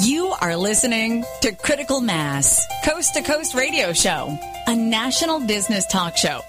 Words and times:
You 0.00 0.28
are 0.40 0.56
listening 0.56 1.22
to 1.42 1.52
Critical 1.52 2.00
Mass, 2.00 2.66
Coast 2.82 3.12
to 3.12 3.20
Coast 3.20 3.54
Radio 3.54 3.92
Show, 3.92 4.38
a 4.66 4.74
national 4.74 5.40
business 5.40 5.84
talk 5.84 6.16
show 6.16 6.40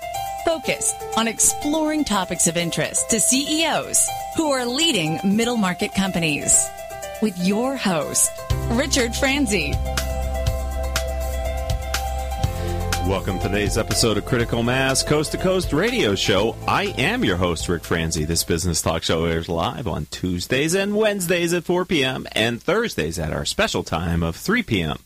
focused 0.46 0.96
on 1.17 1.27
exploring 1.27 2.06
topics 2.06 2.48
of 2.48 2.56
interest 2.56 3.09
to 3.09 3.19
CEOs 3.19 4.08
who 4.37 4.50
are 4.51 4.66
leading 4.66 5.19
middle 5.25 5.58
market 5.58 5.93
companies. 5.93 6.56
With 7.21 7.37
your 7.37 7.75
host, 7.75 8.32
Richard 8.70 9.14
Franzi. 9.14 9.73
Welcome 13.07 13.39
to 13.39 13.47
today's 13.49 13.77
episode 13.77 14.15
of 14.17 14.25
Critical 14.25 14.63
Mass 14.63 15.04
Coast 15.04 15.33
to 15.33 15.38
Coast 15.38 15.73
Radio 15.73 16.15
Show. 16.15 16.55
I 16.67 16.86
am 16.97 17.25
your 17.25 17.36
host, 17.36 17.68
Rick 17.68 17.83
Franzi. 17.83 18.23
This 18.23 18.45
business 18.45 18.81
talk 18.81 19.04
show 19.04 19.25
airs 19.25 19.49
live 19.49 19.87
on 19.87 20.05
Tuesdays 20.05 20.73
and 20.73 20.95
Wednesdays 20.95 21.51
at 21.54 21.65
4 21.65 21.83
p.m. 21.86 22.25
and 22.31 22.63
Thursdays 22.63 23.19
at 23.19 23.33
our 23.33 23.43
special 23.43 23.83
time 23.83 24.23
of 24.23 24.37
3 24.37 24.64
p.m. 24.64 25.00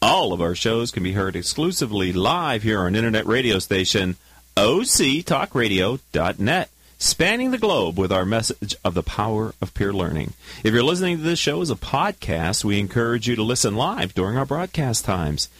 All 0.00 0.32
of 0.32 0.40
our 0.40 0.54
shows 0.54 0.90
can 0.90 1.02
be 1.02 1.12
heard 1.12 1.36
exclusively 1.36 2.14
live 2.14 2.62
here 2.62 2.80
on 2.80 2.96
internet 2.96 3.26
radio 3.26 3.58
station 3.58 4.16
octalkradio.net, 4.56 6.70
spanning 6.98 7.50
the 7.50 7.58
globe 7.58 7.98
with 7.98 8.10
our 8.10 8.24
message 8.24 8.74
of 8.84 8.94
the 8.94 9.02
power 9.02 9.54
of 9.60 9.74
peer 9.74 9.92
learning. 9.92 10.32
If 10.64 10.72
you're 10.72 10.82
listening 10.82 11.18
to 11.18 11.22
this 11.22 11.38
show 11.38 11.60
as 11.60 11.70
a 11.70 11.76
podcast, 11.76 12.64
we 12.64 12.80
encourage 12.80 13.28
you 13.28 13.36
to 13.36 13.42
listen 13.42 13.76
live 13.76 14.14
during 14.14 14.38
our 14.38 14.46
broadcast 14.46 15.04
times. 15.04 15.50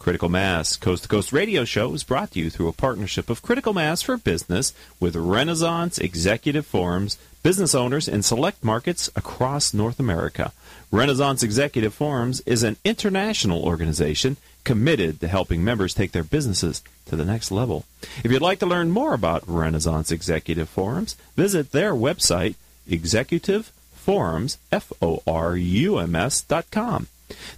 Critical 0.00 0.30
Mass 0.30 0.76
Coast 0.78 1.02
to 1.02 1.10
Coast 1.10 1.30
Radio 1.30 1.66
Show 1.66 1.92
is 1.92 2.04
brought 2.04 2.30
to 2.30 2.38
you 2.38 2.48
through 2.48 2.68
a 2.68 2.72
partnership 2.72 3.28
of 3.28 3.42
Critical 3.42 3.74
Mass 3.74 4.00
for 4.00 4.16
Business 4.16 4.72
with 4.98 5.14
Renaissance 5.14 5.98
Executive 5.98 6.64
Forums, 6.64 7.18
business 7.42 7.74
owners 7.74 8.08
in 8.08 8.22
select 8.22 8.64
markets 8.64 9.10
across 9.14 9.74
North 9.74 10.00
America. 10.00 10.52
Renaissance 10.90 11.42
Executive 11.42 11.92
Forums 11.92 12.40
is 12.46 12.62
an 12.62 12.78
international 12.82 13.62
organization 13.62 14.38
committed 14.64 15.20
to 15.20 15.28
helping 15.28 15.62
members 15.62 15.92
take 15.92 16.12
their 16.12 16.24
businesses 16.24 16.82
to 17.04 17.14
the 17.14 17.26
next 17.26 17.50
level. 17.50 17.84
If 18.24 18.32
you'd 18.32 18.40
like 18.40 18.60
to 18.60 18.66
learn 18.66 18.90
more 18.90 19.12
about 19.12 19.46
Renaissance 19.46 20.10
Executive 20.10 20.70
Forums, 20.70 21.14
visit 21.36 21.72
their 21.72 21.92
website, 21.92 22.54
executiveforums, 22.88 24.56
F-O-R-U-M-S 24.72 26.40
dot 26.40 26.70
com. 26.70 27.08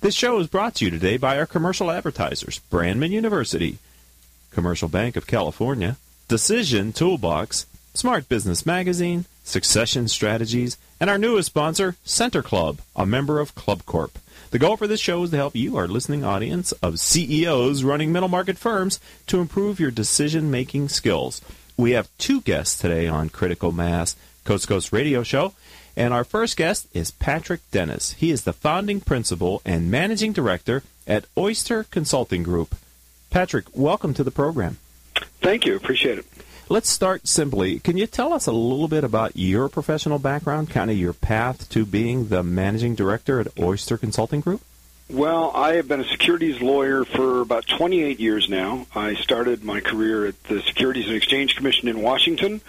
This 0.01 0.15
show 0.15 0.39
is 0.39 0.47
brought 0.47 0.75
to 0.77 0.85
you 0.85 0.91
today 0.91 1.17
by 1.17 1.39
our 1.39 1.47
commercial 1.47 1.91
advertisers, 1.91 2.61
Brandman 2.71 3.11
University, 3.11 3.79
Commercial 4.51 4.89
Bank 4.89 5.17
of 5.17 5.27
California, 5.27 5.97
Decision 6.29 6.93
Toolbox, 6.93 7.67
Smart 7.95 8.29
Business 8.29 8.65
Magazine, 8.65 9.25
Succession 9.45 10.09
Strategies, 10.09 10.77
and 11.01 11.11
our 11.11 11.19
newest 11.19 11.47
sponsor, 11.47 11.97
Center 12.05 12.43
Club, 12.43 12.81
a 12.95 13.05
member 13.05 13.41
of 13.41 13.55
Club 13.55 13.85
Corp. 13.87 14.19
The 14.51 14.59
goal 14.59 14.77
for 14.77 14.87
this 14.87 15.01
show 15.01 15.23
is 15.23 15.31
to 15.31 15.37
help 15.37 15.57
you, 15.57 15.77
our 15.77 15.89
listening 15.89 16.25
audience 16.25 16.73
of 16.73 17.01
CEOs 17.01 17.85
running 17.85 18.13
middle 18.13 18.29
market 18.29 18.59
firms, 18.59 19.01
to 19.27 19.41
improve 19.41 19.81
your 19.81 19.91
decision 19.91 20.51
making 20.51 20.91
skills. 20.91 21.41
We 21.77 21.93
have 21.93 22.11
two 22.19 22.43
guests 22.43 22.79
today 22.79 23.09
on 23.09 23.31
Critical 23.31 23.73
Mass 23.73 24.15
Coast 24.45 24.69
Coast 24.69 24.93
Radio 24.93 25.23
Show. 25.23 25.55
And 25.97 26.15
our 26.15 26.25
first 26.25 26.57
guest 26.57 26.89
is 26.95 27.11
Patrick 27.11 27.61
Dennis. 27.71 28.13
He 28.13 28.31
is 28.31 28.45
the 28.45 28.53
founding 28.53 29.01
principal 29.01 29.61
and 29.65 29.91
managing 29.91 30.33
director 30.33 30.83
at 31.07 31.27
Oyster 31.37 31.85
Consulting 31.85 32.43
Group. 32.43 32.75
Patrick, 33.31 33.67
welcome 33.75 34.15
to 34.15 34.25
the 34.25 34.31
program. 34.31 34.79
Thank 35.41 35.67
you. 35.67 35.77
Appreciate 35.77 36.19
it. 36.19 36.27
Let's 36.69 36.89
start 36.89 37.29
simply. 37.29 37.81
Can 37.81 37.99
you 37.99 38.07
tell 38.07 38.33
us 38.33 38.47
a 38.47 38.53
little 38.53 38.89
bit 38.89 39.05
about 39.05 39.37
your 39.37 39.69
professional 39.69 40.19
background, 40.19 40.71
kind 40.71 40.91
of 40.91 40.97
your 40.97 41.13
path 41.13 41.69
to 41.71 41.85
being 41.85 42.29
the 42.29 42.43
managing 42.43 42.95
director 42.95 43.41
at 43.41 43.49
Oyster 43.59 43.99
Consulting 43.99 44.41
Group? 44.41 44.63
Well, 45.11 45.53
I 45.55 45.75
have 45.75 45.89
been 45.89 46.01
a 46.01 46.09
securities 46.09 46.63
lawyer 46.63 47.05
for 47.05 47.43
about 47.43 47.67
28 47.67 48.19
years 48.19 48.49
now. 48.49 48.87
I 48.95 49.15
started 49.17 49.63
my 49.63 49.81
career 49.81 50.25
at 50.25 50.43
the 50.45 50.63
Securities 50.63 51.07
and 51.07 51.17
Exchange 51.17 51.57
Commission 51.57 51.89
in 51.89 52.01
Washington, 52.01 52.63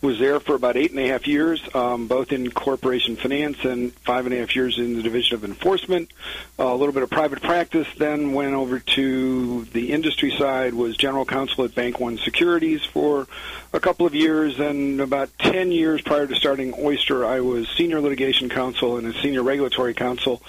was 0.00 0.18
there 0.18 0.38
for 0.38 0.54
about 0.54 0.76
eight 0.76 0.92
and 0.92 1.00
a 1.00 1.08
half 1.08 1.26
years, 1.26 1.60
um, 1.74 2.06
both 2.06 2.30
in 2.30 2.50
corporation 2.52 3.16
finance 3.16 3.64
and 3.64 3.92
five 3.94 4.26
and 4.26 4.34
a 4.34 4.38
half 4.38 4.54
years 4.54 4.78
in 4.78 4.94
the 4.94 5.02
Division 5.02 5.34
of 5.34 5.44
Enforcement. 5.44 6.12
Uh, 6.58 6.66
a 6.66 6.74
little 6.74 6.92
bit 6.92 7.02
of 7.02 7.10
private 7.10 7.42
practice, 7.42 7.88
then 7.96 8.32
went 8.32 8.54
over 8.54 8.78
to 8.78 9.64
the 9.66 9.92
industry 9.92 10.30
side, 10.38 10.74
was 10.74 10.96
general 10.96 11.24
counsel 11.24 11.64
at 11.64 11.74
Bank 11.74 11.98
One 11.98 12.16
Securities 12.16 12.84
for 12.84 13.26
a 13.72 13.80
couple 13.80 14.06
of 14.06 14.14
years, 14.14 14.60
and 14.60 15.00
about 15.00 15.36
10 15.38 15.72
years 15.72 16.00
prior 16.00 16.28
to 16.28 16.36
starting 16.36 16.74
Oyster, 16.78 17.26
I 17.26 17.40
was 17.40 17.68
senior 17.68 18.00
litigation 18.00 18.48
counsel 18.48 18.98
and 18.98 19.06
a 19.12 19.20
senior 19.20 19.42
regulatory 19.42 19.94
counsel 19.94 20.42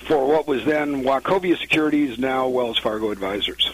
for 0.00 0.26
what 0.26 0.48
was 0.48 0.64
then 0.64 1.04
Wachovia 1.04 1.56
Securities, 1.58 2.18
now 2.18 2.48
Wells 2.48 2.78
Fargo 2.78 3.12
Advisors. 3.12 3.72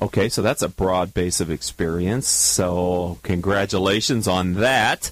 Okay, 0.00 0.28
so 0.28 0.42
that's 0.42 0.62
a 0.62 0.68
broad 0.68 1.12
base 1.12 1.40
of 1.40 1.50
experience. 1.50 2.28
So, 2.28 3.18
congratulations 3.22 4.28
on 4.28 4.54
that. 4.54 5.10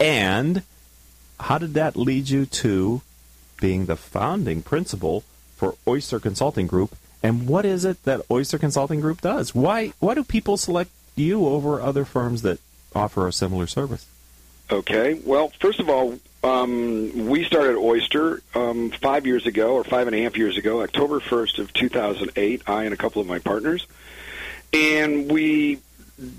And 0.00 0.62
how 1.38 1.58
did 1.58 1.74
that 1.74 1.96
lead 1.96 2.30
you 2.30 2.46
to 2.46 3.02
being 3.60 3.86
the 3.86 3.96
founding 3.96 4.62
principal 4.62 5.24
for 5.56 5.74
Oyster 5.86 6.18
Consulting 6.18 6.66
Group? 6.66 6.96
And 7.22 7.46
what 7.46 7.64
is 7.64 7.84
it 7.84 8.02
that 8.04 8.22
Oyster 8.30 8.58
Consulting 8.58 9.00
Group 9.00 9.20
does? 9.20 9.54
Why 9.54 9.92
why 10.00 10.14
do 10.14 10.24
people 10.24 10.56
select 10.56 10.90
you 11.14 11.46
over 11.46 11.80
other 11.80 12.04
firms 12.04 12.42
that 12.42 12.58
offer 12.94 13.28
a 13.28 13.32
similar 13.32 13.66
service? 13.66 14.06
Okay. 14.70 15.20
Well, 15.24 15.52
first 15.60 15.78
of 15.78 15.88
all, 15.88 16.18
um, 16.42 17.28
we 17.28 17.44
started 17.44 17.76
Oyster 17.76 18.42
um, 18.54 18.90
five 18.90 19.26
years 19.26 19.46
ago, 19.46 19.74
or 19.74 19.84
five 19.84 20.06
and 20.08 20.16
a 20.16 20.22
half 20.22 20.36
years 20.36 20.56
ago, 20.56 20.82
October 20.82 21.20
1st 21.20 21.58
of 21.58 21.72
2008, 21.72 22.62
I 22.66 22.84
and 22.84 22.94
a 22.94 22.96
couple 22.96 23.20
of 23.20 23.28
my 23.28 23.38
partners. 23.38 23.86
And 24.72 25.30
we 25.30 25.80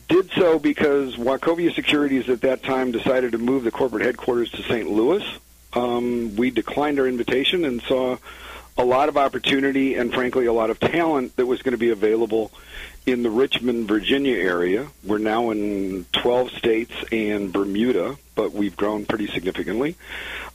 did 0.08 0.32
so 0.32 0.60
because 0.60 1.16
Wachovia 1.16 1.74
Securities 1.74 2.30
at 2.30 2.42
that 2.42 2.64
time 2.64 2.92
decided 2.92 3.34
to 3.34 3.38
move 3.38 3.64
the 3.64 3.72
corporate 3.72 4.04
headquarters 4.06 4.50
to 4.52 4.64
St. 4.64 4.90
Louis. 4.90 5.24
Um, 5.74 6.36
we 6.36 6.52
declined 6.52 7.00
our 7.00 7.08
invitation 7.08 7.66
and 7.66 7.82
saw 7.82 8.18
a 8.78 8.84
lot 8.84 9.10
of 9.10 9.18
opportunity 9.18 9.96
and, 9.96 10.14
frankly, 10.14 10.46
a 10.46 10.54
lot 10.54 10.70
of 10.70 10.80
talent 10.80 11.36
that 11.36 11.46
was 11.46 11.62
going 11.62 11.74
to 11.74 11.78
be 11.78 11.90
available 11.90 12.52
in 13.06 13.22
the 13.22 13.30
Richmond, 13.30 13.88
Virginia 13.88 14.38
area. 14.38 14.88
We're 15.04 15.18
now 15.18 15.52
in 15.52 16.06
12 16.14 16.52
states 16.52 16.94
and 17.12 17.52
Bermuda, 17.52 18.18
but 18.36 18.54
we've 18.54 18.76
grown 18.76 19.06
pretty 19.06 19.28
significantly. 19.28 19.96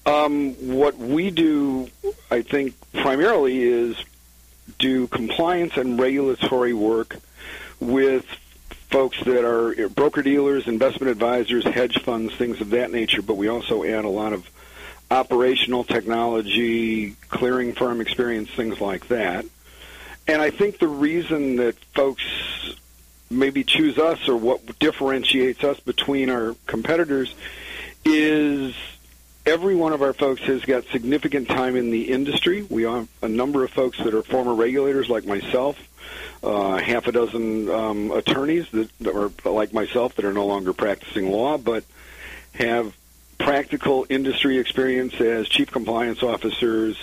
Um, 0.06 0.54
what 0.54 0.96
we 0.96 1.30
do, 1.30 1.90
I 2.30 2.42
think, 2.42 2.74
primarily 2.92 3.62
is 3.62 4.02
do 4.78 5.06
compliance 5.08 5.76
and 5.76 6.00
regulatory 6.00 6.72
work 6.72 7.18
with 7.80 8.24
folks 8.90 9.22
that 9.24 9.44
are 9.44 9.88
broker 9.90 10.22
dealers, 10.22 10.66
investment 10.66 11.10
advisors, 11.10 11.64
hedge 11.64 12.02
funds, 12.02 12.34
things 12.34 12.60
of 12.60 12.70
that 12.70 12.90
nature, 12.90 13.22
but 13.22 13.34
we 13.34 13.48
also 13.48 13.84
add 13.84 14.04
a 14.04 14.08
lot 14.08 14.32
of 14.32 14.48
operational 15.10 15.84
technology, 15.84 17.12
clearing 17.28 17.72
firm 17.72 18.00
experience, 18.00 18.50
things 18.50 18.80
like 18.80 19.08
that. 19.08 19.44
And 20.26 20.42
I 20.42 20.50
think 20.50 20.78
the 20.78 20.88
reason 20.88 21.56
that 21.56 21.76
folks 21.94 22.22
maybe 23.30 23.64
choose 23.64 23.98
us 23.98 24.28
or 24.28 24.36
what 24.36 24.78
differentiates 24.78 25.64
us 25.64 25.80
between 25.80 26.30
our 26.30 26.54
competitors 26.66 27.34
is 28.04 28.74
every 29.46 29.74
one 29.74 29.92
of 29.92 30.02
our 30.02 30.12
folks 30.12 30.42
has 30.42 30.62
got 30.62 30.84
significant 30.86 31.48
time 31.48 31.76
in 31.76 31.90
the 31.90 32.10
industry. 32.10 32.66
We 32.68 32.82
have 32.82 33.08
a 33.22 33.28
number 33.28 33.64
of 33.64 33.70
folks 33.70 33.98
that 33.98 34.14
are 34.14 34.22
former 34.22 34.54
regulators 34.54 35.08
like 35.08 35.26
myself 35.26 35.78
uh, 36.42 36.76
half 36.78 37.06
a 37.06 37.12
dozen 37.12 37.68
um, 37.70 38.10
attorneys 38.10 38.68
that, 38.70 38.90
are 39.06 39.30
like 39.50 39.72
myself 39.72 40.14
that 40.16 40.24
are 40.24 40.32
no 40.32 40.46
longer 40.46 40.72
practicing 40.72 41.30
law, 41.30 41.58
but 41.58 41.84
have 42.52 42.94
practical 43.38 44.06
industry 44.08 44.58
experience 44.58 45.14
as 45.20 45.48
chief 45.48 45.70
compliance 45.70 46.22
officers, 46.22 46.96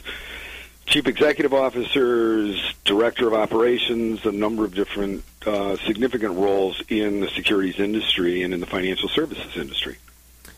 chief 0.85 1.07
executive 1.07 1.53
officers, 1.53 2.73
director 2.83 3.27
of 3.27 3.33
operations, 3.33 4.25
a 4.25 4.31
number 4.31 4.65
of 4.65 4.73
different 4.73 5.23
uh, 5.45 5.77
significant 5.85 6.33
roles 6.33 6.81
in 6.89 7.21
the 7.21 7.29
securities 7.29 7.79
industry 7.79 8.43
and 8.43 8.53
in 8.53 8.59
the 8.59 8.65
financial 8.65 9.09
services 9.09 9.55
industry. 9.55 9.97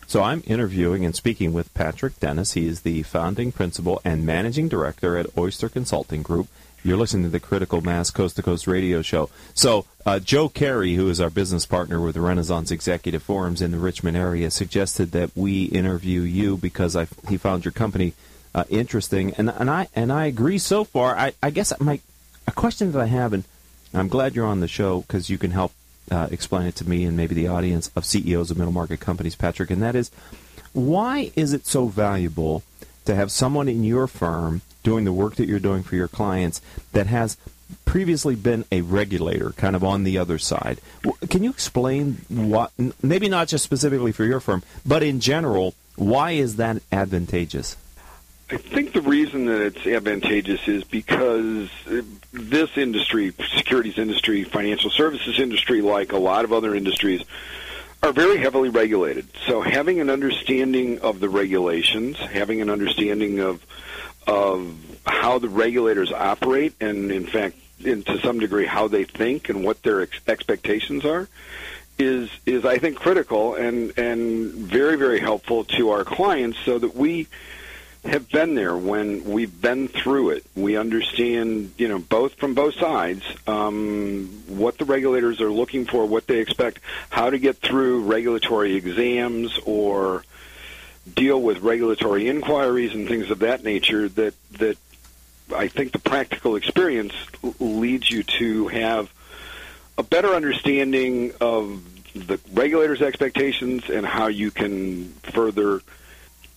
So 0.06 0.22
I'm 0.22 0.42
interviewing 0.46 1.04
and 1.04 1.14
speaking 1.14 1.52
with 1.52 1.72
Patrick 1.74 2.18
Dennis. 2.18 2.54
He 2.54 2.66
is 2.66 2.80
the 2.80 3.02
founding 3.02 3.52
principal 3.52 4.00
and 4.06 4.24
managing 4.24 4.68
director 4.68 5.18
at 5.18 5.26
Oyster 5.36 5.68
Consulting 5.68 6.22
Group. 6.22 6.48
You're 6.84 6.96
listening 6.96 7.24
to 7.24 7.28
the 7.28 7.40
Critical 7.40 7.80
Mass 7.80 8.10
Coast 8.10 8.36
to 8.36 8.42
Coast 8.42 8.66
radio 8.66 9.02
show. 9.02 9.30
So, 9.52 9.84
uh, 10.06 10.20
Joe 10.20 10.48
Carey, 10.48 10.94
who 10.94 11.10
is 11.10 11.20
our 11.20 11.28
business 11.28 11.66
partner 11.66 12.00
with 12.00 12.14
the 12.14 12.20
Renaissance 12.20 12.70
Executive 12.70 13.22
Forums 13.22 13.60
in 13.60 13.72
the 13.72 13.78
Richmond 13.78 14.16
area, 14.16 14.50
suggested 14.50 15.10
that 15.12 15.30
we 15.34 15.64
interview 15.64 16.20
you 16.20 16.56
because 16.56 16.94
I, 16.94 17.08
he 17.28 17.36
found 17.36 17.64
your 17.64 17.72
company 17.72 18.14
uh, 18.54 18.64
interesting, 18.70 19.34
and 19.34 19.50
and 19.50 19.68
I 19.68 19.88
and 19.94 20.12
I 20.12 20.26
agree 20.26 20.58
so 20.58 20.84
far. 20.84 21.16
I, 21.16 21.32
I 21.42 21.50
guess 21.50 21.72
my 21.80 22.00
a 22.46 22.52
question 22.52 22.92
that 22.92 23.00
I 23.00 23.06
have, 23.06 23.32
and 23.32 23.44
I'm 23.92 24.08
glad 24.08 24.34
you're 24.34 24.46
on 24.46 24.60
the 24.60 24.68
show 24.68 25.00
because 25.02 25.28
you 25.28 25.36
can 25.36 25.50
help 25.50 25.72
uh, 26.10 26.28
explain 26.30 26.66
it 26.66 26.76
to 26.76 26.88
me 26.88 27.04
and 27.04 27.16
maybe 27.16 27.34
the 27.34 27.48
audience 27.48 27.90
of 27.94 28.04
CEOs 28.04 28.50
of 28.50 28.56
middle 28.56 28.72
market 28.72 29.00
companies, 29.00 29.34
Patrick, 29.34 29.70
and 29.70 29.82
that 29.82 29.94
is 29.94 30.10
why 30.72 31.32
is 31.34 31.52
it 31.52 31.66
so 31.66 31.86
valuable 31.86 32.62
to 33.08 33.14
have 33.14 33.32
someone 33.32 33.68
in 33.68 33.84
your 33.84 34.06
firm 34.06 34.60
doing 34.82 35.04
the 35.04 35.12
work 35.12 35.36
that 35.36 35.48
you're 35.48 35.58
doing 35.58 35.82
for 35.82 35.96
your 35.96 36.08
clients 36.08 36.60
that 36.92 37.06
has 37.06 37.38
previously 37.86 38.34
been 38.34 38.66
a 38.70 38.82
regulator, 38.82 39.52
kind 39.52 39.74
of 39.74 39.82
on 39.82 40.04
the 40.04 40.18
other 40.18 40.38
side. 40.38 40.78
Can 41.30 41.42
you 41.42 41.48
explain 41.48 42.18
what, 42.28 42.70
maybe 43.02 43.30
not 43.30 43.48
just 43.48 43.64
specifically 43.64 44.12
for 44.12 44.24
your 44.24 44.40
firm, 44.40 44.62
but 44.84 45.02
in 45.02 45.20
general, 45.20 45.74
why 45.96 46.32
is 46.32 46.56
that 46.56 46.82
advantageous? 46.92 47.76
I 48.50 48.58
think 48.58 48.92
the 48.92 49.00
reason 49.00 49.46
that 49.46 49.62
it's 49.62 49.86
advantageous 49.86 50.68
is 50.68 50.84
because 50.84 51.70
uh, 51.86 52.02
this 52.32 52.76
industry, 52.76 53.32
securities 53.56 53.96
industry, 53.96 54.44
financial 54.44 54.90
services 54.90 55.40
industry, 55.40 55.80
like 55.80 56.12
a 56.12 56.18
lot 56.18 56.44
of 56.44 56.52
other 56.52 56.74
industries, 56.74 57.22
are 58.02 58.12
very 58.12 58.38
heavily 58.38 58.68
regulated. 58.68 59.28
So 59.46 59.60
having 59.60 60.00
an 60.00 60.10
understanding 60.10 61.00
of 61.00 61.20
the 61.20 61.28
regulations, 61.28 62.16
having 62.16 62.60
an 62.60 62.70
understanding 62.70 63.40
of 63.40 63.64
of 64.26 64.76
how 65.06 65.38
the 65.38 65.48
regulators 65.48 66.12
operate, 66.12 66.74
and 66.80 67.10
in 67.10 67.26
fact, 67.26 67.56
to 67.82 68.20
some 68.22 68.38
degree, 68.38 68.66
how 68.66 68.88
they 68.88 69.04
think 69.04 69.48
and 69.48 69.64
what 69.64 69.82
their 69.82 70.02
ex- 70.02 70.20
expectations 70.26 71.04
are, 71.04 71.28
is 71.98 72.30
is 72.46 72.64
I 72.64 72.78
think 72.78 72.98
critical 72.98 73.54
and 73.54 73.96
and 73.98 74.52
very 74.52 74.96
very 74.96 75.18
helpful 75.20 75.64
to 75.64 75.90
our 75.90 76.04
clients, 76.04 76.58
so 76.64 76.78
that 76.78 76.94
we 76.94 77.26
have 78.04 78.28
been 78.30 78.54
there 78.54 78.76
when 78.76 79.24
we've 79.24 79.60
been 79.60 79.88
through 79.88 80.30
it. 80.30 80.44
We 80.54 80.76
understand, 80.76 81.72
you 81.78 81.88
know, 81.88 81.98
both 81.98 82.34
from 82.34 82.54
both 82.54 82.74
sides, 82.74 83.22
um, 83.46 84.42
what 84.46 84.78
the 84.78 84.84
regulators 84.84 85.40
are 85.40 85.50
looking 85.50 85.84
for, 85.84 86.06
what 86.06 86.26
they 86.26 86.38
expect, 86.38 86.78
how 87.10 87.30
to 87.30 87.38
get 87.38 87.56
through 87.58 88.04
regulatory 88.04 88.76
exams 88.76 89.58
or 89.64 90.24
deal 91.14 91.40
with 91.40 91.58
regulatory 91.58 92.28
inquiries 92.28 92.94
and 92.94 93.08
things 93.08 93.30
of 93.30 93.40
that 93.40 93.64
nature. 93.64 94.08
That 94.08 94.34
that 94.58 94.78
I 95.54 95.68
think 95.68 95.92
the 95.92 95.98
practical 95.98 96.56
experience 96.56 97.14
leads 97.58 98.10
you 98.10 98.22
to 98.22 98.68
have 98.68 99.12
a 99.96 100.02
better 100.02 100.28
understanding 100.28 101.32
of 101.40 101.82
the 102.14 102.38
regulators' 102.52 103.02
expectations 103.02 103.88
and 103.90 104.06
how 104.06 104.28
you 104.28 104.50
can 104.50 105.08
further 105.22 105.80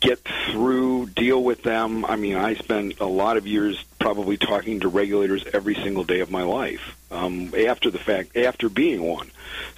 get 0.01 0.19
through, 0.49 1.05
deal 1.05 1.41
with 1.41 1.63
them. 1.63 2.03
I 2.05 2.15
mean, 2.15 2.35
I 2.35 2.55
spent 2.55 2.99
a 2.99 3.05
lot 3.05 3.37
of 3.37 3.47
years 3.47 3.81
probably 3.99 4.35
talking 4.35 4.81
to 4.81 4.89
regulators 4.89 5.45
every 5.53 5.75
single 5.75 6.03
day 6.03 6.19
of 6.19 6.31
my 6.31 6.41
life 6.41 6.97
um, 7.11 7.53
after 7.55 7.91
the 7.91 7.99
fact, 7.99 8.35
after 8.35 8.67
being 8.67 9.03
one. 9.03 9.29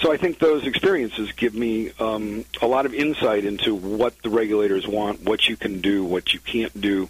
So 0.01 0.11
I 0.11 0.17
think 0.17 0.39
those 0.39 0.65
experiences 0.65 1.31
give 1.33 1.53
me 1.53 1.91
um, 1.99 2.45
a 2.61 2.67
lot 2.67 2.85
of 2.85 2.93
insight 2.93 3.43
into 3.43 3.75
what 3.75 4.19
the 4.23 4.29
regulators 4.29 4.87
want, 4.87 5.23
what 5.23 5.47
you 5.47 5.57
can 5.57 5.81
do, 5.81 6.05
what 6.05 6.33
you 6.33 6.39
can't 6.39 6.79
do, 6.79 7.09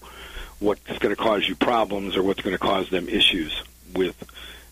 what's 0.59 0.97
going 0.97 1.15
to 1.15 1.21
cause 1.21 1.47
you 1.47 1.55
problems, 1.55 2.17
or 2.17 2.23
what's 2.23 2.41
going 2.41 2.55
to 2.55 2.59
cause 2.59 2.89
them 2.89 3.07
issues 3.07 3.63
with 3.93 4.15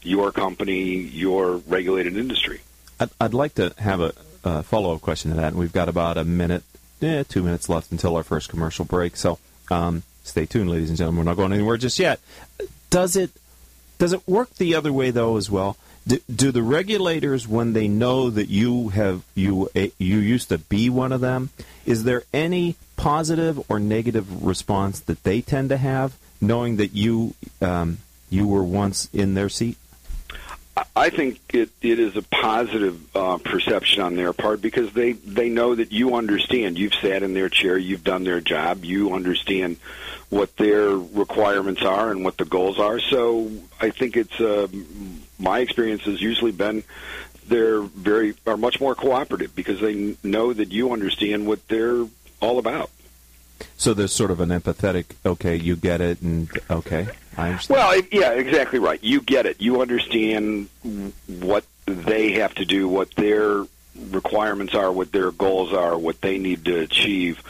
your 0.01 0.31
company, 0.31 0.95
your 0.95 1.57
regulated 1.67 2.17
industry. 2.17 2.61
I'd, 2.99 3.09
I'd 3.19 3.33
like 3.35 3.53
to 3.55 3.73
have 3.77 4.01
a, 4.01 4.63
follow 4.63 4.95
up 4.95 5.01
question 5.01 5.29
to 5.29 5.37
that, 5.37 5.49
and 5.49 5.57
we've 5.57 5.73
got 5.73 5.87
about 5.87 6.17
a 6.17 6.23
minute 6.23 6.63
eh, 7.03 7.23
two 7.27 7.43
minutes 7.43 7.69
left 7.69 7.91
until 7.91 8.15
our 8.15 8.23
first 8.23 8.49
commercial 8.49 8.85
break. 8.85 9.15
So 9.15 9.39
um, 9.69 10.03
stay 10.23 10.45
tuned, 10.45 10.69
ladies 10.69 10.89
and 10.89 10.97
gentlemen. 10.97 11.25
We're 11.25 11.31
not 11.31 11.37
going 11.37 11.53
anywhere 11.53 11.77
just 11.77 11.99
yet. 11.99 12.19
Does 12.89 13.15
it 13.15 13.31
does 13.97 14.13
it 14.13 14.27
work 14.27 14.49
the 14.55 14.75
other 14.75 14.91
way 14.91 15.11
though 15.11 15.37
as 15.37 15.49
well? 15.49 15.77
Do, 16.07 16.17
do 16.33 16.51
the 16.51 16.63
regulators, 16.63 17.47
when 17.47 17.73
they 17.73 17.87
know 17.87 18.31
that 18.31 18.49
you 18.49 18.89
have 18.89 19.23
you 19.35 19.69
eh, 19.75 19.89
you 19.99 20.17
used 20.17 20.49
to 20.49 20.57
be 20.57 20.89
one 20.89 21.11
of 21.11 21.21
them, 21.21 21.51
is 21.85 22.03
there 22.03 22.23
any 22.33 22.75
positive 22.95 23.63
or 23.69 23.79
negative 23.79 24.43
response 24.43 24.99
that 25.01 25.23
they 25.23 25.41
tend 25.41 25.69
to 25.69 25.77
have, 25.77 26.17
knowing 26.41 26.77
that 26.77 26.93
you 26.95 27.35
um, 27.61 27.99
you 28.29 28.47
were 28.47 28.63
once 28.63 29.09
in 29.13 29.35
their 29.35 29.49
seat? 29.49 29.77
I 30.95 31.09
think 31.09 31.39
it, 31.53 31.69
it 31.81 31.99
is 31.99 32.15
a 32.15 32.21
positive 32.21 33.15
uh, 33.15 33.37
perception 33.37 34.01
on 34.01 34.15
their 34.15 34.31
part 34.31 34.61
because 34.61 34.93
they, 34.93 35.13
they 35.13 35.49
know 35.49 35.75
that 35.75 35.91
you 35.91 36.15
understand. 36.15 36.79
You've 36.79 36.93
sat 36.93 37.23
in 37.23 37.33
their 37.33 37.49
chair, 37.49 37.77
you've 37.77 38.03
done 38.03 38.23
their 38.23 38.39
job, 38.39 38.85
you 38.85 39.13
understand 39.13 39.77
what 40.29 40.55
their 40.55 40.91
requirements 40.91 41.81
are 41.81 42.11
and 42.11 42.23
what 42.23 42.37
the 42.37 42.45
goals 42.45 42.79
are. 42.79 42.99
So 42.99 43.51
I 43.81 43.89
think 43.89 44.15
it's 44.15 44.39
uh, 44.39 44.67
my 45.37 45.59
experience 45.59 46.03
has 46.03 46.21
usually 46.21 46.53
been 46.53 46.83
they're 47.47 47.81
very 47.81 48.35
are 48.47 48.55
much 48.55 48.79
more 48.79 48.95
cooperative 48.95 49.53
because 49.55 49.81
they 49.81 50.15
know 50.23 50.53
that 50.53 50.71
you 50.71 50.93
understand 50.93 51.45
what 51.45 51.67
they're 51.67 52.05
all 52.39 52.59
about. 52.59 52.89
So 53.77 53.93
there's 53.93 54.13
sort 54.13 54.31
of 54.31 54.39
an 54.39 54.49
empathetic, 54.49 55.05
okay, 55.25 55.55
you 55.55 55.75
get 55.75 56.01
it, 56.01 56.21
and 56.21 56.49
okay, 56.69 57.07
I 57.37 57.49
understand. 57.49 57.77
Well, 57.77 58.01
yeah, 58.11 58.31
exactly 58.31 58.79
right. 58.79 59.03
You 59.03 59.21
get 59.21 59.45
it. 59.45 59.61
You 59.61 59.81
understand 59.81 60.69
what 61.27 61.65
they 61.85 62.33
have 62.33 62.53
to 62.55 62.65
do, 62.65 62.87
what 62.87 63.11
their 63.15 63.65
requirements 64.09 64.73
are, 64.73 64.91
what 64.91 65.11
their 65.11 65.31
goals 65.31 65.73
are, 65.73 65.97
what 65.97 66.21
they 66.21 66.37
need 66.37 66.65
to 66.65 66.79
achieve 66.79 67.41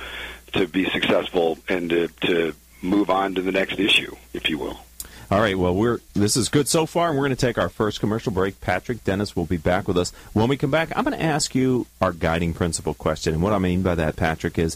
to 0.54 0.68
be 0.68 0.90
successful 0.90 1.58
and 1.70 1.90
to, 1.90 2.08
to 2.22 2.54
move 2.82 3.10
on 3.10 3.36
to 3.36 3.42
the 3.42 3.52
next 3.52 3.80
issue, 3.80 4.16
if 4.34 4.50
you 4.50 4.58
will. 4.58 4.80
All 5.30 5.40
right. 5.40 5.58
Well, 5.58 5.74
we're 5.74 6.00
this 6.14 6.36
is 6.36 6.50
good 6.50 6.68
so 6.68 6.86
far, 6.86 7.08
and 7.08 7.18
we're 7.18 7.26
going 7.26 7.38
to 7.38 7.46
take 7.46 7.58
our 7.58 7.70
first 7.70 8.02
commercial 8.02 8.34
break. 8.34 8.60
Patrick 8.60 9.06
Dennis 9.06 9.34
will 9.34 9.46
be 9.46 9.56
back 9.56 9.88
with 9.88 9.98
us 9.98 10.12
when 10.34 10.50
we 10.50 10.58
come 10.58 10.72
back. 10.72 10.92
I'm 10.94 11.06
going 11.06 11.18
to 11.18 11.24
ask 11.24 11.56
you 11.56 11.88
our 12.02 12.12
guiding 12.12 12.54
principle 12.54 12.94
question, 12.94 13.34
and 13.34 13.42
what 13.42 13.54
I 13.54 13.58
mean 13.58 13.82
by 13.82 13.96
that, 13.96 14.18
Patrick, 14.18 14.60
is 14.60 14.76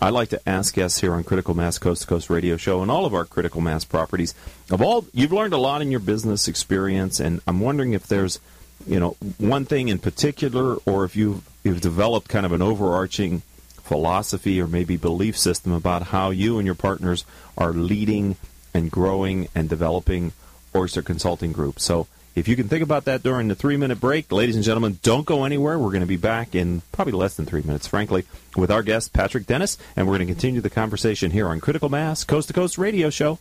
I 0.00 0.10
like 0.10 0.28
to 0.30 0.48
ask 0.48 0.74
guests 0.74 1.00
here 1.00 1.14
on 1.14 1.24
Critical 1.24 1.54
Mass 1.54 1.78
Coast 1.78 2.02
to 2.02 2.06
Coast 2.06 2.28
Radio 2.28 2.58
Show 2.58 2.82
and 2.82 2.90
all 2.90 3.06
of 3.06 3.14
our 3.14 3.24
Critical 3.24 3.62
Mass 3.62 3.84
properties. 3.84 4.34
Of 4.70 4.82
all, 4.82 5.06
you've 5.14 5.32
learned 5.32 5.54
a 5.54 5.58
lot 5.58 5.80
in 5.80 5.90
your 5.90 6.00
business 6.00 6.48
experience, 6.48 7.18
and 7.18 7.40
I'm 7.46 7.60
wondering 7.60 7.94
if 7.94 8.06
there's, 8.06 8.38
you 8.86 9.00
know, 9.00 9.16
one 9.38 9.64
thing 9.64 9.88
in 9.88 9.98
particular, 9.98 10.76
or 10.84 11.04
if 11.04 11.16
you've 11.16 11.48
you've 11.64 11.80
developed 11.80 12.28
kind 12.28 12.44
of 12.44 12.52
an 12.52 12.60
overarching 12.60 13.40
philosophy 13.82 14.60
or 14.60 14.66
maybe 14.66 14.96
belief 14.96 15.38
system 15.38 15.72
about 15.72 16.02
how 16.02 16.30
you 16.30 16.58
and 16.58 16.66
your 16.66 16.74
partners 16.74 17.24
are 17.56 17.72
leading 17.72 18.36
and 18.74 18.90
growing 18.90 19.48
and 19.54 19.68
developing 19.68 20.32
Oyster 20.74 21.00
Consulting 21.00 21.52
Group. 21.52 21.80
So 21.80 22.06
if 22.36 22.48
you 22.48 22.54
can 22.54 22.68
think 22.68 22.82
about 22.82 23.06
that 23.06 23.22
during 23.22 23.48
the 23.48 23.54
three 23.54 23.78
minute 23.78 23.98
break, 23.98 24.30
ladies 24.30 24.54
and 24.54 24.64
gentlemen, 24.64 24.98
don't 25.02 25.24
go 25.24 25.44
anywhere. 25.44 25.78
We're 25.78 25.90
going 25.90 26.02
to 26.02 26.06
be 26.06 26.18
back 26.18 26.54
in 26.54 26.82
probably 26.92 27.14
less 27.14 27.34
than 27.34 27.46
three 27.46 27.62
minutes, 27.62 27.88
frankly, 27.88 28.24
with 28.54 28.70
our 28.70 28.82
guest, 28.82 29.14
Patrick 29.14 29.46
Dennis, 29.46 29.78
and 29.96 30.06
we're 30.06 30.18
going 30.18 30.28
to 30.28 30.32
continue 30.32 30.60
the 30.60 30.70
conversation 30.70 31.30
here 31.30 31.48
on 31.48 31.60
Critical 31.60 31.88
Mass 31.88 32.24
Coast 32.24 32.48
to 32.48 32.54
Coast 32.54 32.76
Radio 32.76 33.08
Show. 33.08 33.38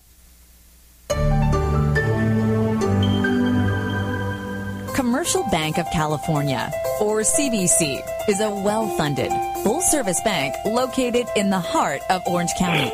Commercial 4.95 5.43
Bank 5.51 5.77
of 5.77 5.85
California, 5.91 6.71
or 7.01 7.19
CBC, 7.19 8.29
is 8.29 8.39
a 8.39 8.49
well 8.49 8.87
funded, 8.95 9.31
full 9.63 9.81
service 9.81 10.21
bank 10.21 10.55
located 10.65 11.27
in 11.35 11.49
the 11.49 11.59
heart 11.59 12.01
of 12.09 12.21
Orange 12.27 12.51
County. 12.57 12.91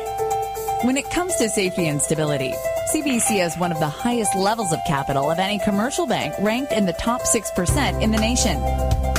When 0.82 0.96
it 0.96 1.08
comes 1.10 1.36
to 1.36 1.48
safety 1.48 1.86
and 1.86 2.02
stability, 2.02 2.54
CBC 2.92 3.38
has 3.38 3.56
one 3.56 3.72
of 3.72 3.80
the 3.80 3.88
highest 3.88 4.36
levels 4.36 4.70
of 4.70 4.78
capital 4.86 5.30
of 5.30 5.38
any 5.38 5.58
commercial 5.58 6.06
bank, 6.06 6.34
ranked 6.40 6.72
in 6.72 6.84
the 6.84 6.92
top 6.92 7.22
6% 7.22 8.02
in 8.02 8.10
the 8.10 8.18
nation. 8.18 8.60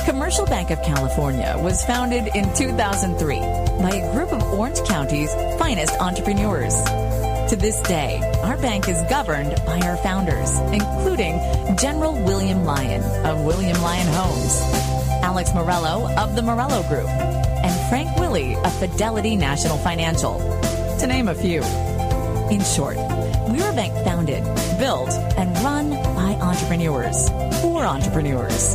Commercial 0.04 0.46
Bank 0.46 0.70
of 0.70 0.80
California 0.82 1.56
was 1.58 1.84
founded 1.84 2.28
in 2.36 2.44
2003 2.54 3.36
by 3.82 3.90
a 3.90 4.12
group 4.12 4.30
of 4.30 4.44
Orange 4.52 4.78
County's 4.86 5.34
finest 5.58 6.00
entrepreneurs. 6.00 6.72
To 7.50 7.56
this 7.58 7.80
day, 7.82 8.22
our 8.44 8.56
bank 8.58 8.88
is 8.88 9.02
governed 9.10 9.56
by 9.66 9.80
our 9.80 9.96
founders, 9.96 10.56
including 10.72 11.40
General 11.76 12.14
William 12.22 12.64
Lyon 12.64 13.02
of 13.26 13.44
William 13.44 13.82
Lyon 13.82 14.06
Homes, 14.06 14.60
Alex 15.24 15.52
Morello 15.52 16.08
of 16.16 16.36
the 16.36 16.42
Morello 16.42 16.84
Group, 16.84 17.08
and 17.08 17.88
Frank 17.88 18.16
Willey 18.20 18.54
of 18.54 18.72
Fidelity 18.78 19.34
National 19.34 19.78
Financial 19.78 20.38
to 21.00 21.08
name 21.08 21.26
a 21.26 21.34
few. 21.34 21.60
In 22.50 22.62
short, 22.62 22.98
we're 23.48 23.70
a 23.70 23.74
bank 23.74 23.92
founded, 24.04 24.42
built, 24.78 25.10
and 25.36 25.56
run 25.58 25.90
by 25.90 26.36
entrepreneurs 26.40 27.28
for 27.60 27.84
entrepreneurs. 27.84 28.74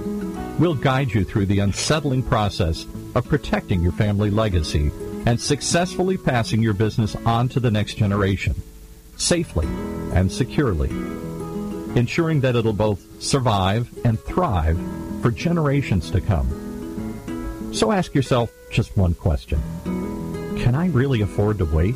We'll 0.57 0.73
guide 0.73 1.11
you 1.11 1.25
through 1.25 1.47
the 1.47 1.59
unsettling 1.59 2.23
process 2.23 2.85
of 3.13 3.27
protecting 3.27 3.83
your 3.83 3.91
family 3.91 4.29
legacy 4.29 4.89
and 5.25 5.39
successfully 5.39 6.17
passing 6.17 6.61
your 6.61 6.73
business 6.73 7.15
on 7.25 7.49
to 7.49 7.59
the 7.59 7.69
next 7.69 7.95
generation, 7.95 8.55
safely 9.17 9.67
and 10.13 10.31
securely, 10.31 10.89
ensuring 11.99 12.39
that 12.41 12.55
it'll 12.55 12.71
both 12.71 13.21
survive 13.21 13.89
and 14.05 14.17
thrive 14.21 14.79
for 15.21 15.29
generations 15.29 16.09
to 16.11 16.21
come. 16.21 17.73
So 17.73 17.91
ask 17.91 18.15
yourself 18.15 18.49
just 18.71 18.95
one 18.95 19.13
question. 19.13 19.61
Can 20.57 20.73
I 20.73 20.87
really 20.87 21.19
afford 21.19 21.57
to 21.57 21.65
wait? 21.65 21.95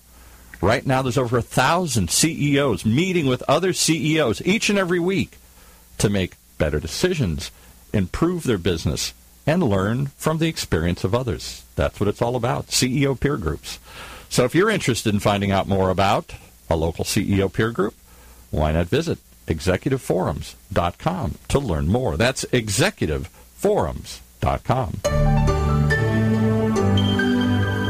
Right 0.62 0.86
now, 0.86 1.02
there's 1.04 1.18
over 1.18 1.38
a 1.38 1.44
thousand 1.44 2.10
CEOs 2.10 2.86
meeting 2.86 3.28
with 3.28 3.44
other 3.48 3.72
CEOs 3.72 4.42
each 4.46 4.70
and 4.70 4.78
every 4.80 5.00
week 5.00 5.38
to 6.00 6.10
make 6.10 6.34
better 6.58 6.80
decisions, 6.80 7.52
improve 7.94 8.44
their 8.44 8.58
business, 8.58 9.14
and 9.46 9.62
learn 9.64 10.08
from 10.18 10.40
the 10.40 10.48
experience 10.48 11.04
of 11.04 11.14
others. 11.14 11.64
That's 11.76 12.00
what 12.00 12.10
it's 12.10 12.22
all 12.22 12.36
about 12.36 12.68
CEO 12.68 13.18
peer 13.18 13.38
groups. 13.38 13.78
So 14.28 14.44
if 14.44 14.56
you're 14.56 14.72
interested 14.72 15.14
in 15.14 15.20
finding 15.20 15.52
out 15.52 15.68
more 15.68 15.92
about 15.92 16.34
a 16.68 16.76
local 16.76 17.06
CEO 17.06 17.54
peer 17.54 17.72
group, 17.72 17.94
why 18.50 18.72
not 18.72 18.88
visit 18.88 19.20
executiveforums.com 19.48 21.36
to 21.48 21.60
learn 21.60 21.88
more. 21.88 22.18
That's 22.18 22.44
executiveforums.com. 22.46 25.39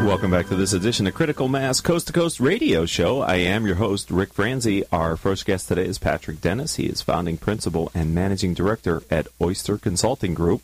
Welcome 0.09 0.31
back 0.31 0.47
to 0.47 0.55
this 0.55 0.73
edition 0.73 1.05
of 1.05 1.13
Critical 1.13 1.47
Mass 1.47 1.81
Coast 1.81 2.07
to 2.07 2.13
Coast 2.13 2.39
Radio 2.39 2.87
Show. 2.87 3.21
I 3.21 3.35
am 3.35 3.67
your 3.67 3.75
host, 3.75 4.09
Rick 4.09 4.33
Franzi. 4.33 4.83
Our 4.91 5.15
first 5.15 5.45
guest 5.45 5.67
today 5.67 5.85
is 5.85 5.99
Patrick 5.99 6.41
Dennis. 6.41 6.77
He 6.77 6.87
is 6.87 7.03
founding 7.03 7.37
principal 7.37 7.91
and 7.93 8.15
managing 8.15 8.55
director 8.55 9.03
at 9.11 9.27
Oyster 9.39 9.77
Consulting 9.77 10.33
Group. 10.33 10.63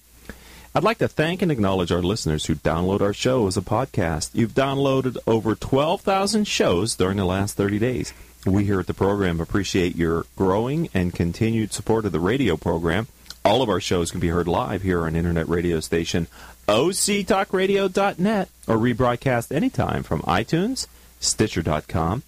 I'd 0.74 0.84
like 0.84 0.98
to 0.98 1.08
thank 1.08 1.44
and 1.44 1.52
acknowledge 1.52 1.92
our 1.92 2.02
listeners 2.02 2.48
who 2.48 2.56
download 2.56 3.02
our 3.02 3.14
show 3.14 3.46
as 3.46 3.56
a 3.56 3.62
podcast. 3.62 4.32
You've 4.34 4.56
downloaded 4.56 5.20
over 5.28 5.54
12,000 5.54 6.48
shows 6.48 6.96
during 6.96 7.18
the 7.18 7.26
last 7.26 7.56
30 7.56 7.78
days. 7.78 8.14
We 8.48 8.66
here 8.66 8.80
at 8.80 8.88
the 8.88 8.96
program 8.96 9.40
appreciate 9.40 9.96
your 9.96 10.26
growing 10.36 10.90
and 10.92 11.14
continued 11.14 11.72
support 11.72 12.06
of 12.06 12.14
the 12.14 12.20
radio 12.20 12.58
program. 12.58 13.06
All 13.46 13.62
of 13.62 13.70
our 13.70 13.80
shows 13.80 14.10
can 14.10 14.20
be 14.20 14.30
heard 14.30 14.48
live 14.48 14.82
here 14.82 15.06
on 15.06 15.16
internet 15.16 15.48
radio 15.48 15.80
station 15.80 16.26
octalkradio.net 16.68 18.50
or 18.68 18.76
rebroadcast 18.78 19.56
anytime 19.56 20.02
from 20.02 20.22
iTunes, 20.24 20.88
Stitcher.com, 21.20 22.24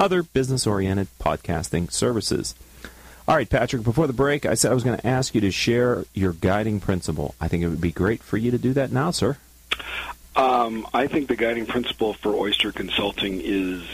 other 0.00 0.24
business-oriented 0.24 1.06
podcasting 1.20 1.92
services. 1.92 2.56
All 3.28 3.36
right, 3.36 3.48
Patrick, 3.48 3.84
before 3.84 4.08
the 4.08 4.12
break, 4.12 4.44
I 4.44 4.54
said 4.54 4.72
I 4.72 4.74
was 4.74 4.82
going 4.82 4.98
to 4.98 5.06
ask 5.06 5.36
you 5.36 5.40
to 5.42 5.52
share 5.52 6.04
your 6.14 6.32
guiding 6.32 6.80
principle. 6.80 7.36
I 7.40 7.46
think 7.46 7.62
it 7.62 7.68
would 7.68 7.80
be 7.80 7.92
great 7.92 8.20
for 8.20 8.36
you 8.36 8.50
to 8.50 8.58
do 8.58 8.72
that 8.72 8.90
now, 8.90 9.12
sir. 9.12 9.36
Um, 10.34 10.84
I 10.92 11.06
think 11.06 11.28
the 11.28 11.36
guiding 11.36 11.66
principle 11.66 12.14
for 12.14 12.34
Oyster 12.34 12.72
Consulting 12.72 13.40
is 13.40 13.84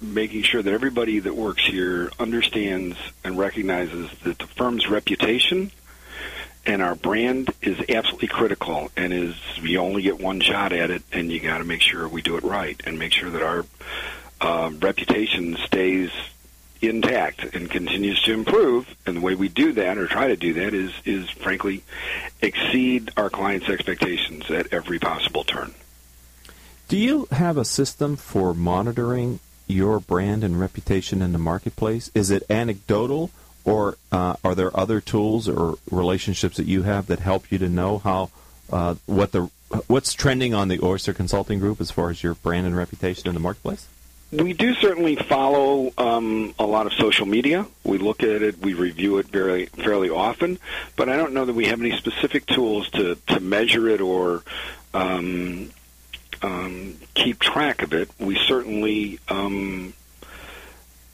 making 0.00 0.44
sure 0.44 0.62
that 0.62 0.72
everybody 0.72 1.18
that 1.18 1.34
works 1.34 1.66
here 1.66 2.12
understands 2.20 2.96
and 3.24 3.36
recognizes 3.36 4.08
that 4.22 4.38
the 4.38 4.46
firm's 4.46 4.88
reputation 4.88 5.72
and 6.66 6.82
our 6.82 6.94
brand 6.94 7.50
is 7.62 7.78
absolutely 7.88 8.28
critical 8.28 8.90
and 8.96 9.12
is 9.12 9.34
you 9.62 9.78
only 9.78 10.02
get 10.02 10.20
one 10.20 10.40
shot 10.40 10.72
at 10.72 10.90
it 10.90 11.02
and 11.12 11.30
you 11.30 11.40
got 11.40 11.58
to 11.58 11.64
make 11.64 11.80
sure 11.80 12.08
we 12.08 12.22
do 12.22 12.36
it 12.36 12.44
right 12.44 12.80
and 12.84 12.98
make 12.98 13.12
sure 13.12 13.30
that 13.30 13.42
our 13.42 13.64
uh, 14.40 14.70
reputation 14.80 15.56
stays 15.64 16.10
intact 16.82 17.54
and 17.54 17.70
continues 17.70 18.22
to 18.22 18.32
improve. 18.32 18.94
And 19.06 19.16
the 19.16 19.20
way 19.20 19.34
we 19.34 19.48
do 19.48 19.72
that, 19.72 19.96
or 19.96 20.06
try 20.06 20.28
to 20.28 20.36
do 20.36 20.52
that, 20.54 20.74
is 20.74 20.92
is 21.04 21.30
frankly 21.30 21.82
exceed 22.42 23.10
our 23.16 23.30
clients' 23.30 23.68
expectations 23.68 24.50
at 24.50 24.72
every 24.72 24.98
possible 24.98 25.44
turn. 25.44 25.74
Do 26.88 26.96
you 26.96 27.26
have 27.32 27.56
a 27.56 27.64
system 27.64 28.16
for 28.16 28.54
monitoring 28.54 29.40
your 29.66 29.98
brand 29.98 30.44
and 30.44 30.60
reputation 30.60 31.22
in 31.22 31.32
the 31.32 31.38
marketplace? 31.38 32.10
Is 32.14 32.30
it 32.30 32.44
anecdotal, 32.48 33.30
or 33.66 33.98
uh, 34.12 34.36
are 34.42 34.54
there 34.54 34.74
other 34.78 35.00
tools 35.00 35.48
or 35.48 35.76
relationships 35.90 36.56
that 36.56 36.66
you 36.66 36.84
have 36.84 37.08
that 37.08 37.18
help 37.18 37.50
you 37.52 37.58
to 37.58 37.68
know 37.68 37.98
how 37.98 38.30
uh, 38.72 38.94
what 39.04 39.32
the 39.32 39.50
what's 39.88 40.14
trending 40.14 40.54
on 40.54 40.68
the 40.68 40.80
Oyster 40.82 41.12
Consulting 41.12 41.58
Group 41.58 41.80
as 41.80 41.90
far 41.90 42.08
as 42.10 42.22
your 42.22 42.34
brand 42.36 42.66
and 42.66 42.76
reputation 42.76 43.28
in 43.28 43.34
the 43.34 43.40
marketplace? 43.40 43.86
We 44.32 44.52
do 44.54 44.74
certainly 44.74 45.16
follow 45.16 45.92
um, 45.98 46.54
a 46.58 46.66
lot 46.66 46.86
of 46.86 46.92
social 46.94 47.26
media. 47.26 47.66
We 47.84 47.98
look 47.98 48.22
at 48.22 48.42
it, 48.42 48.58
we 48.58 48.74
review 48.74 49.18
it 49.18 49.28
very 49.28 49.66
fairly 49.66 50.10
often, 50.10 50.58
but 50.96 51.08
I 51.08 51.16
don't 51.16 51.32
know 51.32 51.44
that 51.44 51.54
we 51.54 51.66
have 51.66 51.80
any 51.80 51.96
specific 51.96 52.46
tools 52.46 52.88
to, 52.90 53.16
to 53.28 53.40
measure 53.40 53.88
it 53.88 54.00
or 54.00 54.42
um, 54.94 55.70
um, 56.42 56.96
keep 57.14 57.38
track 57.38 57.82
of 57.82 57.92
it. 57.92 58.10
We 58.18 58.36
certainly 58.36 59.20
um, 59.28 59.94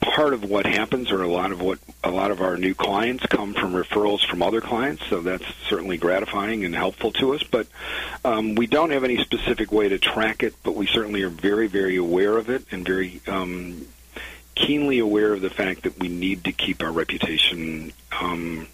part 0.03 0.35
of 0.35 0.45
what 0.45 0.67
happens, 0.67 1.11
or 1.11 1.23
a 1.23 1.29
lot 1.29 1.53
of 1.53 1.63
what 1.63 1.79
a 2.05 2.11
lot 2.11 2.31
of 2.31 2.41
our 2.41 2.57
new 2.57 2.75
clients 2.75 3.25
come 3.27 3.55
from 3.55 3.73
referrals 3.73 4.25
from 4.27 4.43
other 4.43 4.61
clients. 4.61 5.07
So 5.07 5.21
that's 5.21 5.45
certainly 5.69 5.97
gratifying 5.97 6.65
and 6.65 6.75
helpful 6.75 7.13
to 7.13 7.35
us. 7.35 7.43
But 7.43 7.67
um, 8.25 8.55
we 8.55 8.67
don't 8.67 8.91
have 8.91 9.05
any 9.05 9.23
specific 9.23 9.73
way 9.73 9.89
to 9.89 9.99
track 9.99 10.43
it. 10.43 10.55
But 10.63 10.75
we 10.75 10.87
certainly 10.87 11.23
are 11.23 11.31
very, 11.31 11.69
very 11.69 11.97
aware 11.97 12.37
of 12.37 12.51
it 12.51 12.65
and 12.71 12.85
very 12.85 13.21
um, 13.27 13.87
keenly 14.55 14.99
aware 14.99 15.33
of 15.33 15.41
the 15.41 15.51
fact 15.51 15.85
that 15.85 15.99
we 15.99 16.09
need 16.09 16.45
to 16.45 16.53
keep 16.53 16.83
our 16.83 16.93
reputation. 16.93 17.93
Um, 18.21 18.69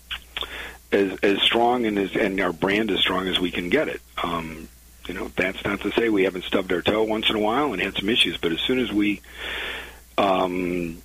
as, 0.90 1.18
as 1.22 1.42
strong 1.42 1.84
and 1.84 1.98
as 1.98 2.16
and 2.16 2.40
our 2.40 2.52
brand 2.52 2.90
as 2.90 3.00
strong 3.00 3.28
as 3.28 3.38
we 3.38 3.50
can 3.50 3.68
get 3.68 3.88
it. 3.88 4.00
Um, 4.22 4.68
you 5.06 5.14
know, 5.14 5.30
that's 5.36 5.62
not 5.64 5.80
to 5.82 5.92
say 5.92 6.08
we 6.08 6.24
haven't 6.24 6.44
stubbed 6.44 6.72
our 6.72 6.82
toe 6.82 7.02
once 7.02 7.28
in 7.30 7.36
a 7.36 7.40
while 7.40 7.72
and 7.72 7.80
had 7.80 7.96
some 7.96 8.08
issues, 8.08 8.36
but 8.36 8.52
as 8.52 8.60
soon 8.60 8.78
as 8.78 8.92
we 8.92 9.20
um, 10.18 11.00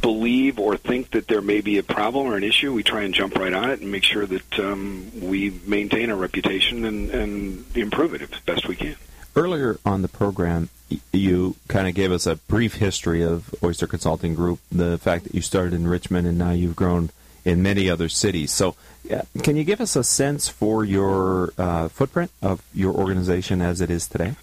believe 0.00 0.58
or 0.58 0.76
think 0.76 1.10
that 1.10 1.28
there 1.28 1.40
may 1.40 1.60
be 1.60 1.78
a 1.78 1.82
problem 1.82 2.26
or 2.26 2.36
an 2.36 2.44
issue, 2.44 2.72
we 2.72 2.82
try 2.82 3.02
and 3.02 3.14
jump 3.14 3.36
right 3.36 3.52
on 3.52 3.70
it 3.70 3.80
and 3.80 3.90
make 3.90 4.04
sure 4.04 4.26
that 4.26 4.58
um, 4.58 5.10
we 5.20 5.50
maintain 5.66 6.10
our 6.10 6.16
reputation 6.16 6.84
and, 6.84 7.10
and 7.10 7.64
improve 7.76 8.14
it 8.14 8.22
as 8.22 8.28
best 8.40 8.68
we 8.68 8.76
can. 8.76 8.96
Earlier 9.36 9.78
on 9.84 10.02
the 10.02 10.08
program, 10.08 10.68
you 11.12 11.56
kind 11.68 11.86
of 11.86 11.94
gave 11.94 12.12
us 12.12 12.26
a 12.26 12.36
brief 12.36 12.74
history 12.74 13.22
of 13.22 13.54
Oyster 13.62 13.86
Consulting 13.86 14.34
Group, 14.34 14.60
the 14.72 14.98
fact 14.98 15.24
that 15.24 15.34
you 15.34 15.42
started 15.42 15.74
in 15.74 15.86
Richmond 15.86 16.26
and 16.26 16.38
now 16.38 16.50
you've 16.50 16.76
grown 16.76 17.10
in 17.44 17.62
many 17.62 17.88
other 17.88 18.08
cities. 18.08 18.52
So, 18.52 18.74
uh, 19.12 19.22
can 19.42 19.56
you 19.56 19.64
give 19.64 19.80
us 19.80 19.96
a 19.96 20.04
sense 20.04 20.48
for 20.48 20.84
your 20.84 21.52
uh, 21.56 21.88
footprint 21.88 22.30
of 22.42 22.62
your 22.74 22.92
organization 22.92 23.62
as 23.62 23.80
it 23.80 23.90
is 23.90 24.06
today? 24.06 24.34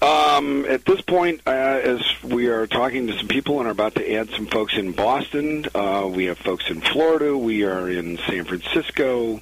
Um, 0.00 0.64
at 0.66 0.84
this 0.84 1.00
point, 1.00 1.40
uh, 1.46 1.50
as 1.50 2.02
we 2.22 2.46
are 2.46 2.66
talking 2.68 3.08
to 3.08 3.18
some 3.18 3.26
people 3.26 3.58
and 3.58 3.66
are 3.66 3.72
about 3.72 3.96
to 3.96 4.14
add 4.14 4.30
some 4.30 4.46
folks 4.46 4.76
in 4.76 4.92
Boston, 4.92 5.66
uh, 5.74 6.08
we 6.12 6.26
have 6.26 6.38
folks 6.38 6.70
in 6.70 6.80
Florida, 6.80 7.36
we 7.36 7.64
are 7.64 7.90
in 7.90 8.18
San 8.28 8.44
Francisco, 8.44 9.40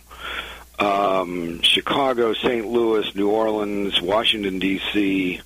um, 0.79 1.61
Chicago, 1.61 2.33
St. 2.33 2.67
Louis, 2.67 3.15
New 3.15 3.29
Orleans, 3.29 4.01
Washington, 4.01 4.59
D.C. 4.59 5.43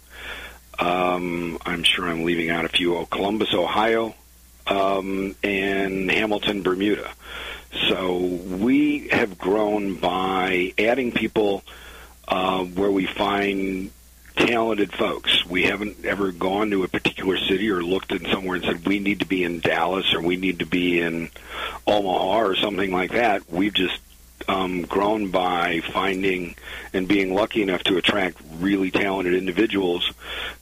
Um, 0.78 1.58
I'm 1.66 1.82
sure 1.82 2.06
I'm 2.06 2.22
leaving 2.22 2.50
out 2.50 2.64
a 2.64 2.68
few. 2.68 2.96
Oh, 2.96 3.06
Columbus, 3.06 3.52
Ohio, 3.52 4.14
um, 4.68 5.34
and 5.42 6.08
Hamilton, 6.08 6.62
Bermuda. 6.62 7.10
So 7.88 8.16
we 8.16 9.08
have 9.08 9.38
grown 9.38 9.96
by 9.96 10.72
adding 10.78 11.10
people 11.10 11.64
uh, 12.28 12.62
where 12.64 12.90
we 12.90 13.06
find 13.06 13.90
talented 14.46 14.92
folks. 14.92 15.44
We 15.46 15.64
haven't 15.64 16.04
ever 16.04 16.32
gone 16.32 16.70
to 16.70 16.82
a 16.82 16.88
particular 16.88 17.36
city 17.36 17.70
or 17.70 17.82
looked 17.82 18.12
in 18.12 18.24
somewhere 18.30 18.56
and 18.56 18.64
said 18.64 18.86
we 18.86 18.98
need 18.98 19.20
to 19.20 19.26
be 19.26 19.44
in 19.44 19.60
Dallas 19.60 20.14
or 20.14 20.20
we 20.20 20.36
need 20.36 20.60
to 20.60 20.66
be 20.66 21.00
in 21.00 21.30
Omaha 21.86 22.40
or 22.40 22.56
something 22.56 22.90
like 22.90 23.12
that. 23.12 23.50
We've 23.50 23.72
just 23.72 24.00
um, 24.48 24.82
grown 24.82 25.30
by 25.30 25.80
finding 25.92 26.56
and 26.92 27.06
being 27.06 27.34
lucky 27.34 27.62
enough 27.62 27.82
to 27.84 27.98
attract 27.98 28.38
really 28.58 28.90
talented 28.90 29.34
individuals 29.34 30.10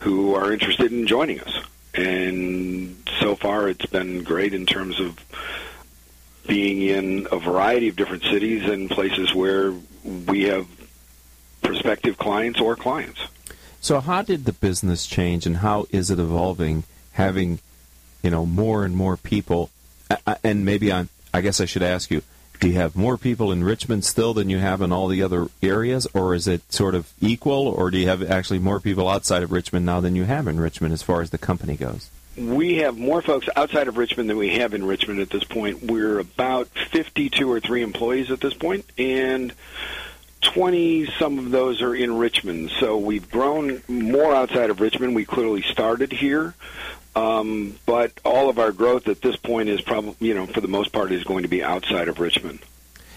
who 0.00 0.34
are 0.34 0.52
interested 0.52 0.92
in 0.92 1.06
joining 1.06 1.40
us. 1.40 1.62
And 1.94 2.96
so 3.20 3.36
far, 3.36 3.68
it's 3.68 3.86
been 3.86 4.22
great 4.24 4.54
in 4.54 4.66
terms 4.66 5.00
of 5.00 5.18
being 6.46 6.82
in 6.82 7.28
a 7.30 7.38
variety 7.38 7.88
of 7.88 7.96
different 7.96 8.24
cities 8.24 8.68
and 8.68 8.90
places 8.90 9.34
where 9.34 9.72
we 10.04 10.44
have 10.44 10.66
prospective 11.62 12.18
clients 12.18 12.60
or 12.60 12.74
clients. 12.74 13.20
So, 13.80 14.00
how 14.00 14.22
did 14.22 14.44
the 14.44 14.52
business 14.52 15.06
change, 15.06 15.46
and 15.46 15.58
how 15.58 15.86
is 15.90 16.10
it 16.10 16.18
evolving? 16.18 16.84
Having, 17.12 17.60
you 18.22 18.30
know, 18.30 18.46
more 18.46 18.84
and 18.84 18.94
more 18.94 19.16
people, 19.16 19.70
and 20.44 20.64
maybe 20.64 20.92
I, 20.92 21.08
I 21.32 21.40
guess 21.40 21.60
I 21.60 21.64
should 21.64 21.82
ask 21.82 22.10
you: 22.10 22.22
Do 22.60 22.68
you 22.68 22.74
have 22.74 22.96
more 22.96 23.16
people 23.16 23.52
in 23.52 23.64
Richmond 23.64 24.04
still 24.04 24.34
than 24.34 24.50
you 24.50 24.58
have 24.58 24.82
in 24.82 24.92
all 24.92 25.08
the 25.08 25.22
other 25.22 25.48
areas, 25.62 26.06
or 26.14 26.34
is 26.34 26.46
it 26.48 26.72
sort 26.72 26.94
of 26.94 27.12
equal, 27.20 27.68
or 27.68 27.90
do 27.90 27.98
you 27.98 28.08
have 28.08 28.28
actually 28.28 28.58
more 28.58 28.80
people 28.80 29.08
outside 29.08 29.42
of 29.42 29.52
Richmond 29.52 29.86
now 29.86 30.00
than 30.00 30.16
you 30.16 30.24
have 30.24 30.46
in 30.48 30.60
Richmond 30.60 30.92
as 30.92 31.02
far 31.02 31.22
as 31.22 31.30
the 31.30 31.38
company 31.38 31.76
goes? 31.76 32.10
We 32.36 32.76
have 32.76 32.96
more 32.96 33.20
folks 33.20 33.48
outside 33.56 33.88
of 33.88 33.96
Richmond 33.96 34.30
than 34.30 34.36
we 34.36 34.50
have 34.58 34.72
in 34.72 34.84
Richmond 34.84 35.18
at 35.18 35.30
this 35.30 35.42
point. 35.42 35.82
We're 35.82 36.20
about 36.20 36.68
52 36.68 37.50
or 37.50 37.58
3 37.58 37.82
employees 37.82 38.30
at 38.30 38.40
this 38.40 38.54
point, 38.54 38.84
and 38.96 39.52
20 40.40 41.06
some 41.18 41.38
of 41.38 41.50
those 41.50 41.82
are 41.82 41.94
in 41.94 42.16
Richmond. 42.16 42.70
So 42.78 42.96
we've 42.98 43.30
grown 43.30 43.82
more 43.88 44.34
outside 44.34 44.70
of 44.70 44.80
Richmond. 44.80 45.14
We 45.14 45.24
clearly 45.24 45.62
started 45.62 46.12
here. 46.12 46.54
Um, 47.16 47.76
but 47.84 48.12
all 48.24 48.48
of 48.48 48.58
our 48.58 48.70
growth 48.70 49.08
at 49.08 49.20
this 49.20 49.36
point 49.36 49.68
is 49.68 49.80
probably, 49.80 50.14
you 50.28 50.34
know, 50.34 50.46
for 50.46 50.60
the 50.60 50.68
most 50.68 50.92
part, 50.92 51.10
is 51.10 51.24
going 51.24 51.42
to 51.42 51.48
be 51.48 51.62
outside 51.62 52.08
of 52.08 52.20
Richmond. 52.20 52.60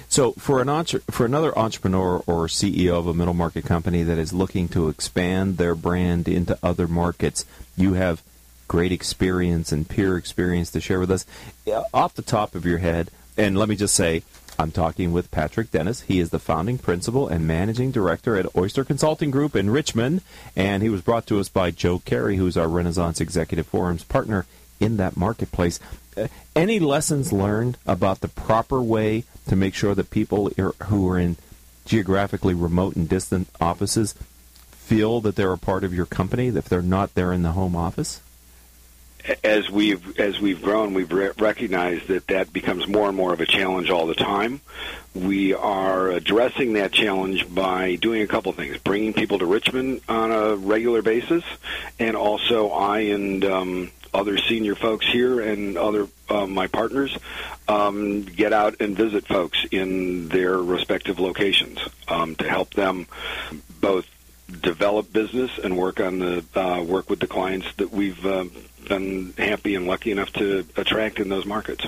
So, 0.09 0.33
for 0.33 0.59
an 0.59 0.69
entre- 0.69 1.03
for 1.09 1.25
another 1.25 1.57
entrepreneur 1.57 2.23
or 2.25 2.47
CEO 2.47 2.97
of 2.97 3.07
a 3.07 3.13
middle 3.13 3.33
market 3.33 3.63
company 3.63 4.03
that 4.03 4.17
is 4.17 4.33
looking 4.33 4.67
to 4.69 4.89
expand 4.89 5.57
their 5.57 5.75
brand 5.75 6.27
into 6.27 6.57
other 6.63 6.87
markets, 6.87 7.45
you 7.77 7.93
have 7.93 8.21
great 8.67 8.91
experience 8.91 9.71
and 9.71 9.87
peer 9.87 10.17
experience 10.17 10.71
to 10.71 10.81
share 10.81 10.99
with 10.99 11.11
us. 11.11 11.25
Off 11.93 12.15
the 12.15 12.21
top 12.21 12.55
of 12.55 12.65
your 12.65 12.79
head, 12.79 13.09
and 13.37 13.57
let 13.57 13.69
me 13.69 13.75
just 13.75 13.95
say, 13.95 14.23
I'm 14.59 14.71
talking 14.71 15.11
with 15.11 15.31
Patrick 15.31 15.71
Dennis. 15.71 16.01
He 16.01 16.19
is 16.19 16.29
the 16.29 16.39
founding 16.39 16.77
principal 16.77 17.27
and 17.27 17.47
managing 17.47 17.91
director 17.91 18.35
at 18.35 18.55
Oyster 18.55 18.83
Consulting 18.83 19.31
Group 19.31 19.55
in 19.55 19.69
Richmond, 19.69 20.21
and 20.55 20.83
he 20.83 20.89
was 20.89 21.01
brought 21.01 21.25
to 21.27 21.39
us 21.39 21.49
by 21.49 21.71
Joe 21.71 21.99
Carey, 21.99 22.37
who's 22.37 22.57
our 22.57 22.67
Renaissance 22.67 23.19
Executive 23.21 23.67
Forums 23.67 24.03
partner 24.03 24.45
in 24.79 24.97
that 24.97 25.17
marketplace. 25.17 25.79
Uh, 26.17 26.27
any 26.55 26.79
lessons 26.79 27.31
learned 27.31 27.77
about 27.85 28.19
the 28.19 28.27
proper 28.27 28.81
way 28.81 29.23
to 29.47 29.55
make 29.55 29.73
sure 29.73 29.95
that 29.95 30.09
people 30.09 30.51
who 30.85 31.09
are 31.09 31.17
in 31.17 31.37
geographically 31.85 32.53
remote 32.53 32.95
and 32.95 33.07
distant 33.07 33.47
offices 33.59 34.13
feel 34.71 35.21
that 35.21 35.35
they're 35.35 35.53
a 35.53 35.57
part 35.57 35.83
of 35.83 35.93
your 35.93 36.05
company 36.05 36.47
if 36.47 36.67
they're 36.67 36.81
not 36.81 37.15
there 37.15 37.31
in 37.31 37.43
the 37.43 37.53
home 37.53 37.75
office? 37.75 38.21
As 39.43 39.69
we've 39.69 40.19
as 40.19 40.39
we've 40.39 40.61
grown, 40.61 40.93
we've 40.93 41.11
re- 41.11 41.31
recognized 41.37 42.07
that 42.07 42.27
that 42.27 42.51
becomes 42.53 42.87
more 42.87 43.07
and 43.07 43.17
more 43.17 43.33
of 43.33 43.41
a 43.41 43.45
challenge 43.45 43.89
all 43.89 44.07
the 44.07 44.15
time. 44.15 44.61
We 45.13 45.53
are 45.53 46.09
addressing 46.09 46.73
that 46.73 46.91
challenge 46.91 47.53
by 47.53 47.95
doing 47.95 48.21
a 48.21 48.27
couple 48.27 48.51
things: 48.53 48.77
bringing 48.77 49.13
people 49.13 49.39
to 49.39 49.45
Richmond 49.45 50.01
on 50.07 50.31
a 50.31 50.55
regular 50.55 51.01
basis, 51.01 51.43
and 51.99 52.15
also 52.15 52.69
I 52.69 52.99
and 52.99 53.43
um, 53.45 53.91
other 54.13 54.37
senior 54.37 54.75
folks 54.75 55.05
here 55.07 55.39
and 55.39 55.77
other 55.77 56.07
uh, 56.29 56.45
my 56.45 56.67
partners 56.67 57.17
um, 57.67 58.23
get 58.23 58.53
out 58.53 58.81
and 58.81 58.95
visit 58.95 59.25
folks 59.27 59.65
in 59.71 60.27
their 60.29 60.57
respective 60.57 61.19
locations 61.19 61.79
um, 62.07 62.35
to 62.35 62.49
help 62.49 62.73
them 62.73 63.07
both 63.79 64.07
develop 64.61 65.11
business 65.13 65.51
and 65.63 65.77
work 65.77 65.99
on 65.99 66.19
the 66.19 66.43
uh, 66.55 66.81
work 66.83 67.09
with 67.09 67.19
the 67.19 67.27
clients 67.27 67.71
that 67.75 67.91
we've 67.91 68.25
uh, 68.25 68.45
been 68.87 69.33
happy 69.37 69.75
and 69.75 69.87
lucky 69.87 70.11
enough 70.11 70.31
to 70.33 70.65
attract 70.75 71.19
in 71.19 71.29
those 71.29 71.45
markets. 71.45 71.85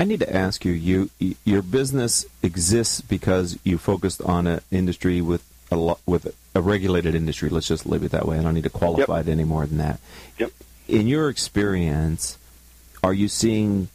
I 0.00 0.04
need 0.04 0.20
to 0.20 0.34
ask 0.34 0.64
you, 0.64 0.72
you 0.72 1.10
your 1.44 1.62
business 1.62 2.26
exists 2.42 3.00
because 3.00 3.58
you 3.62 3.78
focused 3.78 4.22
on 4.22 4.46
an 4.46 4.60
industry 4.70 5.20
with 5.20 5.44
a 5.70 5.76
lo- 5.76 5.98
with 6.06 6.34
a 6.54 6.60
regulated 6.60 7.14
industry. 7.14 7.48
Let's 7.48 7.68
just 7.68 7.86
leave 7.86 8.02
it 8.02 8.12
that 8.12 8.26
way. 8.26 8.38
I 8.38 8.42
don't 8.42 8.54
need 8.54 8.64
to 8.64 8.70
qualify 8.70 9.18
yep. 9.18 9.28
it 9.28 9.30
any 9.30 9.44
more 9.44 9.66
than 9.66 9.78
that. 9.78 10.00
Yep. 10.38 10.52
In 10.88 11.06
your 11.06 11.28
experience, 11.28 12.38
are 13.02 13.12
you 13.12 13.28
seeing 13.28 13.88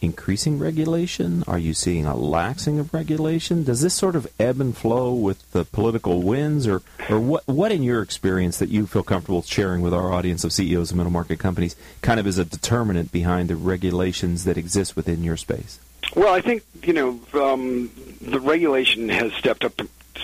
increasing 0.00 0.58
regulation? 0.58 1.44
Are 1.46 1.58
you 1.58 1.74
seeing 1.74 2.06
a 2.06 2.14
laxing 2.14 2.78
of 2.78 2.92
regulation? 2.92 3.64
Does 3.64 3.80
this 3.80 3.94
sort 3.94 4.16
of 4.16 4.26
ebb 4.38 4.60
and 4.60 4.76
flow 4.76 5.12
with 5.12 5.50
the 5.52 5.64
political 5.64 6.22
winds, 6.22 6.66
or, 6.66 6.82
or 7.08 7.18
what, 7.18 7.46
what 7.46 7.72
in 7.72 7.82
your 7.82 8.02
experience 8.02 8.58
that 8.58 8.68
you 8.68 8.86
feel 8.86 9.02
comfortable 9.02 9.42
sharing 9.42 9.82
with 9.82 9.94
our 9.94 10.12
audience 10.12 10.44
of 10.44 10.52
CEOs 10.52 10.90
of 10.90 10.96
middle 10.96 11.12
market 11.12 11.38
companies 11.38 11.76
kind 12.02 12.20
of 12.20 12.26
is 12.26 12.38
a 12.38 12.44
determinant 12.44 13.12
behind 13.12 13.48
the 13.48 13.56
regulations 13.56 14.44
that 14.44 14.56
exist 14.56 14.96
within 14.96 15.22
your 15.22 15.36
space? 15.36 15.78
Well, 16.14 16.34
I 16.34 16.40
think, 16.40 16.64
you 16.82 16.92
know, 16.92 17.20
um, 17.34 17.90
the 18.20 18.40
regulation 18.40 19.08
has 19.10 19.32
stepped 19.34 19.64
up 19.64 19.80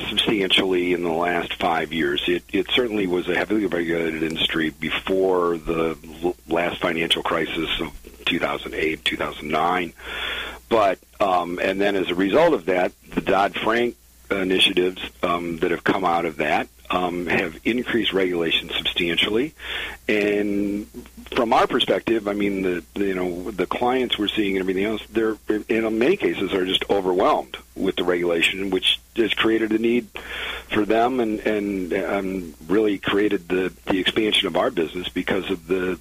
substantially 0.09 0.92
in 0.92 1.03
the 1.03 1.12
last 1.12 1.55
five 1.55 1.92
years. 1.92 2.23
It, 2.27 2.45
it 2.53 2.71
certainly 2.71 3.07
was 3.07 3.29
a 3.29 3.35
heavily 3.35 3.66
regulated 3.66 4.23
industry 4.23 4.71
before 4.71 5.57
the 5.57 5.97
last 6.49 6.81
financial 6.81 7.23
crisis 7.23 7.69
of 7.81 8.06
2008, 8.27 9.05
2009. 9.05 9.93
But 10.69 10.99
um, 11.21 11.59
and 11.62 11.81
then 11.81 11.97
as 11.97 12.11
a 12.11 12.15
result 12.15 12.53
of 12.53 12.67
that, 12.67 12.93
the 13.15 13.21
Dodd 13.21 13.55
Frank 13.55 13.97
initiatives 14.31 15.01
um, 15.23 15.59
that 15.59 15.71
have 15.71 15.85
come 15.85 16.05
out 16.05 16.25
of 16.25 16.37
that 16.37 16.69
um, 16.91 17.27
have 17.27 17.59
increased 17.65 18.12
regulation 18.12 18.71
substantially. 18.71 19.55
And 20.09 20.87
from 21.35 21.53
our 21.53 21.67
perspective, 21.67 22.29
I 22.29 22.33
mean, 22.33 22.62
the, 22.62 22.85
the, 22.95 23.07
you 23.07 23.15
know 23.15 23.51
the 23.51 23.67
clients 23.67 24.19
we're 24.19 24.29
seeing 24.29 24.57
and 24.57 24.62
everything 24.62 24.85
else, 24.85 25.03
they're 25.11 25.37
in 25.69 25.99
many 25.99 26.17
cases 26.17 26.53
are 26.53 26.65
just 26.65 26.85
overwhelmed 26.91 27.57
with 27.75 27.97
the 27.97 28.05
regulation, 28.05 28.71
which 28.71 29.01
has 29.17 29.35
created 29.35 29.73
a 29.73 29.79
need 29.79 30.09
for 30.69 30.85
them 30.85 31.21
and 31.21 31.41
and 31.41 31.93
um, 31.93 32.55
really 32.69 32.99
created 32.99 33.49
the 33.49 33.73
the 33.87 33.99
expansion 33.99 34.47
of 34.47 34.57
our 34.57 34.71
business 34.71 35.09
because 35.09 35.51
of 35.51 35.67
the 35.67 35.99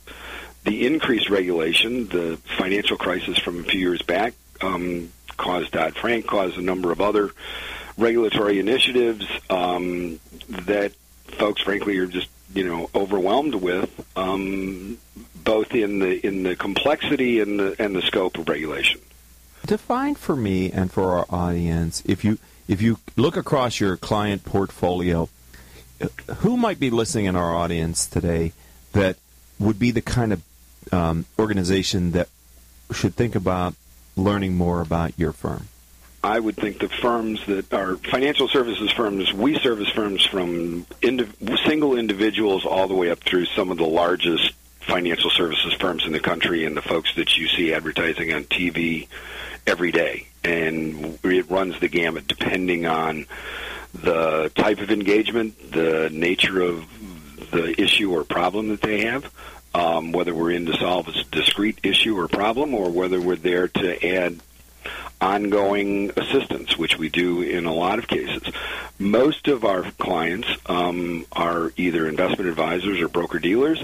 the 0.65 0.85
increased 0.85 1.29
regulation, 1.29 2.07
the 2.07 2.37
financial 2.57 2.97
crisis 2.97 3.37
from 3.37 3.59
a 3.59 3.63
few 3.63 3.79
years 3.79 4.01
back, 4.01 4.33
um, 4.61 5.11
caused 5.37 5.71
Dodd 5.71 5.95
Frank, 5.95 6.25
caused 6.25 6.57
a 6.57 6.61
number 6.61 6.91
of 6.91 6.99
other 6.99 7.31
regulatory 7.97 8.59
initiatives 8.59 9.25
um, 9.49 10.19
that 10.49 10.91
folks, 11.27 11.61
frankly, 11.61 11.97
are 11.99 12.07
just 12.07 12.29
you 12.53 12.67
know 12.67 12.89
overwhelmed 12.95 13.55
with, 13.55 13.89
um, 14.17 14.97
both 15.43 15.73
in 15.73 15.99
the 15.99 16.25
in 16.25 16.43
the 16.43 16.55
complexity 16.55 17.39
and 17.39 17.59
the 17.59 17.75
and 17.79 17.95
the 17.95 18.01
scope 18.01 18.37
of 18.37 18.49
regulation. 18.49 18.99
Define 19.65 20.15
for 20.15 20.35
me 20.35 20.71
and 20.71 20.91
for 20.91 21.17
our 21.17 21.25
audience, 21.29 22.01
if 22.05 22.23
you 22.25 22.39
if 22.67 22.81
you 22.81 22.97
look 23.15 23.37
across 23.37 23.79
your 23.79 23.97
client 23.97 24.43
portfolio, 24.43 25.29
who 26.37 26.57
might 26.57 26.79
be 26.79 26.89
listening 26.89 27.25
in 27.25 27.35
our 27.35 27.55
audience 27.55 28.07
today 28.07 28.51
that 28.93 29.17
would 29.59 29.77
be 29.77 29.91
the 29.91 30.01
kind 30.01 30.33
of 30.33 30.41
um, 30.91 31.25
organization 31.39 32.11
that 32.11 32.29
should 32.91 33.15
think 33.15 33.35
about 33.35 33.75
learning 34.15 34.55
more 34.55 34.81
about 34.81 35.17
your 35.17 35.31
firm? 35.31 35.67
I 36.23 36.39
would 36.39 36.55
think 36.55 36.79
the 36.79 36.89
firms 36.89 37.45
that 37.45 37.71
are 37.71 37.97
financial 37.97 38.47
services 38.47 38.91
firms, 38.91 39.31
we 39.31 39.59
service 39.59 39.89
firms 39.89 40.25
from 40.25 40.87
single 41.65 41.95
individuals 41.95 42.65
all 42.65 42.87
the 42.87 42.95
way 42.95 43.11
up 43.11 43.19
through 43.19 43.45
some 43.45 43.69
of 43.69 43.77
the 43.77 43.85
largest 43.85 44.53
financial 44.79 45.29
services 45.29 45.73
firms 45.73 46.03
in 46.05 46.13
the 46.13 46.19
country 46.19 46.65
and 46.65 46.75
the 46.75 46.81
folks 46.81 47.13
that 47.15 47.37
you 47.37 47.47
see 47.47 47.73
advertising 47.73 48.33
on 48.33 48.43
TV 48.45 49.07
every 49.67 49.91
day. 49.91 50.27
And 50.43 51.19
it 51.23 51.49
runs 51.49 51.79
the 51.79 51.87
gamut 51.87 52.27
depending 52.27 52.87
on 52.87 53.27
the 53.93 54.51
type 54.55 54.79
of 54.79 54.89
engagement, 54.89 55.71
the 55.71 56.09
nature 56.11 56.61
of 56.61 56.85
the 57.51 57.79
issue 57.79 58.11
or 58.11 58.23
problem 58.23 58.69
that 58.69 58.81
they 58.81 59.05
have 59.05 59.31
um, 59.75 60.13
whether 60.13 60.33
we're 60.33 60.51
in 60.51 60.65
to 60.65 60.77
solve 60.77 61.09
a 61.09 61.23
discrete 61.31 61.79
issue 61.83 62.17
or 62.17 62.27
problem 62.29 62.73
or 62.73 62.89
whether 62.89 63.19
we're 63.19 63.35
there 63.35 63.67
to 63.67 64.07
add 64.07 64.39
ongoing 65.25 66.11
assistance, 66.17 66.77
which 66.77 66.99
we 66.99 67.09
do 67.09 67.41
in 67.41 67.65
a 67.65 67.73
lot 67.73 67.97
of 67.97 68.07
cases. 68.07 68.43
Most 68.99 69.47
of 69.47 69.65
our 69.65 69.83
clients 69.97 70.47
um, 70.67 71.25
are 71.31 71.73
either 71.75 72.07
investment 72.07 72.47
advisors 72.47 73.01
or 73.01 73.07
broker 73.07 73.39
dealers, 73.39 73.83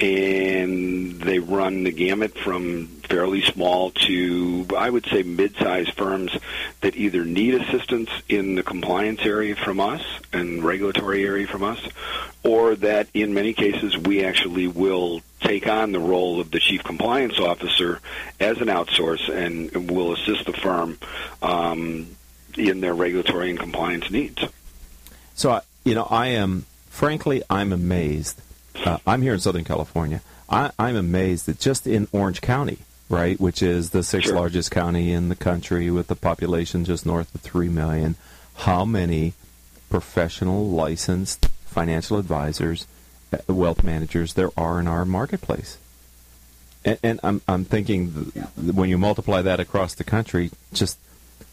and 0.00 1.20
they 1.20 1.38
run 1.38 1.84
the 1.84 1.92
gamut 1.92 2.36
from 2.36 2.88
fairly 3.08 3.42
small 3.42 3.90
to, 3.92 4.66
I 4.76 4.90
would 4.90 5.06
say, 5.06 5.22
mid-sized 5.22 5.94
firms 5.94 6.36
that 6.80 6.96
either 6.96 7.24
need 7.24 7.54
assistance 7.54 8.10
in 8.28 8.54
the 8.56 8.62
compliance 8.62 9.20
area 9.22 9.56
from 9.56 9.80
us 9.80 10.02
and 10.32 10.62
regulatory 10.62 11.24
area 11.24 11.46
from 11.46 11.62
us, 11.62 11.80
or 12.42 12.74
that 12.76 13.08
in 13.14 13.34
many 13.34 13.52
cases 13.52 13.96
we 13.96 14.24
actually 14.24 14.66
will 14.66 15.22
take 15.40 15.66
on 15.66 15.92
the 15.92 15.98
role 15.98 16.40
of 16.40 16.50
the 16.50 16.60
chief 16.60 16.84
compliance 16.84 17.38
officer 17.40 18.00
as 18.38 18.58
an 18.60 18.68
outsource 18.68 19.28
and 19.28 19.90
will 19.90 20.12
assist 20.12 20.46
the 20.46 20.52
firm 20.52 20.79
um, 21.42 22.16
in 22.56 22.80
their 22.80 22.94
regulatory 22.94 23.50
and 23.50 23.58
compliance 23.58 24.10
needs. 24.10 24.42
So, 25.34 25.60
you 25.84 25.94
know, 25.94 26.06
I 26.10 26.28
am, 26.28 26.66
frankly, 26.88 27.42
I'm 27.48 27.72
amazed. 27.72 28.40
Uh, 28.84 28.98
I'm 29.06 29.22
here 29.22 29.34
in 29.34 29.40
Southern 29.40 29.64
California. 29.64 30.20
I, 30.48 30.70
I'm 30.78 30.96
amazed 30.96 31.46
that 31.46 31.58
just 31.58 31.86
in 31.86 32.08
Orange 32.12 32.40
County, 32.40 32.78
right, 33.08 33.40
which 33.40 33.62
is 33.62 33.90
the 33.90 34.02
sixth 34.02 34.28
Sure. 34.28 34.36
largest 34.36 34.70
county 34.70 35.12
in 35.12 35.28
the 35.28 35.36
country 35.36 35.90
with 35.90 36.10
a 36.10 36.14
population 36.16 36.84
just 36.84 37.06
north 37.06 37.34
of 37.34 37.40
3 37.40 37.68
million, 37.68 38.16
how 38.56 38.84
many 38.84 39.32
professional 39.88 40.68
licensed 40.68 41.46
financial 41.66 42.18
advisors, 42.18 42.86
uh, 43.32 43.52
wealth 43.52 43.84
managers 43.84 44.34
there 44.34 44.50
are 44.56 44.80
in 44.80 44.88
our 44.88 45.04
marketplace. 45.04 45.78
And, 46.84 46.98
and 47.02 47.20
I'm, 47.22 47.42
I'm 47.46 47.64
thinking 47.64 48.32
th- 48.32 48.46
when 48.74 48.88
you 48.88 48.98
multiply 48.98 49.42
that 49.42 49.60
across 49.60 49.94
the 49.94 50.04
country, 50.04 50.50
just 50.72 50.98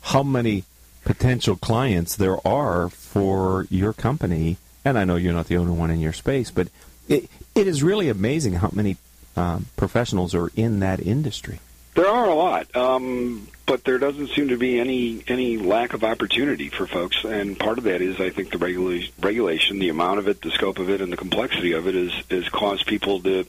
how 0.01 0.23
many 0.23 0.63
potential 1.03 1.55
clients 1.55 2.15
there 2.15 2.45
are 2.47 2.89
for 2.89 3.67
your 3.69 3.93
company. 3.93 4.57
And 4.85 4.97
I 4.97 5.05
know 5.05 5.15
you're 5.15 5.33
not 5.33 5.47
the 5.47 5.57
only 5.57 5.73
one 5.73 5.91
in 5.91 5.99
your 5.99 6.13
space, 6.13 6.51
but 6.51 6.67
it, 7.07 7.29
it 7.55 7.67
is 7.67 7.83
really 7.83 8.09
amazing 8.09 8.53
how 8.53 8.69
many 8.73 8.97
um, 9.35 9.67
professionals 9.75 10.33
are 10.33 10.49
in 10.55 10.79
that 10.79 10.99
industry. 10.99 11.59
There 11.95 12.07
are 12.07 12.29
a 12.29 12.35
lot, 12.35 12.75
um, 12.75 13.47
but 13.65 13.83
there 13.83 13.97
doesn't 13.97 14.29
seem 14.29 14.49
to 14.49 14.57
be 14.57 14.79
any 14.79 15.23
any 15.27 15.57
lack 15.57 15.93
of 15.93 16.03
opportunity 16.03 16.69
for 16.69 16.85
folks, 16.85 17.23
and 17.23 17.57
part 17.57 17.79
of 17.79 17.85
that 17.85 18.01
is, 18.01 18.19
I 18.19 18.29
think, 18.29 18.51
the 18.51 18.59
regula- 18.59 19.07
regulation, 19.19 19.79
the 19.79 19.89
amount 19.89 20.19
of 20.19 20.27
it, 20.27 20.41
the 20.43 20.51
scope 20.51 20.77
of 20.77 20.91
it, 20.91 21.01
and 21.01 21.11
the 21.11 21.17
complexity 21.17 21.71
of 21.71 21.87
it 21.87 21.95
is 21.95 22.13
is 22.29 22.47
caused 22.49 22.85
people 22.85 23.19
to 23.21 23.47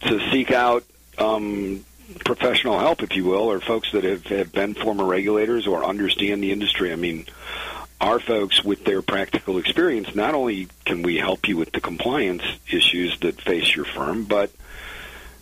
to 0.00 0.30
seek 0.32 0.50
out 0.50 0.84
um, 1.18 1.84
professional 2.24 2.78
help, 2.78 3.02
if 3.02 3.16
you 3.16 3.24
will, 3.24 3.50
or 3.50 3.60
folks 3.60 3.92
that 3.92 4.04
have, 4.04 4.26
have 4.26 4.52
been 4.52 4.74
former 4.74 5.04
regulators 5.04 5.66
or 5.66 5.84
understand 5.84 6.42
the 6.42 6.52
industry. 6.52 6.92
I 6.92 6.96
mean, 6.96 7.26
our 8.00 8.20
folks 8.20 8.62
with 8.62 8.84
their 8.84 9.02
practical 9.02 9.58
experience, 9.58 10.14
not 10.14 10.34
only 10.34 10.68
can 10.84 11.02
we 11.02 11.16
help 11.16 11.48
you 11.48 11.56
with 11.56 11.72
the 11.72 11.80
compliance 11.80 12.42
issues 12.70 13.18
that 13.20 13.40
face 13.40 13.74
your 13.74 13.86
firm, 13.86 14.24
but 14.24 14.50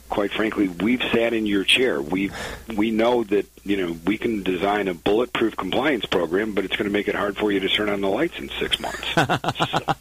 quite 0.08 0.32
frankly, 0.32 0.68
we've 0.68 1.02
sat 1.12 1.32
in 1.32 1.46
your 1.46 1.64
chair. 1.64 2.00
We 2.00 2.30
we 2.76 2.90
know 2.90 3.24
that 3.24 3.46
you 3.64 3.76
know 3.76 3.96
we 4.06 4.16
can 4.18 4.42
design 4.42 4.88
a 4.88 4.94
bulletproof 4.94 5.56
compliance 5.56 6.06
program, 6.06 6.54
but 6.54 6.64
it's 6.64 6.76
going 6.76 6.88
to 6.88 6.92
make 6.92 7.08
it 7.08 7.14
hard 7.14 7.36
for 7.36 7.50
you 7.50 7.60
to 7.60 7.68
turn 7.68 7.88
on 7.88 8.00
the 8.00 8.08
lights 8.08 8.38
in 8.38 8.48
six 8.60 8.78
months. 8.78 9.04
so, 9.70 9.94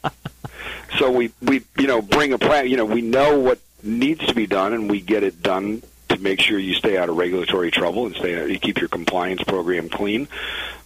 so 0.99 1.12
we 1.12 1.31
we 1.41 1.63
you 1.77 1.88
know 1.88 2.01
bring 2.01 2.33
a 2.33 2.38
plan. 2.38 2.69
You 2.69 2.77
know 2.77 2.86
we 2.86 3.01
know 3.01 3.39
what 3.39 3.59
needs 3.84 4.26
to 4.28 4.34
be 4.34 4.48
done, 4.48 4.74
and 4.74 4.89
we 4.89 5.02
get 5.02 5.24
it 5.24 5.41
done 5.41 5.84
to 6.10 6.17
make 6.17 6.39
sure 6.39 6.60
you 6.60 6.74
stay 6.74 6.98
out 6.98 7.10
of 7.10 7.17
regulatory 7.17 7.72
trouble 7.72 8.06
and 8.06 8.15
stay 8.15 8.52
you 8.52 8.60
keep 8.60 8.80
your 8.80 8.89
compliance 8.89 9.43
program 9.43 9.89
clean. 9.89 10.28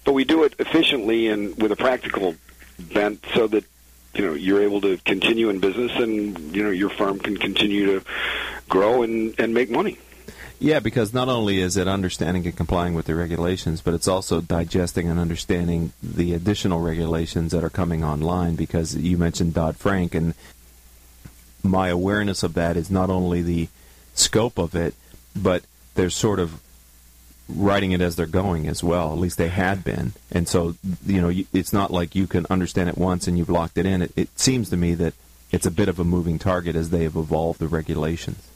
But 0.05 0.13
we 0.13 0.23
do 0.23 0.43
it 0.43 0.55
efficiently 0.59 1.27
and 1.27 1.61
with 1.61 1.71
a 1.71 1.75
practical 1.75 2.35
bent, 2.93 3.25
so 3.33 3.47
that 3.47 3.65
you 4.13 4.25
know 4.25 4.33
you're 4.33 4.63
able 4.63 4.81
to 4.81 4.97
continue 4.97 5.49
in 5.49 5.59
business 5.59 5.91
and 5.95 6.55
you 6.55 6.63
know 6.63 6.71
your 6.71 6.89
firm 6.89 7.19
can 7.19 7.37
continue 7.37 7.99
to 7.99 8.05
grow 8.69 9.03
and 9.03 9.35
and 9.39 9.53
make 9.53 9.69
money. 9.69 9.97
Yeah, 10.59 10.79
because 10.79 11.13
not 11.13 11.29
only 11.29 11.59
is 11.59 11.77
it 11.77 11.87
understanding 11.87 12.47
and 12.47 12.57
complying 12.57 12.95
with 12.95 13.05
the 13.05 13.13
regulations, 13.13 13.81
but 13.81 13.93
it's 13.93 14.07
also 14.07 14.41
digesting 14.41 15.07
and 15.07 15.19
understanding 15.19 15.93
the 16.01 16.33
additional 16.33 16.79
regulations 16.79 17.51
that 17.51 17.63
are 17.63 17.69
coming 17.69 18.03
online. 18.03 18.55
Because 18.55 18.95
you 18.95 19.17
mentioned 19.17 19.53
Dodd 19.53 19.77
Frank, 19.77 20.15
and 20.15 20.33
my 21.69 21.89
awareness 21.89 22.43
of 22.43 22.53
that 22.55 22.77
is 22.77 22.89
not 22.89 23.09
only 23.09 23.41
the 23.41 23.67
scope 24.13 24.57
of 24.57 24.75
it, 24.75 24.93
but 25.35 25.63
they're 25.95 26.09
sort 26.09 26.39
of 26.39 26.59
writing 27.49 27.91
it 27.91 28.01
as 28.01 28.15
they're 28.15 28.25
going 28.25 28.67
as 28.67 28.83
well. 28.83 29.13
At 29.13 29.19
least 29.19 29.37
they 29.37 29.47
had 29.47 29.83
been, 29.83 30.13
and 30.31 30.47
so 30.47 30.75
you 31.05 31.21
know, 31.21 31.31
it's 31.53 31.73
not 31.73 31.91
like 31.91 32.15
you 32.15 32.27
can 32.27 32.45
understand 32.49 32.89
it 32.89 32.97
once 32.97 33.27
and 33.27 33.37
you've 33.37 33.49
locked 33.49 33.77
it 33.77 33.85
in. 33.85 34.01
It, 34.01 34.11
it 34.15 34.39
seems 34.39 34.69
to 34.69 34.77
me 34.77 34.93
that 34.95 35.13
it's 35.51 35.65
a 35.65 35.71
bit 35.71 35.87
of 35.87 35.99
a 35.99 36.03
moving 36.03 36.39
target 36.39 36.75
as 36.75 36.89
they 36.89 37.03
have 37.03 37.15
evolved 37.15 37.59
the 37.59 37.67
regulations. 37.67 38.47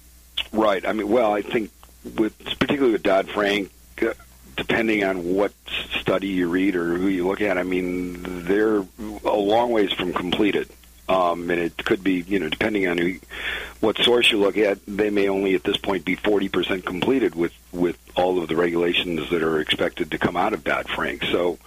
Right. 0.52 0.86
I 0.86 0.94
mean, 0.94 1.10
well, 1.10 1.34
I 1.34 1.42
think 1.42 1.72
with 2.18 2.38
particularly 2.60 2.94
with 2.94 3.04
Dodd 3.04 3.30
Frank, 3.30 3.72
uh, 4.02 4.14
depending 4.58 5.04
on 5.04 5.36
what 5.36 5.54
study 6.00 6.28
you 6.28 6.50
read 6.50 6.76
or 6.76 6.98
who 6.98 7.08
you 7.08 7.28
look 7.28 7.42
at, 7.42 7.58
I 7.58 7.64
mean, 7.64 8.44
they're 8.46 8.86
a 9.24 9.38
long 9.38 9.72
ways 9.72 9.94
from 9.94 10.14
completed. 10.14 10.70
Um, 11.12 11.50
and 11.50 11.60
it 11.60 11.84
could 11.84 12.04
be, 12.04 12.22
you 12.22 12.40
know, 12.40 12.48
depending 12.48 12.88
on 12.88 12.98
who, 12.98 13.16
what 13.82 13.98
source 13.98 14.32
you 14.32 14.38
look 14.38 14.58
at, 14.58 14.80
they 14.86 15.10
may 15.10 15.28
only 15.28 15.56
at 15.56 15.64
this 15.64 15.76
point 15.76 16.06
be 16.06 16.16
40% 16.16 16.86
completed 16.86 17.36
with, 17.36 17.52
with 17.74 17.98
all 18.16 18.42
of 18.42 18.48
the 18.48 18.56
regulations 18.56 19.30
that 19.30 19.44
are 19.44 19.60
expected 19.60 20.12
to 20.12 20.18
come 20.18 20.38
out 20.38 20.54
of 20.54 20.64
Dodd 20.64 20.88
Frank. 20.88 21.24
So 21.26 21.60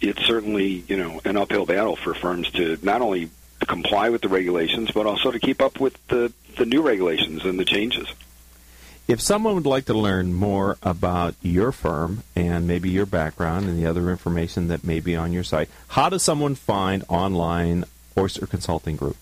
it's 0.00 0.24
certainly, 0.24 0.84
you 0.88 0.96
know, 0.96 1.20
an 1.24 1.36
uphill 1.36 1.66
battle 1.66 1.94
for 1.94 2.14
firms 2.14 2.50
to 2.52 2.76
not 2.82 3.00
only 3.00 3.30
comply 3.66 4.10
with 4.10 4.22
the 4.22 4.28
regulations, 4.28 4.90
but 4.90 5.06
also 5.06 5.30
to 5.30 5.38
keep 5.38 5.62
up 5.62 5.78
with 5.78 5.96
the, 6.08 6.32
the 6.56 6.66
new 6.66 6.82
regulations 6.82 7.44
and 7.44 7.58
the 7.58 7.64
changes. 7.64 8.08
If 9.06 9.20
someone 9.20 9.54
would 9.54 9.66
like 9.66 9.84
to 9.84 9.94
learn 9.94 10.32
more 10.32 10.78
about 10.82 11.34
your 11.42 11.72
firm 11.72 12.24
and 12.34 12.66
maybe 12.66 12.88
your 12.88 13.06
background 13.06 13.68
and 13.68 13.78
the 13.78 13.86
other 13.86 14.10
information 14.10 14.68
that 14.68 14.82
may 14.82 14.98
be 14.98 15.14
on 15.14 15.32
your 15.32 15.44
site, 15.44 15.68
how 15.88 16.08
does 16.08 16.22
someone 16.22 16.54
find 16.54 17.04
online 17.08 17.84
Oyster 18.16 18.46
Consulting 18.46 18.96
Group? 18.96 19.16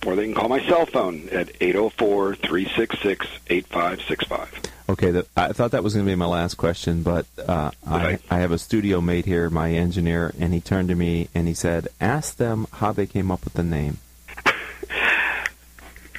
Or 0.06 0.16
they 0.16 0.26
can 0.26 0.34
call 0.36 0.50
my 0.50 0.66
cell 0.68 0.86
phone 0.86 1.30
at 1.32 1.50
804 1.62 2.36
366 2.36 3.28
8565. 3.48 4.62
Okay, 4.88 5.10
the, 5.10 5.26
I 5.36 5.52
thought 5.52 5.72
that 5.72 5.84
was 5.84 5.96
going 5.96 6.06
to 6.06 6.12
be 6.12 6.16
my 6.16 6.28
last 6.28 6.56
question, 6.56 7.02
but 7.02 7.26
uh, 7.48 7.72
I, 7.88 8.20
I 8.30 8.40
have 8.40 8.52
a 8.52 8.60
studio 8.60 9.02
mate 9.02 9.26
here, 9.26 9.50
my 9.50 9.72
engineer, 9.72 10.32
and 10.40 10.54
he 10.54 10.62
turned 10.62 10.90
to 10.90 10.96
me 10.96 11.28
and 11.34 11.48
he 11.48 11.56
said, 11.56 11.88
"Ask 12.00 12.38
them 12.38 12.68
how 12.72 12.92
they 12.92 13.08
came 13.08 13.32
up 13.32 13.44
with 13.44 13.54
the 13.54 13.64
name." 13.64 13.98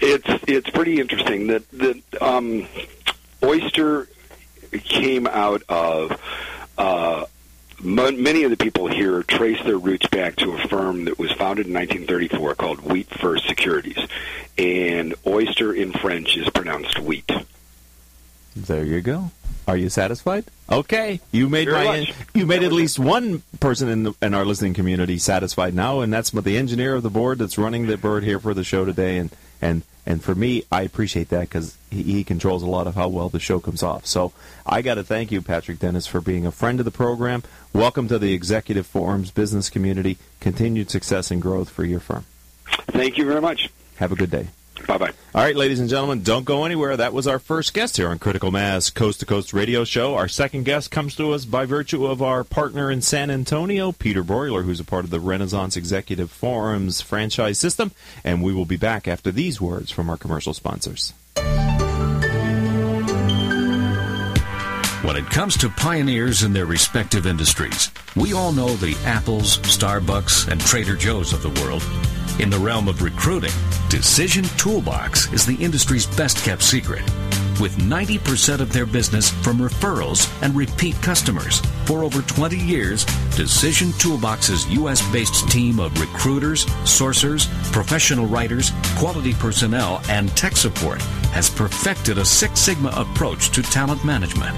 It's 0.01 0.29
it's 0.49 0.69
pretty 0.71 1.01
interesting 1.01 1.47
that 1.47 1.71
that 1.71 2.03
um, 2.21 2.67
oyster 3.43 4.09
came 4.73 5.29
out 5.29 5.63
of 5.69 6.21
uh, 6.77 7.27
many 7.81 8.43
of 8.43 8.51
the 8.51 8.57
people 8.57 8.89
here 8.89 9.23
trace 9.23 9.63
their 9.63 9.79
roots 9.79 10.09
back 10.09 10.37
to 10.37 10.53
a 10.53 10.69
firm 10.69 11.05
that 11.05 11.19
was 11.19 11.31
founded 11.33 11.67
in 11.67 11.73
1934 11.73 12.55
called 12.57 12.81
Wheat 12.81 13.09
First 13.11 13.47
Securities, 13.47 13.99
and 14.59 15.15
oyster 15.25 15.73
in 15.73 15.93
French 15.93 16.37
is 16.37 16.51
pronounced 16.51 16.99
wheat. 16.99 17.31
There 18.57 18.85
you 18.85 19.03
go. 19.03 19.31
Are 19.69 19.77
you 19.77 19.91
satisfied? 19.91 20.45
Okay, 20.71 21.21
you 21.31 21.49
made 21.49 21.69
Very 21.69 21.85
my 21.85 22.01
much. 22.01 22.15
you 22.35 22.47
made 22.47 22.63
at 22.63 22.73
least 22.73 22.99
one 22.99 23.43
person 23.61 23.89
in 23.89 24.03
the, 24.05 24.15
in 24.23 24.33
our 24.33 24.45
listening 24.45 24.75
community 24.75 25.19
satisfied 25.19 25.75
now, 25.75 26.01
and 26.01 26.13
that's 26.13 26.31
the 26.31 26.57
engineer 26.57 26.95
of 26.95 27.03
the 27.03 27.11
board 27.11 27.39
that's 27.39 27.59
running 27.59 27.87
the 27.87 27.97
board 27.99 28.25
here 28.25 28.39
for 28.39 28.55
the 28.55 28.65
show 28.65 28.85
today. 28.85 29.19
And 29.19 29.31
and 29.61 29.83
and 30.07 30.23
for 30.23 30.35
me, 30.35 30.63
I 30.71 30.83
appreciate 30.83 31.29
that 31.31 31.43
because 31.43 31.77
he, 31.91 32.03
he 32.05 32.25
controls 32.25 32.63
a 32.63 32.67
lot 32.67 32.87
of 32.87 32.95
how 32.95 33.09
well 33.09 33.29
the 33.29 33.41
show 33.41 33.59
comes 33.61 33.83
off. 33.83 34.07
So 34.07 34.33
I 34.65 34.83
got 34.83 34.95
to 34.95 35.05
thank 35.05 35.33
you, 35.33 35.43
Patrick 35.43 35.81
Dennis, 35.81 36.07
for 36.07 36.21
being 36.21 36.47
a 36.47 36.53
friend 36.53 36.79
of 36.79 36.85
the 36.85 36.91
program. 36.93 37.43
Welcome 37.73 38.07
to 38.09 38.19
the 38.19 38.33
Executive 38.33 38.87
Forums 38.87 39.31
business 39.33 39.69
community. 39.69 40.17
Continued 40.41 40.91
success 40.91 41.31
and 41.31 41.43
growth 41.43 41.69
for 41.69 41.85
your 41.85 42.01
firm. 42.01 42.25
Thank 42.87 43.19
you 43.19 43.27
very 43.27 43.41
much. 43.41 43.69
Have 43.97 44.13
a 44.13 44.17
good 44.17 44.31
day. 44.31 44.49
Bye 44.87 44.99
bye. 44.99 45.13
All 45.35 45.43
right, 45.43 45.57
ladies 45.57 45.81
and 45.81 45.89
gentlemen, 45.89 46.23
don't 46.23 46.45
go 46.45 46.65
anywhere. 46.65 46.97
That 46.97 47.13
was 47.13 47.27
our 47.27 47.39
first 47.39 47.75
guest 47.75 47.97
here 47.97 48.09
on 48.09 48.19
Critical 48.19 48.51
Mass 48.51 48.91
Coast 48.91 49.21
to 49.21 49.27
Coast 49.27 49.53
Radio 49.53 49.85
Show. 49.85 50.15
Our 50.15 50.29
second 50.29 50.65
guest 50.65 50.91
comes 50.91 51.17
to 51.17 51.33
us 51.33 51.45
by 51.45 51.65
virtue 51.65 52.07
of 52.07 52.23
our 52.23 52.45
partner 52.45 52.91
in 52.91 53.03
San 53.03 53.31
Antonio, 53.31 53.93
Peter 53.93 54.23
Broiler, 54.23 54.63
who's 54.63 54.81
a 54.81 54.85
part 54.85 55.05
of 55.05 55.11
the 55.11 55.21
Renaissance 55.21 55.77
Executive 55.77 56.31
Forums 56.31 57.01
franchise 57.01 57.59
system. 57.59 57.91
And 58.23 58.43
we 58.43 58.53
will 58.53 58.65
be 58.65 58.77
back 58.77 59.09
after 59.09 59.33
these 59.33 59.61
words 59.61 59.91
from 59.91 60.09
our 60.09 60.17
commercial 60.17 60.55
sponsors. 60.55 61.13
When 65.03 65.17
it 65.17 65.27
comes 65.31 65.57
to 65.59 65.69
pioneers 65.69 66.43
in 66.43 66.53
their 66.53 66.67
respective 66.67 67.27
industries, 67.27 67.91
we 68.17 68.33
all 68.33 68.51
know 68.51 68.75
the 68.75 68.97
Apples, 69.05 69.59
Starbucks, 69.59 70.49
and 70.49 70.61
Trader 70.61 70.97
Joe's 70.97 71.33
of 71.33 71.43
the 71.43 71.61
world. 71.63 71.83
In 72.39 72.51
the 72.51 72.59
realm 72.59 72.87
of 72.87 73.01
recruiting, 73.01 73.53
Decision 73.89 74.45
Toolbox 74.59 75.33
is 75.33 75.47
the 75.47 75.57
industry's 75.57 76.05
best 76.05 76.37
kept 76.45 76.63
secret. 76.63 77.03
With 77.59 77.75
90% 77.79 78.61
of 78.61 78.71
their 78.75 78.85
business 78.85 79.31
from 79.31 79.57
referrals 79.57 80.31
and 80.43 80.55
repeat 80.55 81.01
customers. 81.01 81.63
For 81.87 82.05
over 82.05 82.21
20 82.21 82.59
years, 82.59 83.07
Decision 83.35 83.93
Toolbox's 83.93 84.69
U.S. 84.75 85.01
based 85.11 85.49
team 85.51 85.81
of 85.81 85.99
recruiters, 85.99 86.67
sourcers, 86.85 87.49
professional 87.73 88.27
writers, 88.27 88.71
quality 88.99 89.33
personnel, 89.33 90.03
and 90.11 90.29
tech 90.37 90.59
support 90.59 91.01
has 91.33 91.49
perfected 91.49 92.19
a 92.19 92.25
Six 92.25 92.61
Sigma 92.61 92.93
approach 92.95 93.49
to 93.53 93.63
talent 93.63 94.05
management. 94.05 94.55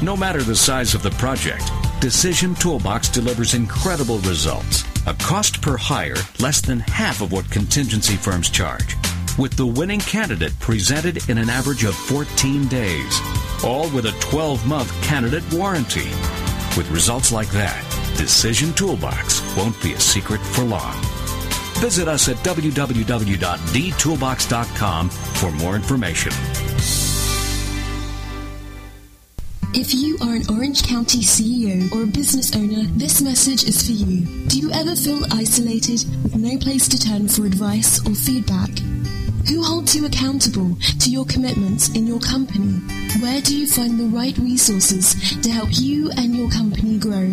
No 0.00 0.16
matter 0.16 0.42
the 0.42 0.56
size 0.56 0.94
of 0.94 1.02
the 1.02 1.10
project, 1.12 1.70
Decision 2.00 2.54
Toolbox 2.54 3.10
delivers 3.10 3.52
incredible 3.52 4.20
results. 4.20 4.89
A 5.06 5.14
cost 5.14 5.62
per 5.62 5.78
hire 5.78 6.16
less 6.40 6.60
than 6.60 6.80
half 6.80 7.22
of 7.22 7.32
what 7.32 7.50
contingency 7.50 8.16
firms 8.16 8.50
charge. 8.50 8.96
With 9.38 9.56
the 9.56 9.64
winning 9.64 10.00
candidate 10.00 10.52
presented 10.60 11.26
in 11.30 11.38
an 11.38 11.48
average 11.48 11.84
of 11.84 11.94
14 11.94 12.68
days. 12.68 13.20
All 13.64 13.88
with 13.90 14.04
a 14.04 14.12
12 14.20 14.66
month 14.66 14.92
candidate 15.02 15.50
warranty. 15.54 16.10
With 16.76 16.90
results 16.90 17.32
like 17.32 17.48
that, 17.52 17.82
Decision 18.18 18.74
Toolbox 18.74 19.40
won't 19.56 19.82
be 19.82 19.94
a 19.94 20.00
secret 20.00 20.42
for 20.42 20.64
long. 20.64 21.00
Visit 21.80 22.06
us 22.06 22.28
at 22.28 22.36
www.dtoolbox.com 22.36 25.08
for 25.08 25.50
more 25.52 25.76
information. 25.76 26.32
If 29.72 29.94
you 29.94 30.18
are 30.20 30.34
an 30.34 30.42
Orange 30.50 30.82
County 30.82 31.20
CEO 31.20 31.92
or 31.92 32.02
a 32.02 32.06
business 32.06 32.54
owner, 32.56 32.82
this 32.96 33.22
message 33.22 33.62
is 33.62 33.86
for 33.86 33.92
you. 33.92 34.26
Do 34.48 34.58
you 34.58 34.72
ever 34.72 34.96
feel 34.96 35.24
isolated 35.30 36.04
with 36.24 36.34
no 36.34 36.58
place 36.58 36.88
to 36.88 36.98
turn 36.98 37.28
for 37.28 37.46
advice 37.46 38.04
or 38.04 38.14
feedback? 38.16 38.70
Who 39.48 39.62
holds 39.62 39.94
you 39.94 40.06
accountable 40.06 40.76
to 40.98 41.10
your 41.10 41.24
commitments 41.24 41.88
in 41.90 42.04
your 42.04 42.18
company? 42.18 42.80
Where 43.20 43.40
do 43.40 43.56
you 43.56 43.68
find 43.68 43.98
the 43.98 44.10
right 44.16 44.36
resources 44.38 45.14
to 45.40 45.50
help 45.50 45.68
you 45.72 46.10
and 46.16 46.34
your 46.34 46.50
company 46.50 46.98
grow? 46.98 47.32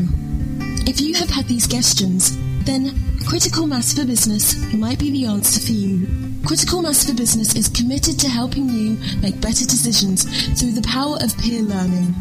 If 0.86 1.02
you 1.02 1.16
have 1.16 1.32
had 1.32 1.48
these 1.48 1.66
questions, 1.66 2.38
then 2.66 2.94
Critical 3.26 3.66
Mass 3.66 3.94
for 3.94 4.06
Business 4.06 4.56
might 4.76 5.00
be 5.00 5.10
the 5.10 5.26
answer 5.26 5.60
for 5.60 5.72
you. 5.72 6.27
Critical 6.46 6.82
Mass 6.82 7.06
for 7.06 7.14
Business 7.14 7.56
is 7.56 7.70
committed 7.70 8.20
to 8.20 8.30
helping 8.30 8.70
you 8.70 8.98
make 9.22 9.40
better 9.42 9.66
decisions 9.66 10.24
through 10.60 10.72
the 10.72 10.88
power 10.88 11.18
of 11.22 11.38
peer 11.38 11.62
learning. 11.62 12.16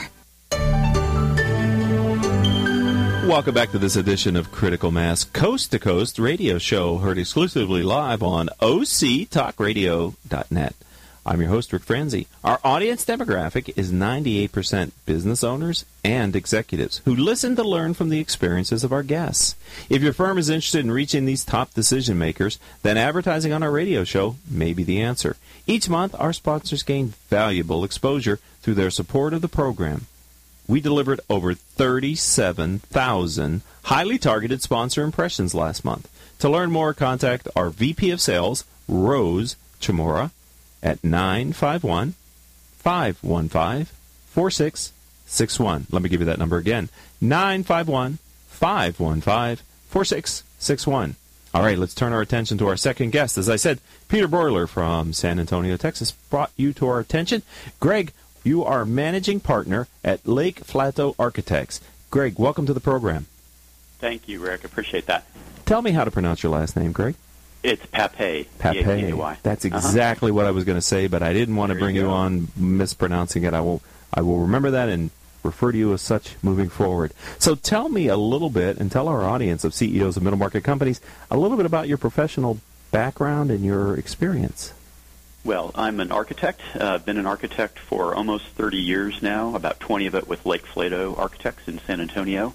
Welcome 3.31 3.53
back 3.53 3.71
to 3.71 3.79
this 3.79 3.95
edition 3.95 4.35
of 4.35 4.51
Critical 4.51 4.91
Mass 4.91 5.23
Coast 5.23 5.71
to 5.71 5.79
Coast 5.79 6.19
radio 6.19 6.57
show, 6.57 6.97
heard 6.97 7.17
exclusively 7.17 7.81
live 7.81 8.21
on 8.21 8.49
OCTalkRadio.net. 8.59 10.75
I'm 11.25 11.39
your 11.39 11.49
host, 11.49 11.71
Rick 11.71 11.83
Franzi. 11.83 12.27
Our 12.43 12.59
audience 12.61 13.05
demographic 13.05 13.71
is 13.77 13.89
98% 13.89 14.91
business 15.05 15.45
owners 15.45 15.85
and 16.03 16.35
executives 16.35 16.99
who 17.05 17.15
listen 17.15 17.55
to 17.55 17.63
learn 17.63 17.93
from 17.93 18.09
the 18.09 18.19
experiences 18.19 18.83
of 18.83 18.91
our 18.91 19.01
guests. 19.01 19.55
If 19.89 20.01
your 20.01 20.11
firm 20.11 20.37
is 20.37 20.49
interested 20.49 20.83
in 20.83 20.91
reaching 20.91 21.23
these 21.23 21.45
top 21.45 21.73
decision 21.73 22.17
makers, 22.17 22.59
then 22.83 22.97
advertising 22.97 23.53
on 23.53 23.63
our 23.63 23.71
radio 23.71 24.03
show 24.03 24.35
may 24.49 24.73
be 24.73 24.83
the 24.83 25.01
answer. 25.01 25.37
Each 25.65 25.87
month, 25.87 26.13
our 26.19 26.33
sponsors 26.33 26.83
gain 26.83 27.13
valuable 27.29 27.85
exposure 27.85 28.39
through 28.61 28.73
their 28.73 28.91
support 28.91 29.33
of 29.33 29.41
the 29.41 29.47
program. 29.47 30.07
We 30.67 30.81
delivered 30.81 31.19
over 31.29 31.53
37,000 31.53 33.61
highly 33.83 34.17
targeted 34.17 34.61
sponsor 34.61 35.03
impressions 35.03 35.53
last 35.53 35.83
month. 35.83 36.09
To 36.39 36.49
learn 36.49 36.71
more, 36.71 36.93
contact 36.93 37.47
our 37.55 37.69
VP 37.69 38.09
of 38.11 38.21
Sales, 38.21 38.63
Rose 38.87 39.55
Chamora, 39.79 40.31
at 40.81 41.03
951 41.03 42.15
515 42.77 43.87
4661. 44.27 45.87
Let 45.91 46.01
me 46.01 46.09
give 46.09 46.21
you 46.21 46.25
that 46.25 46.39
number 46.39 46.57
again 46.57 46.89
951 47.19 48.17
515 48.47 49.63
4661. 49.89 51.15
All 51.53 51.61
right, 51.61 51.77
let's 51.77 51.93
turn 51.93 52.13
our 52.13 52.21
attention 52.21 52.57
to 52.59 52.67
our 52.67 52.77
second 52.77 53.11
guest. 53.11 53.37
As 53.37 53.49
I 53.49 53.57
said, 53.57 53.81
Peter 54.07 54.27
Broiler 54.27 54.67
from 54.67 55.11
San 55.11 55.37
Antonio, 55.37 55.75
Texas, 55.75 56.11
brought 56.11 56.51
you 56.55 56.71
to 56.73 56.87
our 56.87 56.99
attention. 56.99 57.43
Greg, 57.81 58.13
you 58.43 58.63
are 58.63 58.85
managing 58.85 59.39
partner 59.39 59.87
at 60.03 60.27
Lake 60.27 60.61
Flato 60.65 61.15
Architects. 61.19 61.79
Greg, 62.09 62.37
welcome 62.37 62.65
to 62.65 62.73
the 62.73 62.79
program. 62.79 63.27
Thank 63.99 64.27
you, 64.27 64.39
Rick. 64.39 64.63
Appreciate 64.63 65.05
that. 65.05 65.25
Tell 65.65 65.81
me 65.81 65.91
how 65.91 66.03
to 66.03 66.11
pronounce 66.11 66.43
your 66.43 66.51
last 66.51 66.75
name, 66.75 66.91
Greg. 66.91 67.15
It's 67.63 67.85
Papay. 67.85 68.47
Papay. 68.59 68.83
P-A-P-A-Y. 68.83 69.37
That's 69.43 69.65
Uh-huh. 69.65 69.77
exactly 69.77 70.31
what 70.31 70.45
I 70.47 70.51
was 70.51 70.63
going 70.63 70.77
to 70.77 70.81
say, 70.81 71.07
but 71.07 71.21
I 71.21 71.31
didn't 71.33 71.55
want 71.55 71.71
to 71.71 71.77
bring 71.77 71.95
you 71.95 72.03
you 72.03 72.09
on 72.09 72.47
mispronouncing 72.57 73.43
it. 73.43 73.53
I 73.53 73.61
will 73.61 73.81
I 74.13 74.21
will 74.21 74.39
remember 74.39 74.71
that 74.71 74.89
and 74.89 75.11
refer 75.43 75.71
to 75.71 75.77
you 75.77 75.93
as 75.93 76.01
such 76.01 76.35
moving 76.41 76.69
forward. 76.69 77.13
So 77.39 77.55
tell 77.55 77.87
me 77.89 78.07
a 78.07 78.17
little 78.17 78.49
bit 78.49 78.77
and 78.77 78.91
tell 78.91 79.07
our 79.07 79.23
audience 79.23 79.63
of 79.63 79.73
CEOs 79.73 80.17
of 80.17 80.23
middle 80.23 80.37
market 80.39 80.63
companies 80.63 80.99
a 81.29 81.37
little 81.37 81.55
bit 81.55 81.65
about 81.65 81.87
your 81.87 81.97
professional 81.97 82.57
background 82.91 83.51
and 83.51 83.63
your 83.63 83.95
experience. 83.95 84.73
Well, 85.43 85.71
I'm 85.73 85.99
an 85.99 86.11
architect. 86.11 86.61
Uh, 86.79 86.93
I've 86.93 87.05
been 87.05 87.17
an 87.17 87.25
architect 87.25 87.79
for 87.79 88.13
almost 88.13 88.45
30 88.49 88.77
years 88.77 89.23
now, 89.23 89.55
about 89.55 89.79
20 89.79 90.05
of 90.05 90.13
it 90.13 90.27
with 90.27 90.45
Lake 90.45 90.63
Flato 90.67 91.17
Architects 91.17 91.67
in 91.67 91.79
San 91.79 91.99
Antonio. 91.99 92.53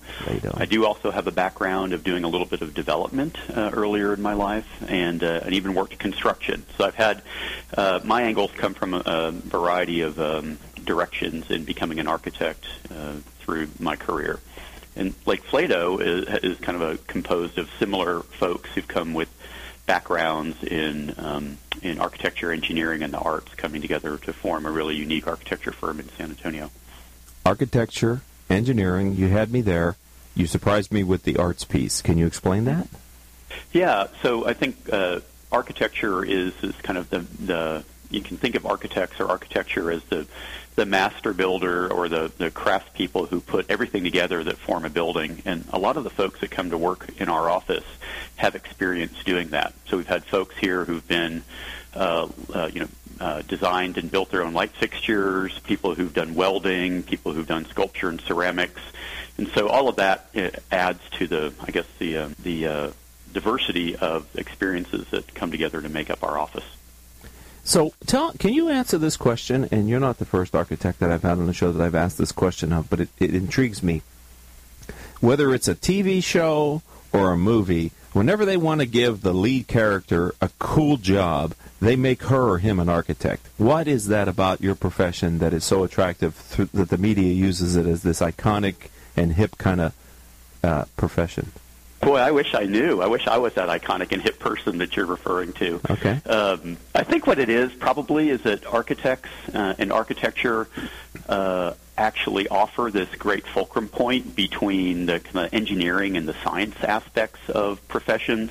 I 0.56 0.66
do 0.66 0.86
also 0.86 1.10
have 1.10 1.26
a 1.26 1.32
background 1.32 1.92
of 1.92 2.04
doing 2.04 2.22
a 2.22 2.28
little 2.28 2.46
bit 2.46 2.62
of 2.62 2.74
development 2.74 3.36
uh, 3.50 3.70
earlier 3.72 4.14
in 4.14 4.22
my 4.22 4.34
life 4.34 4.68
and, 4.86 5.24
uh, 5.24 5.40
and 5.42 5.52
even 5.54 5.74
worked 5.74 5.98
construction. 5.98 6.64
So 6.78 6.84
I've 6.84 6.94
had, 6.94 7.22
uh, 7.76 7.98
my 8.04 8.22
angles 8.22 8.52
come 8.56 8.74
from 8.74 8.94
a, 8.94 9.02
a 9.04 9.30
variety 9.32 10.02
of 10.02 10.20
um, 10.20 10.58
directions 10.84 11.50
in 11.50 11.64
becoming 11.64 11.98
an 11.98 12.06
architect 12.06 12.66
uh, 12.92 13.14
through 13.40 13.66
my 13.80 13.96
career. 13.96 14.38
And 14.94 15.12
Lake 15.26 15.42
Flato 15.42 16.00
is, 16.00 16.26
is 16.42 16.58
kind 16.60 16.80
of 16.80 16.88
a 16.88 16.96
composed 16.98 17.58
of 17.58 17.68
similar 17.80 18.20
folks 18.20 18.70
who've 18.70 18.86
come 18.86 19.12
with 19.12 19.28
backgrounds 19.86 20.62
in 20.64 21.14
um, 21.18 21.58
in 21.82 22.00
architecture, 22.00 22.52
engineering, 22.52 23.02
and 23.02 23.12
the 23.12 23.18
arts 23.18 23.54
coming 23.54 23.80
together 23.80 24.18
to 24.18 24.32
form 24.32 24.66
a 24.66 24.70
really 24.70 24.96
unique 24.96 25.26
architecture 25.26 25.72
firm 25.72 26.00
in 26.00 26.08
San 26.10 26.30
Antonio. 26.30 26.70
Architecture, 27.44 28.22
engineering, 28.50 29.14
you 29.14 29.28
had 29.28 29.52
me 29.52 29.60
there. 29.60 29.96
You 30.34 30.46
surprised 30.46 30.92
me 30.92 31.02
with 31.02 31.22
the 31.22 31.36
arts 31.36 31.64
piece. 31.64 32.02
Can 32.02 32.18
you 32.18 32.26
explain 32.26 32.64
that? 32.64 32.88
Yeah, 33.72 34.08
so 34.22 34.46
I 34.46 34.52
think 34.52 34.92
uh, 34.92 35.20
architecture 35.50 36.24
is, 36.24 36.52
is 36.62 36.74
kind 36.76 36.98
of 36.98 37.08
the, 37.10 37.20
the 37.20 37.84
you 38.10 38.20
can 38.20 38.36
think 38.36 38.54
of 38.54 38.66
architects 38.66 39.20
or 39.20 39.28
architecture 39.28 39.90
as 39.90 40.02
the 40.04 40.26
the 40.74 40.86
master 40.86 41.32
builder 41.32 41.90
or 41.90 42.08
the 42.08 42.30
the 42.38 42.50
craftspeople 42.50 43.28
who 43.28 43.40
put 43.40 43.70
everything 43.70 44.04
together 44.04 44.44
that 44.44 44.58
form 44.58 44.84
a 44.84 44.90
building. 44.90 45.42
And 45.44 45.64
a 45.72 45.78
lot 45.78 45.96
of 45.96 46.04
the 46.04 46.10
folks 46.10 46.40
that 46.40 46.50
come 46.50 46.70
to 46.70 46.78
work 46.78 47.08
in 47.18 47.28
our 47.28 47.48
office 47.48 47.84
have 48.36 48.54
experience 48.54 49.22
doing 49.24 49.48
that. 49.48 49.72
So 49.88 49.96
we've 49.96 50.06
had 50.06 50.24
folks 50.24 50.56
here 50.58 50.84
who've 50.84 51.06
been 51.06 51.42
uh, 51.94 52.28
uh, 52.52 52.70
you 52.72 52.80
know 52.80 52.88
uh, 53.20 53.42
designed 53.42 53.96
and 53.96 54.10
built 54.10 54.30
their 54.30 54.42
own 54.42 54.52
light 54.52 54.72
fixtures, 54.72 55.58
people 55.60 55.94
who've 55.94 56.12
done 56.12 56.34
welding, 56.34 57.02
people 57.02 57.32
who've 57.32 57.46
done 57.46 57.64
sculpture 57.64 58.10
and 58.10 58.20
ceramics, 58.20 58.82
and 59.38 59.48
so 59.48 59.68
all 59.68 59.88
of 59.88 59.96
that 59.96 60.28
uh, 60.34 60.50
adds 60.70 61.00
to 61.12 61.26
the, 61.26 61.52
I 61.60 61.70
guess, 61.70 61.86
the 61.98 62.16
uh, 62.18 62.28
the 62.42 62.66
uh, 62.66 62.90
diversity 63.32 63.96
of 63.96 64.26
experiences 64.36 65.06
that 65.10 65.34
come 65.34 65.50
together 65.50 65.82
to 65.82 65.88
make 65.88 66.10
up 66.10 66.22
our 66.24 66.38
office. 66.38 66.64
So, 67.66 67.94
tell, 68.06 68.30
can 68.34 68.54
you 68.54 68.68
answer 68.68 68.96
this 68.96 69.16
question? 69.16 69.66
And 69.72 69.88
you're 69.88 69.98
not 69.98 70.18
the 70.18 70.24
first 70.24 70.54
architect 70.54 71.00
that 71.00 71.10
I've 71.10 71.22
had 71.22 71.32
on 71.32 71.46
the 71.46 71.52
show 71.52 71.72
that 71.72 71.84
I've 71.84 71.96
asked 71.96 72.16
this 72.16 72.30
question 72.30 72.72
of, 72.72 72.88
but 72.88 73.00
it, 73.00 73.08
it 73.18 73.34
intrigues 73.34 73.82
me. 73.82 74.02
Whether 75.20 75.52
it's 75.52 75.66
a 75.66 75.74
TV 75.74 76.22
show 76.22 76.82
or 77.12 77.32
a 77.32 77.36
movie, 77.36 77.90
whenever 78.12 78.44
they 78.44 78.56
want 78.56 78.82
to 78.82 78.86
give 78.86 79.22
the 79.22 79.34
lead 79.34 79.66
character 79.66 80.32
a 80.40 80.50
cool 80.60 80.96
job, 80.96 81.54
they 81.80 81.96
make 81.96 82.22
her 82.24 82.50
or 82.50 82.58
him 82.58 82.78
an 82.78 82.88
architect. 82.88 83.48
What 83.58 83.88
is 83.88 84.06
that 84.06 84.28
about 84.28 84.60
your 84.60 84.76
profession 84.76 85.38
that 85.40 85.52
is 85.52 85.64
so 85.64 85.82
attractive 85.82 86.40
th- 86.54 86.70
that 86.70 86.90
the 86.90 86.98
media 86.98 87.32
uses 87.32 87.74
it 87.74 87.84
as 87.84 88.04
this 88.04 88.20
iconic 88.20 88.90
and 89.16 89.32
hip 89.32 89.58
kind 89.58 89.80
of 89.80 89.94
uh, 90.62 90.84
profession? 90.96 91.50
Boy, 92.00 92.18
I 92.18 92.30
wish 92.30 92.54
I 92.54 92.64
knew. 92.64 93.00
I 93.00 93.06
wish 93.06 93.26
I 93.26 93.38
was 93.38 93.54
that 93.54 93.68
iconic 93.68 94.12
and 94.12 94.22
hip 94.22 94.38
person 94.38 94.78
that 94.78 94.96
you're 94.96 95.06
referring 95.06 95.52
to. 95.54 95.80
Okay. 95.90 96.20
Um, 96.26 96.76
I 96.94 97.02
think 97.02 97.26
what 97.26 97.38
it 97.38 97.48
is 97.48 97.72
probably 97.72 98.28
is 98.28 98.42
that 98.42 98.66
architects 98.66 99.30
uh, 99.54 99.74
and 99.78 99.92
architecture 99.92 100.68
uh, 101.28 101.74
actually 101.98 102.46
offer 102.48 102.90
this 102.92 103.08
great 103.16 103.46
fulcrum 103.46 103.88
point 103.88 104.36
between 104.36 105.06
the 105.06 105.20
kind 105.20 105.46
of 105.46 105.54
engineering 105.54 106.16
and 106.16 106.28
the 106.28 106.34
science 106.44 106.76
aspects 106.82 107.48
of 107.48 107.86
professions 107.88 108.50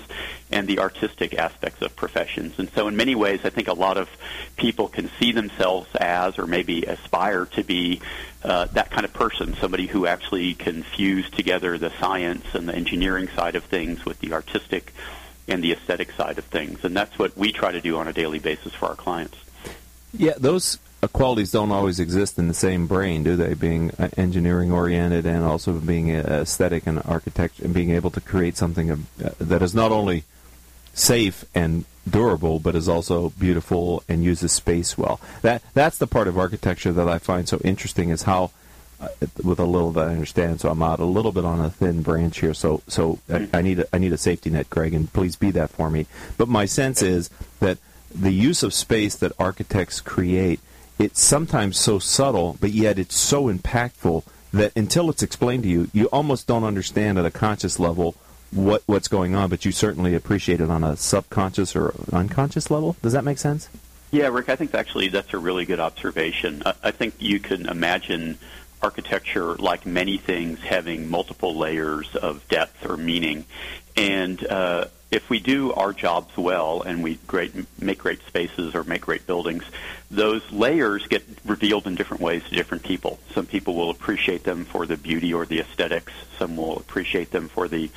and 0.52 0.68
the 0.68 0.80
artistic 0.80 1.36
aspects 1.36 1.82
of 1.82 1.96
professions. 1.96 2.58
And 2.58 2.70
so 2.72 2.88
in 2.88 2.96
many 2.96 3.14
ways, 3.14 3.42
I 3.44 3.50
think 3.50 3.68
a 3.68 3.74
lot 3.74 3.98
of 3.98 4.10
people 4.58 4.88
can 4.88 5.10
see 5.20 5.32
themselves 5.32 5.88
as 5.96 6.40
or 6.40 6.48
maybe 6.48 6.84
aspire 6.84 7.46
to 7.48 7.64
be 7.64 8.02
uh, 8.44 8.66
that 8.74 8.90
kind 8.90 9.06
of 9.06 9.14
person, 9.14 9.56
somebody 9.56 9.86
who 9.88 10.08
actually 10.08 10.54
can 10.56 10.84
fuse 10.84 11.30
together 11.30 11.78
the 11.78 11.92
science 12.00 12.46
and 12.54 12.68
the 12.68 12.76
engineering 12.76 13.28
side 13.36 13.56
of 13.56 13.64
things 13.64 14.06
with 14.06 14.20
the 14.20 14.34
artistic 14.34 14.94
and 15.48 15.64
the 15.64 15.72
aesthetic 15.72 16.12
side 16.12 16.38
of 16.40 16.46
things. 16.46 16.84
And 16.84 16.96
that's 16.96 17.18
what 17.20 17.38
we 17.38 17.52
try 17.52 17.72
to 17.72 17.82
do 17.82 17.98
on 17.98 18.08
a 18.08 18.14
daily 18.14 18.40
basis 18.40 18.74
for 18.74 18.88
our 18.88 18.96
clients. 18.96 19.38
Yeah, 20.18 20.34
those 20.38 20.80
qualities 21.08 21.52
don't 21.52 21.72
always 21.72 22.00
exist 22.00 22.38
in 22.38 22.48
the 22.48 22.54
same 22.54 22.88
brain, 22.88 23.24
do 23.24 23.36
they? 23.36 23.54
Being 23.54 23.92
uh, 23.92 24.10
engineering 24.18 24.72
oriented 24.72 25.26
and 25.26 25.44
also 25.44 25.74
being 25.74 26.16
uh, 26.16 26.42
aesthetic 26.42 26.88
and 26.88 27.02
architecture 27.06 27.66
and 27.66 27.74
being 27.74 27.92
able 27.92 28.12
to 28.12 28.22
create 28.22 28.58
something 28.58 28.92
uh, 28.92 28.98
that 29.40 29.62
is 29.62 29.74
not 29.74 29.92
only 29.92 30.24
safe 30.94 31.46
and 31.54 31.86
durable, 32.10 32.60
but 32.60 32.76
is 32.76 32.88
also 32.88 33.30
beautiful 33.32 34.04
and 34.08 34.24
uses 34.24 34.52
space 34.52 34.98
well. 34.98 35.20
That 35.42 35.62
that's 35.74 35.98
the 35.98 36.08
part 36.08 36.28
of 36.28 36.38
architecture 36.38 36.94
that 36.94 37.10
I 37.10 37.18
find 37.20 37.48
so 37.48 37.60
interesting 37.64 38.10
is 38.10 38.24
how. 38.24 38.52
Uh, 38.98 39.10
with 39.44 39.60
a 39.60 39.66
little 39.66 39.92
that 39.92 40.08
I 40.08 40.12
understand, 40.12 40.62
so 40.62 40.70
I'm 40.70 40.82
out 40.82 41.02
a 41.02 41.06
little 41.06 41.34
bit 41.34 41.44
on 41.44 41.60
a 41.60 41.70
thin 41.70 42.02
branch 42.02 42.40
here. 42.40 42.54
So, 42.54 42.82
so 42.88 43.20
I, 43.30 43.46
I 43.54 43.62
need 43.62 43.80
a, 43.80 43.88
I 43.92 43.98
need 43.98 44.14
a 44.14 44.18
safety 44.18 44.50
net, 44.50 44.70
Greg, 44.70 44.94
and 44.94 45.12
please 45.12 45.36
be 45.36 45.52
that 45.52 45.70
for 45.70 45.90
me. 45.90 46.08
But 46.38 46.48
my 46.48 46.64
sense 46.64 47.02
is 47.02 47.30
that 47.60 47.78
the 48.10 48.32
use 48.32 48.64
of 48.64 48.74
space 48.74 49.14
that 49.18 49.34
architects 49.38 50.00
create 50.00 50.62
it's 51.00 51.22
sometimes 51.22 51.78
so 51.78 52.00
subtle, 52.00 52.58
but 52.60 52.72
yet 52.72 52.98
it's 52.98 53.16
so 53.16 53.46
impactful 53.52 54.24
that 54.54 54.72
until 54.76 55.10
it's 55.10 55.24
explained 55.24 55.64
to 55.64 55.70
you, 55.70 55.90
you 55.94 56.06
almost 56.08 56.48
don't 56.48 56.64
understand 56.64 57.20
at 57.20 57.26
a 57.26 57.32
conscious 57.32 57.80
level 57.80 58.16
what 58.52 58.84
what's 58.86 59.08
going 59.08 59.36
on, 59.36 59.50
but 59.50 59.66
you 59.66 59.72
certainly 59.72 60.16
appreciate 60.16 60.62
it 60.62 60.70
on 60.70 60.84
a 60.84 60.96
subconscious 60.96 61.76
or 61.76 61.94
unconscious 62.14 62.72
level. 62.72 62.96
Does 63.02 63.14
that 63.14 63.24
make 63.24 63.38
sense? 63.38 63.70
Yeah, 64.12 64.28
Rick, 64.28 64.50
I 64.50 64.56
think 64.56 64.74
actually 64.74 65.10
that's 65.10 65.34
a 65.34 65.38
really 65.38 65.66
good 65.66 65.80
observation. 65.80 66.64
I, 66.66 66.74
I 66.84 66.92
think 66.92 67.16
you 67.20 67.40
can 67.40 67.66
imagine 67.66 68.38
architecture, 68.82 69.56
like 69.56 69.86
many 69.86 70.18
things, 70.18 70.60
having 70.62 71.10
multiple 71.10 71.56
layers 71.56 72.16
of 72.16 72.48
depth 72.48 72.86
or 72.86 72.96
meaning. 72.96 73.46
And 73.98 74.46
uh, 74.46 74.86
if 75.12 75.30
we 75.30 75.40
do 75.40 75.72
our 75.74 75.94
jobs 75.94 76.36
well 76.36 76.82
and 76.82 77.04
we 77.04 77.16
great, 77.28 77.54
make 77.82 78.00
great 78.00 78.26
spaces 78.28 78.76
or 78.76 78.84
make 78.84 79.02
great 79.02 79.28
buildings, 79.28 79.64
those 80.12 80.42
layers 80.52 81.08
get 81.08 81.24
revealed 81.46 81.88
in 81.88 81.96
different 81.96 82.22
ways 82.22 82.44
to 82.44 82.56
different 82.56 82.84
people. 82.84 83.20
Some 83.34 83.46
people 83.46 83.76
will 83.76 83.90
appreciate 83.90 84.44
them 84.44 84.66
for 84.66 84.86
the 84.86 84.98
beauty 84.98 85.34
or 85.34 85.46
the 85.46 85.60
aesthetics. 85.60 86.14
Some 86.38 86.58
will 86.58 86.78
appreciate 86.78 87.32
them 87.32 87.48
for 87.48 87.68
the 87.68 87.90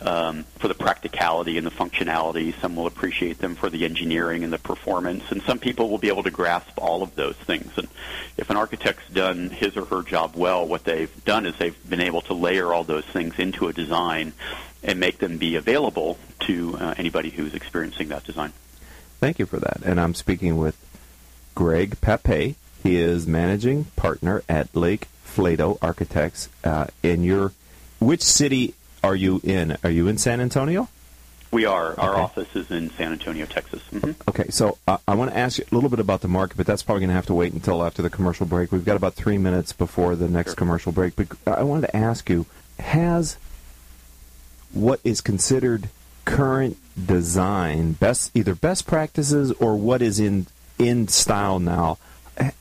um, 0.00 0.44
for 0.58 0.66
the 0.66 0.74
practicality 0.74 1.58
and 1.58 1.66
the 1.66 1.70
functionality. 1.70 2.58
Some 2.60 2.74
will 2.74 2.86
appreciate 2.86 3.38
them 3.38 3.54
for 3.54 3.70
the 3.70 3.84
engineering 3.84 4.42
and 4.42 4.52
the 4.52 4.58
performance. 4.58 5.22
And 5.30 5.42
some 5.42 5.60
people 5.60 5.88
will 5.88 5.98
be 5.98 6.08
able 6.08 6.24
to 6.24 6.30
grasp 6.30 6.72
all 6.76 7.04
of 7.04 7.14
those 7.14 7.36
things. 7.36 7.70
And 7.76 7.88
if 8.36 8.50
an 8.50 8.56
architect's 8.56 9.08
done 9.12 9.50
his 9.50 9.76
or 9.76 9.84
her 9.84 10.02
job 10.02 10.32
well, 10.34 10.66
what 10.66 10.84
they've 10.84 11.24
done 11.24 11.46
is 11.46 11.56
they've 11.56 11.88
been 11.88 12.00
able 12.00 12.22
to 12.22 12.34
layer 12.34 12.72
all 12.72 12.82
those 12.82 13.04
things 13.04 13.38
into 13.38 13.68
a 13.68 13.72
design 13.72 14.32
and 14.82 14.98
make 14.98 15.18
them 15.18 15.38
be 15.38 15.56
available 15.56 16.18
to 16.40 16.76
uh, 16.78 16.94
anybody 16.96 17.30
who's 17.30 17.54
experiencing 17.54 18.08
that 18.08 18.24
design. 18.24 18.52
Thank 19.20 19.38
you 19.38 19.46
for 19.46 19.58
that. 19.58 19.82
And 19.84 20.00
I'm 20.00 20.14
speaking 20.14 20.56
with 20.56 20.76
Greg 21.54 22.00
Papay. 22.00 22.56
He 22.82 22.96
is 22.96 23.26
managing 23.26 23.84
partner 23.96 24.42
at 24.48 24.74
Lake 24.74 25.06
Flato 25.24 25.78
Architects. 25.80 26.48
Uh, 26.64 26.86
in 27.02 27.22
your, 27.22 27.52
which 28.00 28.22
city 28.22 28.74
are 29.04 29.14
you 29.14 29.40
in? 29.44 29.76
Are 29.84 29.90
you 29.90 30.08
in 30.08 30.18
San 30.18 30.40
Antonio? 30.40 30.88
We 31.52 31.66
are. 31.66 31.98
Our 32.00 32.12
okay. 32.14 32.20
office 32.20 32.56
is 32.56 32.70
in 32.70 32.90
San 32.92 33.12
Antonio, 33.12 33.44
Texas. 33.44 33.82
Mm-hmm. 33.92 34.12
Okay, 34.26 34.48
so 34.48 34.78
uh, 34.88 34.96
I 35.06 35.14
want 35.14 35.32
to 35.32 35.36
ask 35.36 35.58
you 35.58 35.64
a 35.70 35.74
little 35.74 35.90
bit 35.90 36.00
about 36.00 36.22
the 36.22 36.28
market, 36.28 36.56
but 36.56 36.66
that's 36.66 36.82
probably 36.82 37.00
going 37.00 37.10
to 37.10 37.14
have 37.14 37.26
to 37.26 37.34
wait 37.34 37.52
until 37.52 37.84
after 37.84 38.00
the 38.00 38.08
commercial 38.08 38.46
break. 38.46 38.72
We've 38.72 38.86
got 38.86 38.96
about 38.96 39.14
three 39.14 39.36
minutes 39.36 39.74
before 39.74 40.16
the 40.16 40.28
next 40.28 40.52
sure. 40.52 40.56
commercial 40.56 40.92
break. 40.92 41.14
But 41.14 41.28
I 41.46 41.62
wanted 41.62 41.88
to 41.88 41.96
ask 41.96 42.30
you: 42.30 42.46
Has 42.78 43.36
what 44.72 45.00
is 45.04 45.20
considered 45.20 45.88
current 46.24 46.76
design 47.06 47.92
best, 47.92 48.30
either 48.34 48.54
best 48.54 48.86
practices 48.86 49.52
or 49.52 49.76
what 49.76 50.02
is 50.02 50.20
in 50.20 50.46
in 50.78 51.08
style 51.08 51.58
now? 51.58 51.98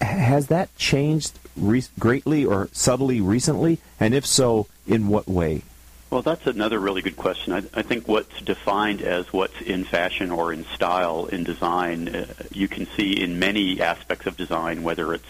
Has 0.02 0.48
that 0.48 0.76
changed 0.78 1.40
re- 1.56 1.84
greatly 1.98 2.46
or 2.46 2.70
subtly 2.72 3.22
recently? 3.22 3.80
And 4.00 4.14
if 4.14 4.26
so, 4.26 4.68
in 4.86 5.08
what 5.08 5.28
way? 5.28 5.64
Well, 6.10 6.22
that's 6.22 6.46
another 6.46 6.78
really 6.78 7.02
good 7.02 7.16
question. 7.16 7.54
I, 7.54 7.64
I 7.74 7.84
think 7.84 8.06
what's 8.06 8.42
defined 8.42 9.02
as 9.02 9.32
what's 9.32 9.62
in 9.62 9.86
fashion 9.86 10.30
or 10.30 10.52
in 10.52 10.66
style 10.66 11.26
in 11.28 11.46
design, 11.46 12.14
uh, 12.14 12.26
you 12.52 12.68
can 12.68 12.86
see 12.98 13.14
in 13.14 13.40
many 13.40 13.80
aspects 13.80 14.26
of 14.26 14.36
design, 14.36 14.84
whether 14.84 15.14
it's 15.14 15.24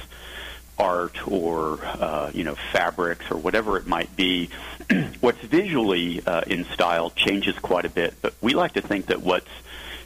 art 0.81 1.27
or 1.27 1.79
uh, 1.83 2.31
you 2.33 2.43
know 2.43 2.55
fabrics 2.71 3.29
or 3.29 3.37
whatever 3.37 3.77
it 3.77 3.85
might 3.85 4.13
be. 4.15 4.49
what's 5.21 5.39
visually 5.39 6.25
uh, 6.25 6.41
in 6.47 6.65
style 6.65 7.11
changes 7.11 7.57
quite 7.59 7.85
a 7.85 7.89
bit, 7.89 8.15
but 8.21 8.33
we 8.41 8.53
like 8.53 8.73
to 8.73 8.81
think 8.81 9.05
that 9.05 9.21
what's 9.21 9.47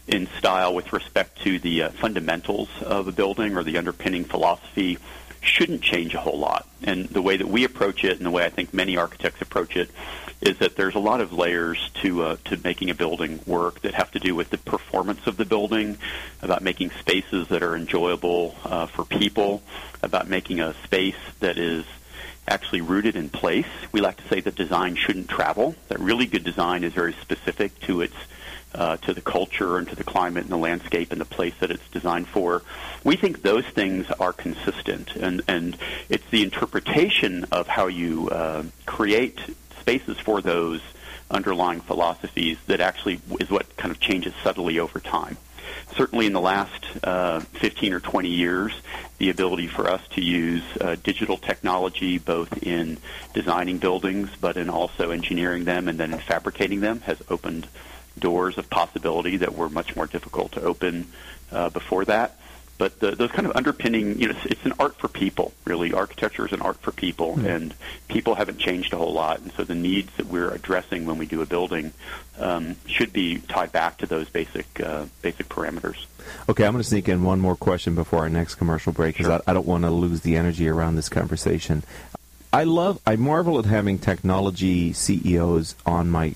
in 0.07 0.27
style 0.37 0.75
with 0.75 0.93
respect 0.93 1.41
to 1.41 1.57
the 1.59 1.83
uh, 1.83 1.89
fundamentals 1.91 2.69
of 2.81 3.07
a 3.07 3.11
building 3.11 3.57
or 3.57 3.63
the 3.63 3.77
underpinning 3.77 4.23
philosophy 4.23 4.99
shouldn't 5.45 5.81
change 5.81 6.13
a 6.13 6.19
whole 6.19 6.39
lot. 6.39 6.67
And 6.83 7.07
the 7.09 7.21
way 7.21 7.37
that 7.37 7.47
we 7.47 7.63
approach 7.63 8.03
it, 8.03 8.17
and 8.17 8.25
the 8.25 8.31
way 8.31 8.45
I 8.45 8.49
think 8.49 8.73
many 8.73 8.97
architects 8.97 9.41
approach 9.41 9.75
it, 9.75 9.89
is 10.41 10.57
that 10.59 10.75
there's 10.75 10.95
a 10.95 10.99
lot 10.99 11.21
of 11.21 11.31
layers 11.31 11.89
to 12.01 12.23
uh, 12.23 12.37
to 12.45 12.57
making 12.63 12.89
a 12.89 12.93
building 12.95 13.39
work 13.45 13.81
that 13.81 13.93
have 13.93 14.11
to 14.11 14.19
do 14.19 14.35
with 14.35 14.49
the 14.49 14.57
performance 14.57 15.25
of 15.27 15.37
the 15.37 15.45
building, 15.45 15.97
about 16.41 16.61
making 16.61 16.91
spaces 16.91 17.47
that 17.47 17.63
are 17.63 17.75
enjoyable 17.75 18.55
uh, 18.65 18.85
for 18.85 19.05
people, 19.05 19.63
about 20.03 20.27
making 20.27 20.59
a 20.59 20.73
space 20.83 21.15
that 21.39 21.57
is 21.57 21.85
actually 22.47 22.81
rooted 22.81 23.15
in 23.15 23.29
place. 23.29 23.65
We 23.91 24.01
like 24.01 24.17
to 24.17 24.27
say 24.27 24.39
that 24.41 24.55
design 24.55 24.95
shouldn't 24.95 25.29
travel. 25.29 25.75
That 25.87 25.99
really 25.99 26.27
good 26.27 26.43
design 26.43 26.83
is 26.83 26.93
very 26.93 27.13
specific 27.13 27.79
to 27.81 28.01
its 28.01 28.15
uh, 28.75 28.97
to 28.97 29.13
the 29.13 29.21
culture 29.21 29.77
and 29.77 29.87
to 29.89 29.95
the 29.95 30.03
climate 30.03 30.43
and 30.43 30.51
the 30.51 30.57
landscape 30.57 31.11
and 31.11 31.19
the 31.19 31.25
place 31.25 31.53
that 31.59 31.71
it's 31.71 31.87
designed 31.89 32.27
for. 32.27 32.61
We 33.03 33.15
think 33.15 33.41
those 33.41 33.65
things 33.65 34.07
are 34.19 34.33
consistent, 34.33 35.15
and 35.15 35.41
and 35.47 35.77
it's 36.09 36.29
the 36.29 36.43
interpretation 36.43 37.45
of 37.51 37.67
how 37.67 37.87
you 37.87 38.29
uh, 38.29 38.63
create 38.85 39.39
spaces 39.79 40.19
for 40.19 40.41
those 40.41 40.81
underlying 41.31 41.81
philosophies 41.81 42.57
that 42.67 42.81
actually 42.81 43.19
is 43.39 43.49
what 43.49 43.75
kind 43.77 43.91
of 43.91 43.99
changes 43.99 44.33
subtly 44.43 44.79
over 44.79 44.99
time. 44.99 45.37
Certainly 45.95 46.27
in 46.27 46.33
the 46.33 46.41
last 46.41 46.83
uh, 47.03 47.39
15 47.39 47.93
or 47.93 47.99
20 47.99 48.29
years, 48.29 48.73
the 49.17 49.29
ability 49.29 49.67
for 49.67 49.89
us 49.89 50.01
to 50.09 50.21
use 50.21 50.63
uh, 50.81 50.95
digital 51.03 51.37
technology 51.37 52.17
both 52.17 52.63
in 52.63 52.97
designing 53.33 53.77
buildings 53.77 54.29
but 54.39 54.57
in 54.57 54.69
also 54.69 55.11
engineering 55.11 55.63
them 55.63 55.87
and 55.87 55.97
then 55.99 56.13
in 56.13 56.19
fabricating 56.19 56.81
them 56.81 56.99
has 57.01 57.21
opened 57.29 57.67
doors 58.19 58.57
of 58.57 58.69
possibility 58.69 59.37
that 59.37 59.55
were 59.55 59.69
much 59.69 59.95
more 59.95 60.07
difficult 60.07 60.53
to 60.53 60.61
open 60.61 61.07
uh, 61.51 61.69
before 61.69 62.05
that. 62.05 62.37
but 62.77 62.99
the, 62.99 63.11
those 63.11 63.31
kind 63.31 63.47
of 63.47 63.55
underpinning, 63.55 64.19
you 64.19 64.27
know, 64.27 64.35
it's, 64.35 64.45
it's, 64.45 64.65
an 64.65 64.73
art 64.79 64.95
for 64.97 65.07
people. 65.07 65.53
Really, 65.63 65.93
architecture 65.93 66.45
is 66.45 66.51
an 66.51 66.61
art 66.61 66.77
for 66.77 66.91
people, 66.91 67.35
mm-hmm. 67.35 67.45
and 67.45 67.73
people 68.09 68.35
haven't 68.35 68.59
changed 68.59 68.91
a 68.93 68.97
whole 68.97 69.13
lot, 69.13 69.39
and 69.39 69.51
so 69.53 69.63
the 69.63 69.75
needs 69.75 70.11
that 70.17 70.25
we're 70.25 70.49
addressing 70.49 71.05
when 71.05 71.17
we 71.17 71.25
do 71.25 71.41
a 71.41 71.45
building 71.45 71.93
um, 72.37 72.75
should 72.85 73.13
be 73.13 73.37
tied 73.37 73.71
back 73.71 73.99
to 73.99 74.05
those 74.05 74.27
basic 74.29 74.79
uh, 74.81 75.05
basic 75.21 75.47
parameters. 75.47 76.05
Okay, 76.49 76.65
I'm 76.65 76.73
going 76.73 76.83
to 76.83 76.89
sneak 76.89 77.07
in 77.07 77.23
one 77.23 77.39
more 77.39 77.55
question 77.55 77.95
before 77.95 78.19
our 78.19 78.29
next 78.29 78.55
commercial 78.55 78.91
break 78.91 79.15
because 79.15 79.27
sure. 79.27 79.41
I, 79.47 79.51
I 79.51 79.53
don't 79.53 79.67
want 79.67 79.83
to 79.83 79.91
lose 79.91 80.21
the 80.21 80.35
energy 80.35 80.67
around 80.67 80.95
this 80.95 81.07
conversation. 81.07 81.83
I 82.51 82.63
love, 82.63 83.01
I 83.05 83.17
marvel 83.17 83.59
at 83.59 83.65
having 83.65 83.99
technology 83.99 84.93
CEOs 84.93 85.75
on 85.85 86.09
my 86.09 86.35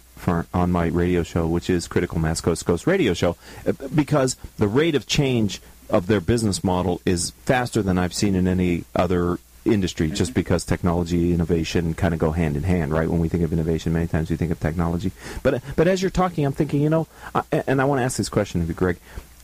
on 0.53 0.71
my 0.71 0.87
radio 0.87 1.23
show, 1.23 1.47
which 1.47 1.69
is 1.69 1.87
Critical 1.87 2.19
Mass 2.19 2.41
Coast 2.41 2.65
Coast 2.65 2.87
Radio 2.87 3.13
Show, 3.13 3.37
uh, 3.65 3.73
because 3.93 4.35
the 4.57 4.67
rate 4.67 4.95
of 4.95 5.07
change 5.07 5.61
of 5.89 6.07
their 6.07 6.21
business 6.21 6.63
model 6.63 7.01
is 7.05 7.31
faster 7.45 7.81
than 7.81 7.97
I've 7.97 8.13
seen 8.13 8.35
in 8.35 8.47
any 8.47 8.83
other 8.95 9.39
industry 9.65 10.07
mm-hmm. 10.07 10.15
just 10.15 10.33
because 10.33 10.63
technology 10.63 11.33
innovation 11.33 11.93
kind 11.93 12.13
of 12.13 12.19
go 12.19 12.31
hand 12.31 12.55
in 12.55 12.63
hand 12.63 12.91
right? 12.93 13.09
When 13.09 13.19
we 13.19 13.29
think 13.29 13.43
of 13.43 13.51
innovation 13.51 13.93
many 13.93 14.07
times 14.07 14.29
we 14.29 14.37
think 14.37 14.51
of 14.51 14.59
technology. 14.59 15.11
But 15.43 15.61
but 15.75 15.87
as 15.87 16.01
you're 16.01 16.11
talking 16.11 16.45
i'm 16.45 16.53
thinking 16.53 16.81
you 16.81 16.89
know 16.89 17.07
uh, 17.35 17.43
and 17.51 17.81
i 17.81 17.85
want 17.85 17.99
to 17.99 18.03
ask 18.03 18.17
this 18.17 18.29
question 18.29 18.61
of 18.61 18.67
you 18.67 18.73
greg. 18.73 18.97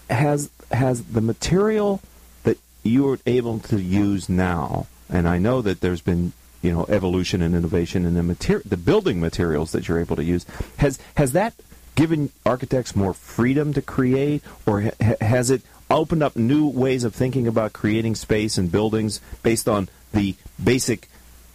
Has 0.10 0.50
has 0.72 1.04
the 1.04 1.22
material 1.22 2.02
that 2.44 2.58
you're 2.84 3.20
able 3.26 3.60
to 3.60 3.82
use 3.82 4.30
now 4.30 4.88
and 5.10 5.28
i 5.28 5.38
know 5.38 5.62
that 5.62 5.82
there's 5.82 6.02
been 6.02 6.32
you 6.66 6.72
know 6.72 6.86
evolution 6.90 7.42
and 7.42 7.56
innovation 7.56 8.06
in 8.06 8.16
the 8.16 8.24
material 8.24 8.64
the 8.68 8.78
building 8.78 9.20
materials 9.20 9.72
that 9.72 9.88
you're 9.88 10.00
able 10.00 10.16
to 10.16 10.24
use 10.24 10.46
has 10.78 11.00
has 11.16 11.32
that 11.34 11.54
given 11.94 12.32
architects 12.46 12.96
more 12.96 13.14
freedom 13.14 13.72
to 13.74 13.82
create 13.82 14.42
or 14.66 14.82
ha- 14.82 15.16
has 15.22 15.50
it 15.50 15.62
opened 15.90 16.24
up 16.24 16.36
new 16.36 16.68
ways 16.68 17.04
of 17.04 17.14
thinking 17.14 17.48
about 17.48 17.72
creating 17.72 18.16
space 18.16 18.58
and 18.58 18.72
buildings 18.72 19.22
based 19.44 19.70
on 19.70 19.88
the 20.12 20.36
basic 20.62 21.08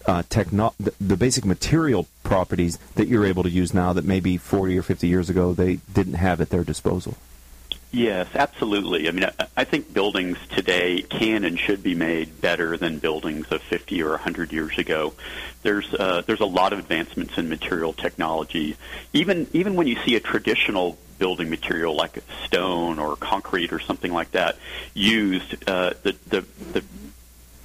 uh, 0.07 0.23
techno- 0.31 0.75
the, 0.79 0.95
the, 1.01 1.17
basic 1.17 1.45
material 1.45 2.07
properties 2.23 2.79
that 2.95 3.07
you're 3.07 3.27
able 3.27 3.43
to 3.43 3.51
use 3.51 3.75
now 3.75 3.93
that 3.93 4.05
maybe 4.05 4.39
40 4.39 4.79
or 4.79 4.83
50 4.83 5.07
years 5.07 5.29
ago 5.29 5.53
they 5.53 5.77
didn't 5.93 6.15
have 6.15 6.41
at 6.41 6.49
their 6.49 6.65
disposal. 6.65 7.17
Yes, 7.93 8.28
absolutely. 8.34 9.09
I 9.09 9.11
mean, 9.11 9.24
I, 9.24 9.47
I 9.57 9.64
think 9.64 9.93
buildings 9.93 10.38
today 10.51 11.03
can 11.03 11.45
and 11.45 11.59
should 11.59 11.82
be 11.82 11.97
made 11.97 12.41
better 12.41 12.76
than 12.76 13.01
buildings 13.01 13.51
of 13.51 13.62
50 13.62 14.03
or 14.03 14.11
100 14.11 14.53
years 14.53 14.78
ago. 14.78 15.12
There's 15.62 15.93
uh, 15.95 16.22
there's 16.24 16.41
a 16.41 16.47
lot 16.47 16.72
of 16.72 16.78
advancements 16.78 17.36
in 17.36 17.49
material 17.49 17.93
technology. 17.93 18.76
Even 19.12 19.49
even 19.53 19.74
when 19.74 19.88
you 19.88 19.97
see 20.05 20.14
a 20.14 20.20
traditional 20.20 20.99
building 21.18 21.51
material 21.51 21.97
like 21.97 22.22
stone 22.47 22.99
or 23.01 23.16
concrete 23.16 23.72
or 23.72 23.80
something 23.80 24.12
like 24.12 24.30
that 24.30 24.57
used, 24.95 25.55
uh, 25.68 25.93
the, 26.03 26.16
the, 26.28 26.41
the 26.72 26.84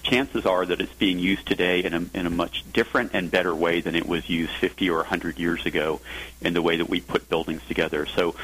chances 0.03 0.45
are 0.45 0.65
that 0.65 0.82
it's 0.82 0.93
being 0.93 1.19
used 1.19 1.47
today 1.47 1.84
in 1.84 1.93
a, 1.93 2.05
in 2.13 2.26
a 2.26 2.30
much 2.30 2.65
different 2.73 3.11
and 3.13 3.32
better 3.32 3.55
way 3.55 3.80
than 3.80 3.95
it 3.95 4.05
was 4.05 4.30
used 4.30 4.51
50 4.53 4.89
or 4.89 4.97
100 4.97 5.39
years 5.39 5.65
ago 5.65 6.01
in 6.41 6.53
the 6.53 6.61
way 6.61 6.78
that 6.78 6.89
we 6.89 6.99
put 6.99 7.30
buildings 7.30 7.61
together. 7.67 8.05
So 8.05 8.36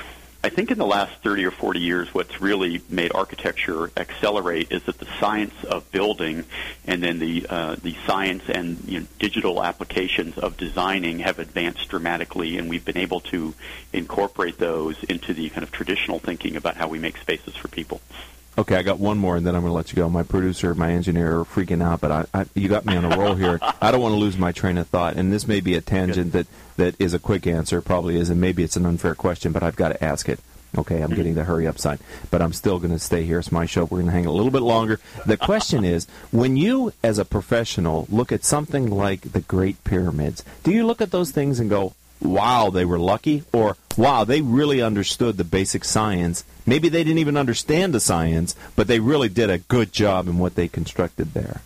I 0.44 0.50
think 0.50 0.72
in 0.72 0.80
the 0.80 0.88
last 0.88 1.22
30 1.22 1.46
or 1.46 1.52
40 1.52 1.80
years, 1.80 2.14
what's 2.16 2.42
really 2.42 2.82
made 2.90 3.12
architecture 3.14 3.92
accelerate 3.96 4.72
is 4.72 4.82
that 4.84 4.98
the 4.98 5.08
science 5.20 5.54
of 5.64 5.90
building 5.92 6.46
and 6.86 7.04
then 7.04 7.20
the 7.20 7.46
uh, 7.48 7.76
the 7.76 7.96
science 8.08 8.44
and 8.50 8.84
you 8.88 9.02
know, 9.02 9.08
digital 9.20 9.64
applications 9.64 10.40
of 10.40 10.58
designing 10.58 11.20
have 11.20 11.38
advanced 11.38 11.90
dramatically, 11.90 12.58
and 12.58 12.70
we've 12.70 12.86
been 12.86 12.98
able 12.98 13.20
to 13.20 13.54
incorporate 13.94 14.58
those 14.58 15.04
into 15.04 15.34
the 15.34 15.50
kind 15.50 15.64
of 15.64 15.72
traditional 15.72 16.18
thinking 16.18 16.56
about 16.56 16.76
how 16.76 16.88
we 16.88 16.98
make 16.98 17.18
spaces 17.18 17.56
for 17.56 17.68
people. 17.68 18.02
Okay, 18.58 18.76
I 18.76 18.82
got 18.82 19.00
one 19.00 19.18
more, 19.18 19.38
and 19.38 19.46
then 19.46 19.56
I'm 19.56 19.62
going 19.62 19.72
to 19.72 19.76
let 19.76 19.92
you 19.92 19.96
go. 19.96 20.10
My 20.10 20.24
producer, 20.24 20.76
my 20.76 20.92
engineer 20.92 21.40
are 21.40 21.46
freaking 21.46 21.82
out, 21.82 22.02
but 22.02 22.12
I, 22.12 22.26
I, 22.34 22.46
you 22.54 22.68
got 22.68 22.86
me 22.86 22.98
on 22.98 23.06
a 23.06 23.18
roll 23.18 23.34
here. 23.34 23.60
I 23.82 23.92
don't 23.92 24.02
want 24.02 24.14
to 24.14 24.20
lose 24.20 24.38
my 24.38 24.52
train 24.52 24.78
of 24.78 24.88
thought, 24.88 25.16
and 25.16 25.32
this 25.32 25.48
may 25.48 25.62
be 25.62 25.76
a 25.76 25.82
tangent 25.82 26.34
that, 26.34 26.48
that 26.82 27.00
is 27.00 27.14
a 27.14 27.20
quick 27.20 27.46
answer, 27.46 27.80
probably 27.80 28.18
is, 28.18 28.32
and 28.32 28.42
maybe 28.42 28.64
it's 28.64 28.76
an 28.76 28.88
unfair 28.88 29.14
question, 29.14 29.52
but 29.52 29.62
I've 29.62 29.76
got 29.76 29.90
to 29.90 30.04
ask 30.04 30.28
it. 30.28 30.40
Okay, 30.76 30.96
I'm 30.96 31.10
mm-hmm. 31.10 31.16
getting 31.16 31.36
the 31.36 31.44
hurry 31.44 31.68
up 31.68 31.78
sign, 31.78 32.00
but 32.32 32.42
I'm 32.42 32.54
still 32.54 32.80
going 32.80 32.94
to 32.94 32.98
stay 32.98 33.24
here. 33.24 33.38
It's 33.38 33.52
my 33.52 33.68
show. 33.68 33.84
We're 33.84 34.00
going 34.00 34.06
to 34.06 34.12
hang 34.12 34.26
a 34.26 34.32
little 34.32 34.52
bit 34.52 34.64
longer. 34.64 35.00
The 35.28 35.38
question 35.38 35.84
is, 35.84 36.08
when 36.32 36.58
you, 36.58 36.94
as 37.04 37.20
a 37.20 37.26
professional, 37.26 38.08
look 38.10 38.32
at 38.32 38.44
something 38.44 38.90
like 38.90 39.34
the 39.34 39.42
Great 39.42 39.84
Pyramids, 39.84 40.44
do 40.64 40.72
you 40.72 40.88
look 40.88 41.02
at 41.02 41.12
those 41.12 41.32
things 41.32 41.60
and 41.60 41.70
go, 41.70 41.94
wow, 42.20 42.72
they 42.72 42.86
were 42.86 43.00
lucky, 43.00 43.44
or 43.54 43.78
wow, 43.96 44.24
they 44.24 44.42
really 44.42 44.82
understood 44.82 45.38
the 45.38 45.44
basic 45.44 45.84
science. 45.84 46.44
Maybe 46.66 46.90
they 46.90 47.04
didn't 47.04 47.20
even 47.20 47.38
understand 47.38 47.94
the 47.94 48.00
science, 48.00 48.56
but 48.76 48.88
they 48.88 49.00
really 49.00 49.30
did 49.30 49.52
a 49.52 49.58
good 49.58 49.92
job 49.92 50.28
in 50.28 50.40
what 50.40 50.56
they 50.56 50.68
constructed 50.68 51.34
there. 51.34 51.62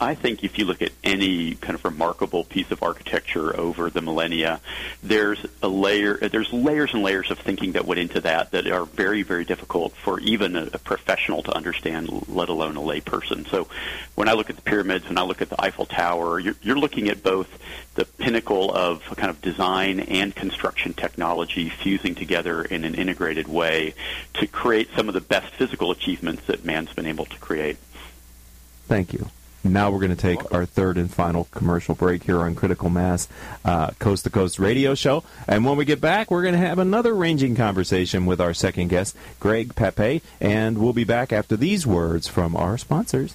I 0.00 0.14
think 0.14 0.44
if 0.44 0.58
you 0.58 0.64
look 0.64 0.80
at 0.80 0.92
any 1.02 1.56
kind 1.56 1.74
of 1.74 1.84
remarkable 1.84 2.44
piece 2.44 2.70
of 2.70 2.84
architecture 2.84 3.58
over 3.58 3.90
the 3.90 4.00
millennia, 4.00 4.60
there's 5.02 5.44
a 5.60 5.66
layer, 5.66 6.16
there's 6.18 6.52
layers 6.52 6.94
and 6.94 7.02
layers 7.02 7.32
of 7.32 7.38
thinking 7.40 7.72
that 7.72 7.84
went 7.84 7.98
into 7.98 8.20
that 8.20 8.52
that 8.52 8.68
are 8.68 8.84
very, 8.84 9.22
very 9.22 9.44
difficult 9.44 9.92
for 9.94 10.20
even 10.20 10.54
a, 10.54 10.66
a 10.72 10.78
professional 10.78 11.42
to 11.42 11.52
understand, 11.52 12.28
let 12.28 12.48
alone 12.48 12.76
a 12.76 12.80
layperson. 12.80 13.48
So, 13.48 13.66
when 14.14 14.28
I 14.28 14.34
look 14.34 14.50
at 14.50 14.56
the 14.56 14.62
pyramids, 14.62 15.08
when 15.08 15.18
I 15.18 15.22
look 15.22 15.42
at 15.42 15.50
the 15.50 15.60
Eiffel 15.60 15.86
Tower, 15.86 16.38
you're, 16.38 16.56
you're 16.62 16.78
looking 16.78 17.08
at 17.08 17.24
both 17.24 17.48
the 17.96 18.04
pinnacle 18.04 18.72
of 18.72 19.02
kind 19.16 19.30
of 19.30 19.42
design 19.42 19.98
and 19.98 20.32
construction 20.32 20.92
technology 20.92 21.70
fusing 21.70 22.14
together 22.14 22.62
in 22.62 22.84
an 22.84 22.94
integrated 22.94 23.48
way 23.48 23.94
to 24.34 24.46
create 24.46 24.90
some 24.94 25.08
of 25.08 25.14
the 25.14 25.20
best 25.20 25.52
physical 25.54 25.90
achievements 25.90 26.44
that 26.46 26.64
man's 26.64 26.92
been 26.92 27.06
able 27.06 27.24
to 27.24 27.38
create. 27.40 27.78
Thank 28.86 29.12
you. 29.12 29.28
Now 29.64 29.90
we're 29.90 29.98
going 29.98 30.14
to 30.14 30.16
take 30.16 30.52
our 30.54 30.64
third 30.64 30.98
and 30.98 31.12
final 31.12 31.48
commercial 31.50 31.94
break 31.94 32.22
here 32.22 32.40
on 32.40 32.54
Critical 32.54 32.90
Mass 32.90 33.28
uh, 33.64 33.90
Coast 33.98 34.24
to 34.24 34.30
Coast 34.30 34.58
Radio 34.58 34.94
Show. 34.94 35.24
And 35.46 35.64
when 35.64 35.76
we 35.76 35.84
get 35.84 36.00
back, 36.00 36.30
we're 36.30 36.42
going 36.42 36.54
to 36.54 36.58
have 36.58 36.78
another 36.78 37.14
ranging 37.14 37.56
conversation 37.56 38.24
with 38.24 38.40
our 38.40 38.54
second 38.54 38.88
guest, 38.88 39.16
Greg 39.40 39.74
Papay. 39.74 40.22
And 40.40 40.78
we'll 40.78 40.92
be 40.92 41.04
back 41.04 41.32
after 41.32 41.56
these 41.56 41.86
words 41.86 42.28
from 42.28 42.56
our 42.56 42.78
sponsors. 42.78 43.34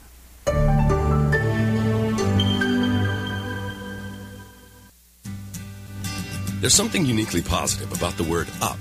There's 6.61 6.73
something 6.73 7.05
uniquely 7.05 7.41
positive 7.41 7.91
about 7.91 8.15
the 8.15 8.23
word 8.23 8.47
up. 8.61 8.79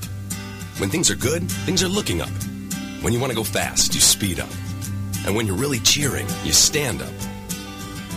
When 0.78 0.88
things 0.88 1.10
are 1.10 1.16
good, 1.16 1.50
things 1.50 1.82
are 1.82 1.88
looking 1.88 2.20
up. 2.20 2.30
When 3.02 3.12
you 3.12 3.18
want 3.18 3.32
to 3.32 3.36
go 3.36 3.42
fast, 3.42 3.94
you 3.94 4.00
speed 4.00 4.38
up. 4.38 4.50
And 5.26 5.34
when 5.34 5.48
you're 5.48 5.56
really 5.56 5.80
cheering, 5.80 6.26
you 6.44 6.52
stand 6.52 7.02
up. 7.02 7.12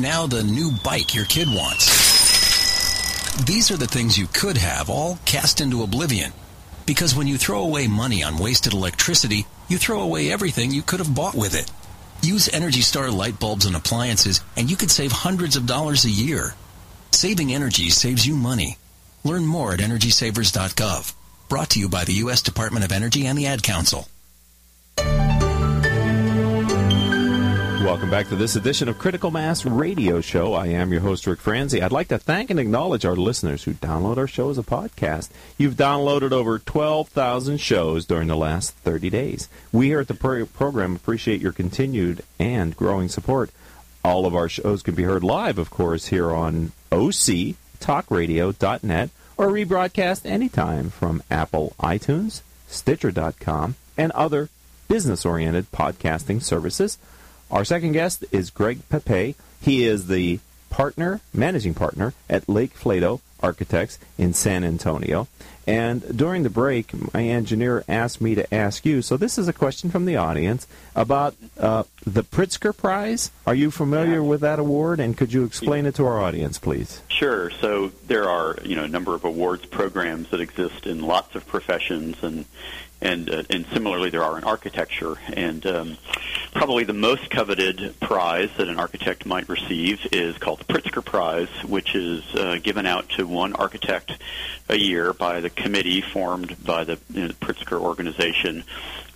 Now 0.01 0.27
the 0.27 0.43
new 0.43 0.71
bike 0.83 1.15
your 1.15 1.27
kid 1.27 1.49
wants. 1.49 1.85
These 3.45 3.71
are 3.71 3.77
the 3.77 3.87
things 3.87 4.17
you 4.17 4.27
could 4.33 4.57
have 4.57 4.89
all 4.89 5.19
cast 5.27 5.61
into 5.61 5.83
oblivion. 5.83 6.33
Because 6.87 7.15
when 7.15 7.27
you 7.27 7.37
throw 7.37 7.63
away 7.63 7.87
money 7.87 8.23
on 8.23 8.39
wasted 8.39 8.73
electricity, 8.73 9.47
you 9.69 9.77
throw 9.77 10.01
away 10.01 10.33
everything 10.33 10.71
you 10.71 10.81
could 10.81 11.01
have 11.01 11.15
bought 11.15 11.35
with 11.35 11.55
it. 11.55 11.71
Use 12.27 12.49
Energy 12.49 12.81
Star 12.81 13.11
light 13.11 13.39
bulbs 13.39 13.67
and 13.67 13.77
appliances, 13.77 14.41
and 14.57 14.71
you 14.71 14.77
could 14.77 14.91
save 14.91 15.13
hundreds 15.13 15.55
of 15.55 15.67
dollars 15.67 16.07
a 16.07 16.11
year. 16.11 16.55
Saving 17.11 17.53
energy 17.53 17.91
saves 17.91 18.27
you 18.27 18.37
money. 18.37 18.79
Learn 19.23 19.45
more 19.45 19.75
at 19.75 19.81
EnergySavers.gov. 19.81 21.13
Brought 21.51 21.71
to 21.71 21.81
you 21.81 21.91
by 21.91 22.05
the 22.05 22.15
U.S. 22.15 22.41
Department 22.41 22.87
of 22.87 22.93
Energy 22.93 23.27
and 23.27 23.37
the 23.37 23.47
Ad 23.47 23.63
Council. 23.63 24.09
Welcome 27.91 28.09
back 28.09 28.29
to 28.29 28.37
this 28.37 28.55
edition 28.55 28.89
of 28.89 28.99
Critical 28.99 29.33
Mass 29.33 29.67
Radio 29.67 30.21
Show. 30.21 30.55
I 30.55 30.69
am 30.69 30.93
your 30.93 31.01
host, 31.01 31.27
Rick 31.27 31.41
Franzi. 31.41 31.83
I'd 31.83 31.91
like 31.91 32.07
to 32.09 32.21
thank 32.21 32.49
and 32.49 32.61
acknowledge 32.61 33.05
our 33.05 33.17
listeners 33.17 33.65
who 33.65 33.75
download 33.75 34.17
our 34.17 34.29
show 34.29 34.49
as 34.49 34.59
a 34.59 34.63
podcast. 34.63 35.29
You've 35.59 35.75
downloaded 35.75 36.31
over 36.31 36.61
12,000 36.61 37.59
shows 37.59 38.07
during 38.07 38.29
the 38.29 38.37
last 38.37 38.75
30 38.75 39.11
days. 39.11 39.49
We 39.73 39.87
here 39.87 39.99
at 39.99 40.07
the 40.07 40.15
pro- 40.15 40.47
program 40.47 40.95
appreciate 40.95 41.41
your 41.41 41.51
continued 41.51 42.23
and 42.39 42.77
growing 42.77 43.09
support. 43.09 43.51
All 44.05 44.25
of 44.25 44.37
our 44.37 44.49
shows 44.49 44.85
can 44.85 44.95
be 44.95 45.03
heard 45.03 45.25
live, 45.25 45.59
of 45.59 45.71
course, 45.71 46.07
here 46.07 46.31
on 46.31 46.71
octalkradio.net 46.93 49.11
or 49.37 49.49
rebroadcast 49.49 50.27
anytime 50.27 50.91
from 50.91 51.25
Apple 51.29 51.75
iTunes, 51.81 52.43
Stitcher.com, 52.69 53.75
and 53.99 54.13
other 54.13 54.49
business 54.87 55.27
oriented 55.27 55.73
podcasting 55.73 56.41
services. 56.41 56.97
Our 57.51 57.65
second 57.65 57.93
guest 57.93 58.25
is 58.31 58.51
Greg 58.51 58.81
Papay. 58.89 59.35
He 59.61 59.85
is 59.85 60.07
the 60.07 60.39
partner, 60.71 61.21
managing 61.35 61.75
partner 61.75 62.15
at 62.29 62.49
Lake 62.49 62.75
Flato 62.75 63.21
Architects 63.41 63.99
in 64.17 64.35
San 64.35 64.63
Antonio. 64.63 65.27
And 65.67 66.17
during 66.17 66.43
the 66.43 66.51
break, 66.51 67.13
my 67.13 67.25
engineer 67.25 67.85
asked 67.89 68.21
me 68.21 68.35
to 68.35 68.55
ask 68.55 68.87
you. 68.87 69.03
So 69.03 69.17
this 69.17 69.37
is 69.37 69.49
a 69.49 69.53
question 69.53 69.91
from 69.91 70.05
the 70.05 70.17
audience 70.17 70.67
about 70.95 71.35
uh, 71.59 71.85
the 72.05 72.23
Pritzker 72.23 72.77
Prize. 72.77 73.31
Are 73.47 73.55
you 73.55 73.71
familiar 73.71 74.23
with 74.23 74.41
that 74.41 74.59
award? 74.59 75.01
And 75.01 75.17
could 75.17 75.33
you 75.33 75.45
explain 75.45 75.87
it 75.87 75.95
to 75.97 76.07
our 76.07 76.21
audience, 76.21 76.59
please? 76.59 77.03
Sure. 77.09 77.51
So 77.51 77.93
there 78.07 78.29
are 78.29 78.59
you 78.65 78.77
know 78.77 78.85
a 78.85 78.89
number 78.89 79.15
of 79.15 79.25
awards 79.25 79.67
programs 79.67 80.31
that 80.31 80.41
exist 80.41 80.87
in 80.87 81.03
lots 81.03 81.35
of 81.35 81.47
professions, 81.47 82.23
and 82.23 82.47
and 83.01 83.31
uh, 83.31 83.43
and 83.51 83.67
similarly 83.73 84.11
there 84.11 84.23
are 84.23 84.37
in 84.39 84.45
architecture. 84.45 85.17
And 85.33 85.65
um, 85.67 85.99
probably 86.53 86.85
the 86.85 86.93
most 86.93 87.31
coveted 87.31 87.99
prize 88.01 88.51
that 88.57 88.69
an 88.69 88.79
architect 88.79 89.27
might 89.27 89.49
receive 89.49 90.07
is 90.13 90.37
called 90.39 90.61
the 90.61 90.65
Pritzker 90.65 91.05
Prize, 91.05 91.49
which 91.65 91.95
is 91.95 92.25
uh, 92.35 92.59
given 92.63 92.87
out 92.87 93.09
to 93.11 93.27
one 93.27 93.53
architect 93.55 94.13
a 94.69 94.77
year 94.77 95.13
by 95.13 95.41
the 95.41 95.51
committee 95.51 96.01
formed 96.01 96.63
by 96.65 96.85
the, 96.85 96.99
you 97.13 97.23
know, 97.23 97.29
the 97.29 97.35
Pritzker 97.35 97.81
organization. 97.81 98.65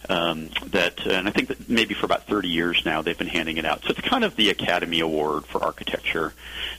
Um, 0.09 0.51
that, 0.67 1.07
and 1.07 1.27
I 1.27 1.31
think 1.31 1.49
that 1.49 1.69
maybe 1.69 1.95
for 1.95 2.05
about 2.05 2.27
30 2.27 2.49
years 2.49 2.83
now 2.85 3.01
they've 3.01 3.17
been 3.17 3.27
handing 3.27 3.57
it 3.57 3.65
out. 3.65 3.83
So 3.85 3.91
it's 3.91 4.01
kind 4.01 4.25
of 4.25 4.37
the 4.37 4.51
Academy 4.51 5.01
Award 5.01 5.47
for 5.47 5.63
architecture. 5.63 6.35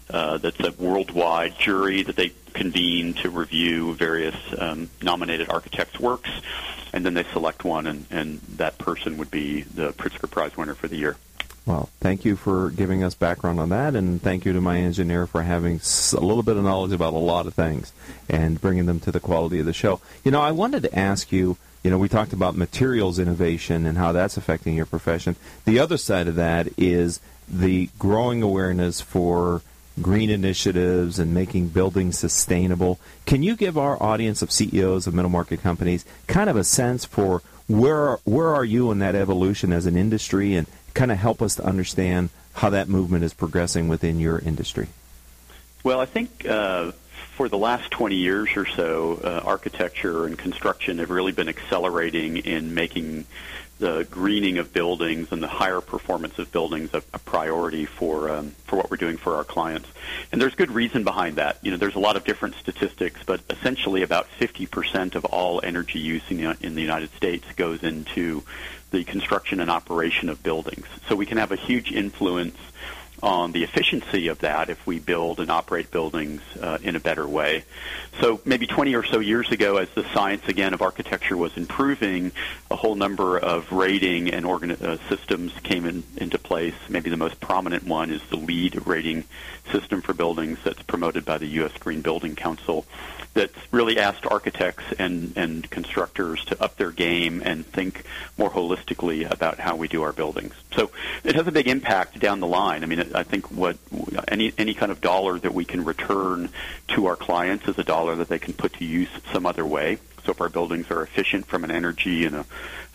Uh, 0.10 0.38
that's 0.38 0.60
a 0.60 0.72
worldwide 0.72 1.58
jury 1.58 2.04
that 2.04 2.16
they 2.16 2.34
convene 2.54 3.16
to 3.16 3.30
review 3.30 3.94
various 3.96 4.36
um, 4.58 4.90
nominated 5.02 5.50
architects' 5.50 6.00
works 6.00 6.30
and 6.96 7.06
then 7.06 7.14
they 7.14 7.26
select 7.34 7.66
one, 7.66 7.88
and, 7.88 8.06
and 8.10 8.40
that 8.56 8.78
person 8.78 9.18
would 9.18 9.30
be 9.30 9.62
the 9.62 9.92
Pritzker 9.92 10.32
Prize 10.32 10.56
winner 10.56 10.74
for 10.74 10.88
the 10.88 10.96
year. 10.96 11.18
Well, 11.66 11.90
thank 12.00 12.24
you 12.24 12.38
for 12.38 12.70
giving 12.70 13.04
us 13.04 13.16
background 13.16 13.60
on 13.60 13.70
that, 13.70 13.96
and 13.96 14.22
thank 14.22 14.46
you 14.46 14.54
to 14.54 14.62
my 14.62 14.78
engineer 14.78 15.28
for 15.28 15.44
having 15.44 15.82
a 16.14 16.20
little 16.20 16.42
bit 16.42 16.56
of 16.56 16.64
knowledge 16.64 16.94
about 16.94 17.14
a 17.14 17.18
lot 17.18 17.48
of 17.48 17.54
things 17.54 17.92
and 18.30 18.62
bringing 18.62 18.86
them 18.86 19.02
to 19.02 19.12
the 19.12 19.20
quality 19.20 19.60
of 19.60 19.66
the 19.66 19.74
show. 19.74 20.00
You 20.24 20.32
know, 20.32 20.42
I 20.42 20.52
wanted 20.52 20.84
to 20.84 20.98
ask 20.98 21.32
you. 21.32 21.58
You 21.86 21.92
know, 21.92 22.00
we 22.00 22.10
talked 22.10 22.34
about 22.34 22.58
materials 22.58 23.20
innovation 23.20 23.86
and 23.86 23.96
how 23.96 24.12
that's 24.12 24.38
affecting 24.38 24.74
your 24.74 24.88
profession. 24.88 25.36
The 25.66 25.78
other 25.78 25.98
side 25.98 26.28
of 26.28 26.34
that 26.34 26.68
is 26.80 27.20
the 27.48 27.92
growing 28.00 28.42
awareness 28.42 29.02
for 29.02 29.62
green 30.02 30.32
initiatives 30.32 31.20
and 31.20 31.32
making 31.32 31.68
buildings 31.68 32.18
sustainable. 32.18 33.00
Can 33.28 33.44
you 33.44 33.56
give 33.56 33.78
our 33.78 34.02
audience 34.02 34.42
of 34.42 34.52
CEOs 34.52 35.06
of 35.06 35.14
middle 35.14 35.30
market 35.30 35.62
companies 35.62 36.06
kind 36.26 36.50
of 36.50 36.56
a 36.56 36.64
sense 36.64 37.06
for 37.06 37.44
where 37.68 38.16
where 38.24 38.50
are 38.50 38.66
you 38.66 38.90
in 38.90 38.98
that 38.98 39.14
evolution 39.14 39.72
as 39.72 39.86
an 39.86 39.96
industry 39.96 40.56
and 40.56 40.66
kind 40.96 41.12
of 41.12 41.20
help 41.20 41.40
us 41.40 41.54
to 41.58 41.64
understand 41.64 42.32
how 42.54 42.72
that 42.72 42.90
movement 42.90 43.24
is 43.24 43.36
progressing 43.36 43.88
within 43.88 44.20
your 44.20 44.40
industry? 44.40 44.88
Well, 45.84 46.00
I 46.00 46.06
think 46.06 46.48
uh, 46.48 46.94
for 47.36 47.50
the 47.50 47.58
last 47.58 47.92
20 47.92 48.16
years 48.16 48.50
or 48.56 48.66
so, 48.66 49.20
uh, 49.24 49.42
architecture 49.46 50.26
and 50.26 50.38
construction 50.38 51.00
have 51.00 51.10
really 51.10 51.32
been 51.32 51.50
accelerating 51.50 52.38
in 52.38 52.74
making 52.74 53.26
the 53.78 54.08
greening 54.10 54.58
of 54.58 54.72
buildings 54.72 55.28
and 55.32 55.44
the 55.44 55.48
higher 55.48 55.82
performance 55.82 56.40
of 56.40 56.50
buildings 56.52 56.94
a, 56.94 57.04
a 57.14 57.20
priority 57.20 57.86
for 57.86 58.30
um, 58.30 58.52
for 58.64 58.78
what 58.78 58.90
we're 58.90 58.96
doing 58.98 59.18
for 59.18 59.36
our 59.36 59.44
clients. 59.44 59.90
And 60.32 60.42
there's 60.42 60.56
good 60.56 60.72
reason 60.72 61.04
behind 61.04 61.36
that. 61.36 61.58
You 61.62 61.72
know, 61.72 61.78
there's 61.78 61.96
a 61.96 62.00
lot 62.00 62.16
of 62.16 62.24
different 62.24 62.56
statistics, 62.56 63.22
but 63.26 63.42
essentially 63.50 64.02
about 64.02 64.28
50% 64.40 65.16
of 65.16 65.26
all 65.26 65.60
energy 65.62 66.00
use 66.00 66.24
in 66.30 66.38
the, 66.38 66.58
in 66.62 66.76
the 66.76 66.82
United 66.82 67.12
States 67.16 67.46
goes 67.58 67.84
into 67.84 68.44
the 68.92 69.04
construction 69.04 69.60
and 69.60 69.70
operation 69.70 70.30
of 70.30 70.42
buildings. 70.42 70.88
So 71.10 71.16
we 71.18 71.26
can 71.26 71.38
have 71.38 71.52
a 71.52 71.58
huge 71.58 71.92
influence 71.92 72.58
on 73.24 73.52
the 73.52 73.64
efficiency 73.64 74.28
of 74.28 74.40
that 74.40 74.70
if 74.70 74.86
we 74.86 75.00
build 75.00 75.40
and 75.40 75.50
operate 75.50 75.92
buildings 75.92 76.42
uh, 76.62 76.78
in 76.82 76.96
a 76.96 77.00
better 77.00 77.28
way. 77.28 77.64
So 78.22 78.42
maybe 78.46 78.68
20 78.68 78.96
or 78.96 79.04
so 79.04 79.20
years 79.20 79.52
ago, 79.52 79.78
as 79.78 79.90
the 79.90 80.06
science 80.14 80.48
again 80.48 80.74
of 80.74 80.82
architecture 80.82 81.38
was 81.38 81.56
improving, 81.58 82.32
a 82.70 82.76
whole 82.76 82.96
number 82.96 83.38
of 83.38 83.72
rating 83.72 84.32
and 84.32 84.46
organ- 84.46 84.72
uh, 84.72 84.98
systems 85.10 85.54
came 85.64 85.86
in, 85.86 86.04
into 86.18 86.38
place. 86.38 86.76
Maybe 86.90 87.10
the 87.10 87.18
most 87.18 87.40
prominent 87.40 87.84
one 87.84 88.12
is 88.12 88.22
the 88.30 88.38
LEED 88.38 88.86
rating 88.86 89.24
system 89.72 90.02
for 90.02 90.14
buildings 90.14 90.60
that's 90.64 90.82
promoted 90.84 91.26
by 91.26 91.38
the 91.38 91.48
U.S. 91.48 91.74
Green 91.80 92.02
Building 92.02 92.36
Council 92.36 92.86
that's 93.36 93.54
really 93.72 94.00
asked 94.00 94.26
architects 94.26 94.86
and, 94.98 95.34
and 95.36 95.70
constructors 95.70 96.44
to 96.46 96.64
up 96.64 96.78
their 96.78 96.90
game 96.90 97.44
and 97.46 97.66
think 97.66 98.04
more 98.38 98.50
holistically 98.50 99.30
about 99.30 99.60
how 99.60 99.76
we 99.76 99.88
do 99.88 100.02
our 100.02 100.14
buildings. 100.14 100.54
So 100.74 100.90
it 101.24 101.36
has 101.36 101.46
a 101.46 101.52
big 101.52 101.68
impact 101.68 102.20
down 102.20 102.40
the 102.40 102.48
line. 102.48 102.82
I 102.84 102.88
mean, 102.88 103.14
I 103.14 103.24
think 103.24 103.52
what 103.52 103.78
any 104.30 104.54
any 104.58 104.74
kind 104.74 104.92
of 104.92 105.02
dollar 105.02 105.38
that 105.38 105.54
we 105.54 105.66
can 105.66 105.84
return 105.84 106.50
to 106.90 107.06
our 107.08 107.18
clients 107.18 107.68
is 107.68 107.78
a 107.78 107.84
dollar 107.84 108.16
that 108.16 108.30
they 108.30 108.40
can 108.40 108.54
put 108.54 108.74
to 108.74 108.86
use 108.86 109.10
some 109.32 109.46
other 109.46 109.66
way. 109.66 110.00
So 110.26 110.32
if 110.32 110.42
our 110.42 110.50
buildings 110.50 110.90
are 110.90 111.02
efficient 111.02 111.46
from 111.46 111.64
an 111.64 111.72
energy 111.72 112.26
and 112.26 112.36
a 112.36 112.46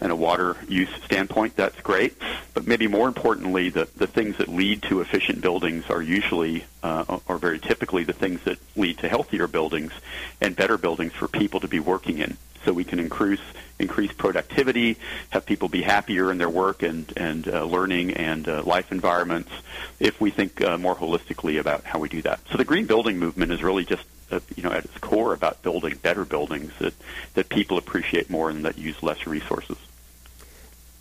and 0.00 0.10
a 0.10 0.16
water 0.16 0.56
use 0.66 0.88
standpoint, 1.04 1.56
that's 1.56 1.80
great. 1.82 2.16
But 2.54 2.66
maybe 2.66 2.88
more 2.88 3.06
importantly, 3.06 3.68
the, 3.68 3.86
the 3.96 4.06
things 4.06 4.38
that 4.38 4.48
lead 4.48 4.82
to 4.84 5.00
efficient 5.02 5.42
buildings 5.42 5.90
are 5.90 6.00
usually, 6.00 6.64
uh, 6.82 7.18
or 7.28 7.36
very 7.36 7.58
typically, 7.58 8.04
the 8.04 8.14
things 8.14 8.40
that 8.44 8.58
lead 8.76 8.96
to 8.98 9.08
healthier 9.08 9.46
buildings 9.46 9.92
and 10.40 10.56
better 10.56 10.78
buildings 10.78 11.12
for 11.12 11.28
people 11.28 11.60
to 11.60 11.68
be 11.68 11.80
working 11.80 12.18
in. 12.18 12.38
So 12.64 12.72
we 12.72 12.84
can 12.84 12.98
increase 12.98 13.40
increase 13.78 14.12
productivity, 14.12 14.98
have 15.30 15.46
people 15.46 15.70
be 15.70 15.80
happier 15.80 16.30
in 16.30 16.38
their 16.38 16.50
work 16.50 16.82
and 16.82 17.10
and 17.16 17.48
uh, 17.48 17.64
learning 17.64 18.12
and 18.12 18.48
uh, 18.48 18.62
life 18.62 18.92
environments. 18.92 19.50
If 19.98 20.20
we 20.20 20.30
think 20.30 20.62
uh, 20.62 20.76
more 20.76 20.94
holistically 20.94 21.58
about 21.58 21.84
how 21.84 21.98
we 21.98 22.08
do 22.08 22.22
that, 22.22 22.40
so 22.50 22.58
the 22.58 22.64
green 22.64 22.86
building 22.86 23.18
movement 23.18 23.52
is 23.52 23.62
really 23.62 23.84
just 23.84 24.04
uh, 24.30 24.40
you 24.56 24.62
know 24.62 24.72
at 24.72 24.84
its 24.84 24.98
core 24.98 25.32
about 25.32 25.62
building 25.62 25.96
better 26.02 26.24
buildings 26.24 26.72
that 26.78 26.94
that 27.34 27.48
people 27.48 27.78
appreciate 27.78 28.30
more 28.30 28.50
and 28.50 28.64
that 28.64 28.78
use 28.78 29.02
less 29.02 29.26
resources 29.26 29.76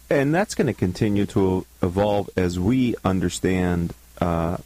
and 0.09 0.33
that's 0.33 0.55
going 0.55 0.67
to 0.67 0.73
continue 0.73 1.25
to 1.25 1.65
evolve 1.81 2.29
as 2.35 2.59
we 2.59 2.95
understand 3.03 3.93
uh, 4.21 4.57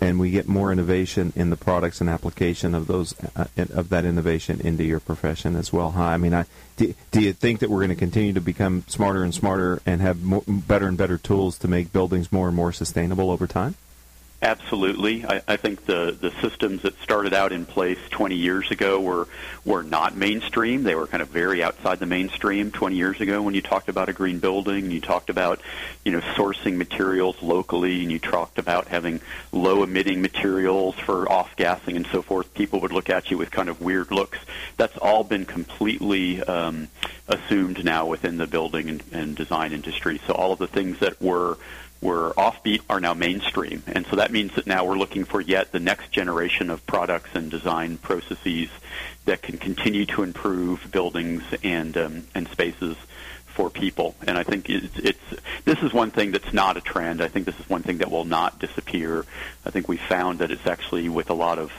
and 0.00 0.18
we 0.18 0.30
get 0.30 0.48
more 0.48 0.72
innovation 0.72 1.32
in 1.36 1.50
the 1.50 1.56
products 1.56 2.00
and 2.00 2.08
application 2.08 2.74
of 2.74 2.86
those 2.86 3.14
uh, 3.36 3.46
of 3.56 3.90
that 3.90 4.04
innovation 4.04 4.60
into 4.60 4.82
your 4.82 5.00
profession 5.00 5.56
as 5.56 5.72
well. 5.72 5.90
Huh? 5.90 6.04
I 6.04 6.16
mean, 6.16 6.32
I, 6.32 6.46
do, 6.76 6.94
do 7.10 7.20
you 7.20 7.32
think 7.32 7.60
that 7.60 7.68
we're 7.68 7.80
going 7.80 7.90
to 7.90 7.96
continue 7.96 8.32
to 8.32 8.40
become 8.40 8.84
smarter 8.86 9.22
and 9.22 9.34
smarter 9.34 9.82
and 9.84 10.00
have 10.00 10.22
more, 10.22 10.42
better 10.46 10.86
and 10.86 10.96
better 10.96 11.18
tools 11.18 11.58
to 11.58 11.68
make 11.68 11.92
buildings 11.92 12.32
more 12.32 12.48
and 12.48 12.56
more 12.56 12.72
sustainable 12.72 13.30
over 13.30 13.46
time? 13.46 13.74
Absolutely. 14.42 15.26
I, 15.26 15.42
I 15.46 15.56
think 15.58 15.84
the, 15.84 16.16
the 16.18 16.30
systems 16.40 16.80
that 16.82 16.98
started 17.02 17.34
out 17.34 17.52
in 17.52 17.66
place 17.66 17.98
20 18.08 18.36
years 18.36 18.70
ago 18.70 18.98
were, 18.98 19.28
were 19.66 19.82
not 19.82 20.16
mainstream. 20.16 20.82
They 20.82 20.94
were 20.94 21.06
kind 21.06 21.22
of 21.22 21.28
very 21.28 21.62
outside 21.62 21.98
the 21.98 22.06
mainstream 22.06 22.70
20 22.70 22.96
years 22.96 23.20
ago 23.20 23.42
when 23.42 23.52
you 23.52 23.60
talked 23.60 23.90
about 23.90 24.08
a 24.08 24.14
green 24.14 24.38
building, 24.38 24.90
you 24.90 25.00
talked 25.02 25.28
about, 25.28 25.60
you 26.06 26.12
know, 26.12 26.20
sourcing 26.20 26.76
materials 26.76 27.42
locally, 27.42 28.00
and 28.02 28.10
you 28.10 28.18
talked 28.18 28.58
about 28.58 28.88
having 28.88 29.20
low 29.52 29.82
emitting 29.82 30.22
materials 30.22 30.94
for 30.94 31.30
off 31.30 31.54
gassing 31.56 31.96
and 31.96 32.06
so 32.06 32.22
forth. 32.22 32.54
People 32.54 32.80
would 32.80 32.92
look 32.92 33.10
at 33.10 33.30
you 33.30 33.36
with 33.36 33.50
kind 33.50 33.68
of 33.68 33.82
weird 33.82 34.10
looks. 34.10 34.38
That's 34.78 34.96
all 34.96 35.22
been 35.22 35.44
completely 35.44 36.42
um, 36.44 36.88
assumed 37.28 37.84
now 37.84 38.06
within 38.06 38.38
the 38.38 38.46
building 38.46 38.88
and, 38.88 39.02
and 39.12 39.36
design 39.36 39.74
industry. 39.74 40.18
So 40.26 40.32
all 40.32 40.52
of 40.52 40.58
the 40.58 40.66
things 40.66 40.98
that 41.00 41.20
were 41.20 41.58
were 42.00 42.32
offbeat 42.36 42.80
are 42.88 43.00
now 43.00 43.14
mainstream. 43.14 43.82
And 43.86 44.06
so 44.06 44.16
that 44.16 44.30
means 44.30 44.54
that 44.54 44.66
now 44.66 44.84
we're 44.84 44.98
looking 44.98 45.24
for 45.24 45.40
yet 45.40 45.72
the 45.72 45.80
next 45.80 46.10
generation 46.10 46.70
of 46.70 46.86
products 46.86 47.30
and 47.34 47.50
design 47.50 47.98
processes 47.98 48.68
that 49.26 49.42
can 49.42 49.58
continue 49.58 50.06
to 50.06 50.22
improve 50.22 50.90
buildings 50.90 51.42
and 51.62 51.96
um, 51.96 52.26
and 52.34 52.48
spaces 52.48 52.96
for 53.46 53.68
people. 53.68 54.14
And 54.26 54.38
I 54.38 54.44
think 54.44 54.70
it's, 54.70 54.96
it's 54.98 55.42
this 55.64 55.78
is 55.80 55.92
one 55.92 56.10
thing 56.10 56.30
that's 56.30 56.52
not 56.52 56.76
a 56.76 56.80
trend. 56.80 57.20
I 57.20 57.28
think 57.28 57.44
this 57.46 57.58
is 57.58 57.68
one 57.68 57.82
thing 57.82 57.98
that 57.98 58.10
will 58.10 58.24
not 58.24 58.58
disappear. 58.58 59.26
I 59.66 59.70
think 59.70 59.88
we 59.88 59.98
found 59.98 60.38
that 60.38 60.50
it's 60.50 60.66
actually 60.66 61.08
with 61.08 61.28
a 61.28 61.34
lot 61.34 61.58
of 61.58 61.72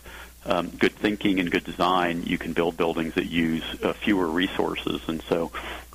um, 0.46 0.70
good 0.70 0.94
thinking 0.94 1.40
and 1.40 1.52
good 1.52 1.64
design, 1.64 2.24
you 2.24 2.38
can 2.38 2.54
build 2.54 2.78
buildings 2.78 3.14
that 3.14 3.26
use 3.26 3.64
uh, 3.84 3.94
fewer 3.94 4.28
resources. 4.28 5.02
And 5.08 5.22
so, 5.24 5.52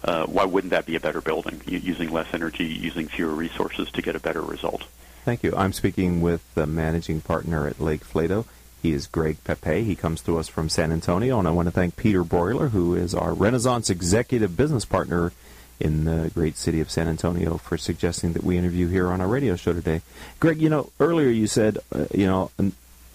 uh, 0.06 0.26
why 0.26 0.44
wouldn't 0.44 0.70
that 0.70 0.86
be 0.86 0.96
a 0.96 1.00
better 1.00 1.20
building? 1.20 1.60
using 1.66 2.10
less 2.10 2.28
energy, 2.32 2.64
using 2.64 3.08
fewer 3.08 3.34
resources 3.34 3.90
to 3.90 4.02
get 4.02 4.14
a 4.14 4.20
better 4.20 4.42
result. 4.42 4.84
Thank 5.24 5.42
you. 5.42 5.54
I'm 5.56 5.72
speaking 5.72 6.20
with 6.20 6.42
the 6.54 6.66
managing 6.66 7.20
partner 7.20 7.66
at 7.66 7.80
Lake 7.80 8.04
Flato. 8.04 8.44
He 8.82 8.92
is 8.92 9.08
Greg 9.08 9.42
Papay. 9.44 9.84
He 9.84 9.96
comes 9.96 10.20
to 10.22 10.38
us 10.38 10.46
from 10.46 10.68
San 10.68 10.92
Antonio, 10.92 11.38
and 11.38 11.48
I 11.48 11.50
want 11.50 11.66
to 11.66 11.72
thank 11.72 11.96
Peter 11.96 12.22
Broiler, 12.22 12.68
who 12.68 12.94
is 12.94 13.14
our 13.14 13.34
Renaissance 13.34 13.90
executive 13.90 14.56
business 14.56 14.84
partner 14.84 15.32
in 15.80 16.04
the 16.04 16.30
great 16.32 16.56
city 16.56 16.80
of 16.80 16.90
San 16.90 17.08
Antonio, 17.08 17.56
for 17.56 17.76
suggesting 17.76 18.32
that 18.34 18.44
we 18.44 18.56
interview 18.56 18.86
here 18.86 19.08
on 19.08 19.20
our 19.20 19.26
radio 19.26 19.56
show 19.56 19.72
today. 19.72 20.02
Greg, 20.38 20.60
you 20.60 20.68
know, 20.68 20.90
earlier 21.00 21.28
you 21.28 21.48
said, 21.48 21.78
uh, 21.92 22.06
you 22.14 22.26
know, 22.26 22.50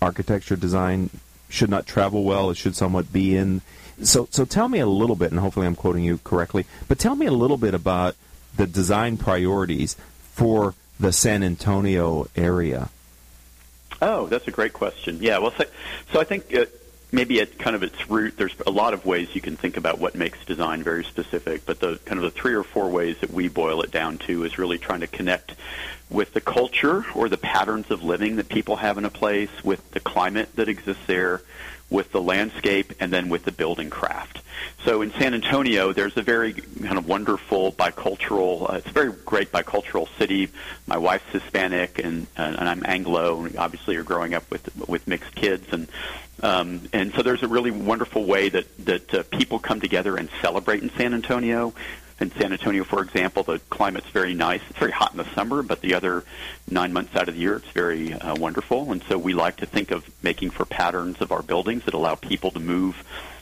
architecture 0.01 0.57
design 0.57 1.09
should 1.51 1.69
not 1.69 1.85
travel 1.85 2.23
well; 2.23 2.49
it 2.49 2.57
should 2.57 2.75
somewhat 2.75 3.11
be 3.11 3.35
in. 3.35 3.61
So, 4.03 4.27
so 4.31 4.45
tell 4.45 4.67
me 4.67 4.79
a 4.79 4.87
little 4.87 5.15
bit, 5.15 5.31
and 5.31 5.39
hopefully 5.39 5.67
I'm 5.67 5.75
quoting 5.75 6.03
you 6.03 6.19
correctly. 6.23 6.65
But 6.87 6.97
tell 6.97 7.15
me 7.15 7.27
a 7.27 7.31
little 7.31 7.57
bit 7.57 7.73
about 7.73 8.15
the 8.55 8.65
design 8.65 9.17
priorities 9.17 9.95
for 10.33 10.73
the 10.99 11.11
San 11.11 11.43
Antonio 11.43 12.27
area. 12.35 12.89
Oh, 14.01 14.27
that's 14.27 14.47
a 14.47 14.51
great 14.51 14.73
question. 14.73 15.19
Yeah, 15.21 15.37
well, 15.37 15.53
so, 15.57 15.65
so 16.11 16.19
I 16.19 16.23
think 16.23 16.53
uh, 16.55 16.65
maybe 17.11 17.41
at 17.41 17.57
kind 17.57 17.75
of 17.75 17.83
its 17.83 18.09
root, 18.09 18.37
there's 18.37 18.55
a 18.65 18.71
lot 18.71 18.93
of 18.93 19.05
ways 19.05 19.33
you 19.33 19.41
can 19.41 19.57
think 19.57 19.77
about 19.77 19.99
what 19.99 20.15
makes 20.15 20.43
design 20.45 20.81
very 20.83 21.03
specific, 21.03 21.65
but 21.65 21.79
the 21.79 21.99
kind 22.05 22.17
of 22.17 22.23
the 22.23 22.39
three 22.39 22.53
or 22.53 22.63
four 22.63 22.89
ways 22.89 23.17
that 23.19 23.31
we 23.31 23.47
boil 23.47 23.81
it 23.81 23.91
down 23.91 24.17
to 24.19 24.43
is 24.43 24.57
really 24.57 24.77
trying 24.77 25.01
to 25.01 25.07
connect 25.07 25.55
with 26.09 26.33
the 26.33 26.41
culture 26.41 27.05
or 27.15 27.29
the 27.29 27.37
patterns 27.37 27.91
of 27.91 28.03
living 28.03 28.37
that 28.37 28.49
people 28.49 28.77
have 28.77 28.97
in 28.97 29.05
a 29.05 29.09
place, 29.09 29.49
with 29.63 29.91
the 29.91 29.99
climate 29.99 30.55
that 30.55 30.69
exists 30.69 31.03
there, 31.07 31.41
with 31.89 32.11
the 32.11 32.21
landscape, 32.21 32.93
and 32.99 33.11
then 33.11 33.27
with 33.29 33.43
the 33.43 33.51
building 33.51 33.89
craft. 33.89 34.41
So 34.85 35.01
in 35.01 35.11
San 35.11 35.33
Antonio, 35.33 35.91
there's 35.91 36.17
a 36.17 36.21
very 36.21 36.53
kind 36.53 36.97
of 36.97 37.07
wonderful 37.07 37.71
bicultural. 37.73 38.69
Uh, 38.69 38.77
it's 38.77 38.87
a 38.87 38.91
very 38.91 39.11
great 39.11 39.51
bicultural 39.51 40.07
city. 40.17 40.49
My 40.87 40.97
wife's 40.97 41.29
Hispanic, 41.31 41.99
and 41.99 42.27
and 42.37 42.57
I'm 42.57 42.83
Anglo. 42.85 43.43
And 43.43 43.57
obviously, 43.57 43.95
you're 43.95 44.03
growing 44.03 44.33
up 44.33 44.49
with 44.49 44.69
with 44.87 45.07
mixed 45.07 45.35
kids, 45.35 45.67
and 45.71 45.87
um, 46.41 46.81
and 46.93 47.13
so 47.13 47.21
there's 47.21 47.43
a 47.43 47.47
really 47.47 47.71
wonderful 47.71 48.25
way 48.25 48.49
that 48.49 48.85
that 48.85 49.13
uh, 49.13 49.23
people 49.23 49.59
come 49.59 49.79
together 49.79 50.17
and 50.17 50.29
celebrate 50.41 50.81
in 50.83 50.89
San 50.91 51.13
Antonio. 51.13 51.73
In 52.19 52.31
San 52.33 52.53
Antonio, 52.53 52.83
for 52.83 53.01
example, 53.01 53.41
the 53.41 53.57
climate's 53.71 54.09
very 54.09 54.35
nice. 54.35 54.61
It's 54.69 54.77
very 54.77 54.91
hot 54.91 55.11
in 55.11 55.17
the 55.17 55.33
summer, 55.33 55.63
but 55.63 55.81
the 55.81 55.95
other 55.95 56.23
nine 56.69 56.93
months 56.93 57.15
out 57.15 57.27
of 57.27 57.33
the 57.33 57.41
year, 57.41 57.55
it's 57.55 57.69
very 57.69 58.13
uh, 58.13 58.35
wonderful. 58.35 58.91
And 58.91 59.01
so 59.03 59.17
we 59.17 59.33
like 59.33 59.57
to 59.57 59.65
think 59.65 59.89
of 59.89 60.07
making 60.21 60.51
for 60.51 60.65
patterns 60.65 61.19
of 61.19 61.31
our 61.31 61.41
buildings 61.41 61.85
that 61.85 61.95
allow 61.95 62.13
people 62.13 62.51
to 62.51 62.59
move 62.59 62.95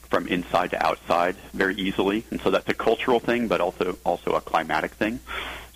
from 0.10 0.28
inside 0.28 0.72
to 0.72 0.86
outside 0.86 1.36
very 1.54 1.76
easily. 1.76 2.24
And 2.32 2.39
so 2.39 2.52
that's 2.52 2.70
a 2.70 2.74
cultural 2.74 3.20
thing, 3.20 3.50
but 3.50 3.60
also 3.62 3.97
also 4.06 4.36
a 4.36 4.41
climatic 4.41 4.91
thing. 4.91 5.20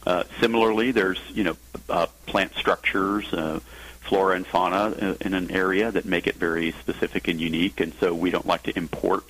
Uh, 0.05 0.24
similarly, 0.39 0.91
there's 0.91 1.21
you 1.34 1.43
know 1.43 1.57
uh, 1.89 2.07
plant 2.26 2.53
structures. 2.55 3.32
Uh, 3.34 3.59
flora 4.04 4.36
and 4.36 4.45
fauna 4.45 5.16
in 5.22 5.34
an 5.34 5.51
area 5.51 5.91
that 5.91 6.06
make 6.06 6.28
it 6.28 6.36
very 6.36 6.72
specific 6.74 7.28
and 7.28 7.39
unique. 7.39 7.80
And 7.80 7.93
so 7.99 8.14
we 8.14 8.32
don't 8.32 8.45
like 8.45 8.64
to 8.64 8.78
import, 8.78 9.26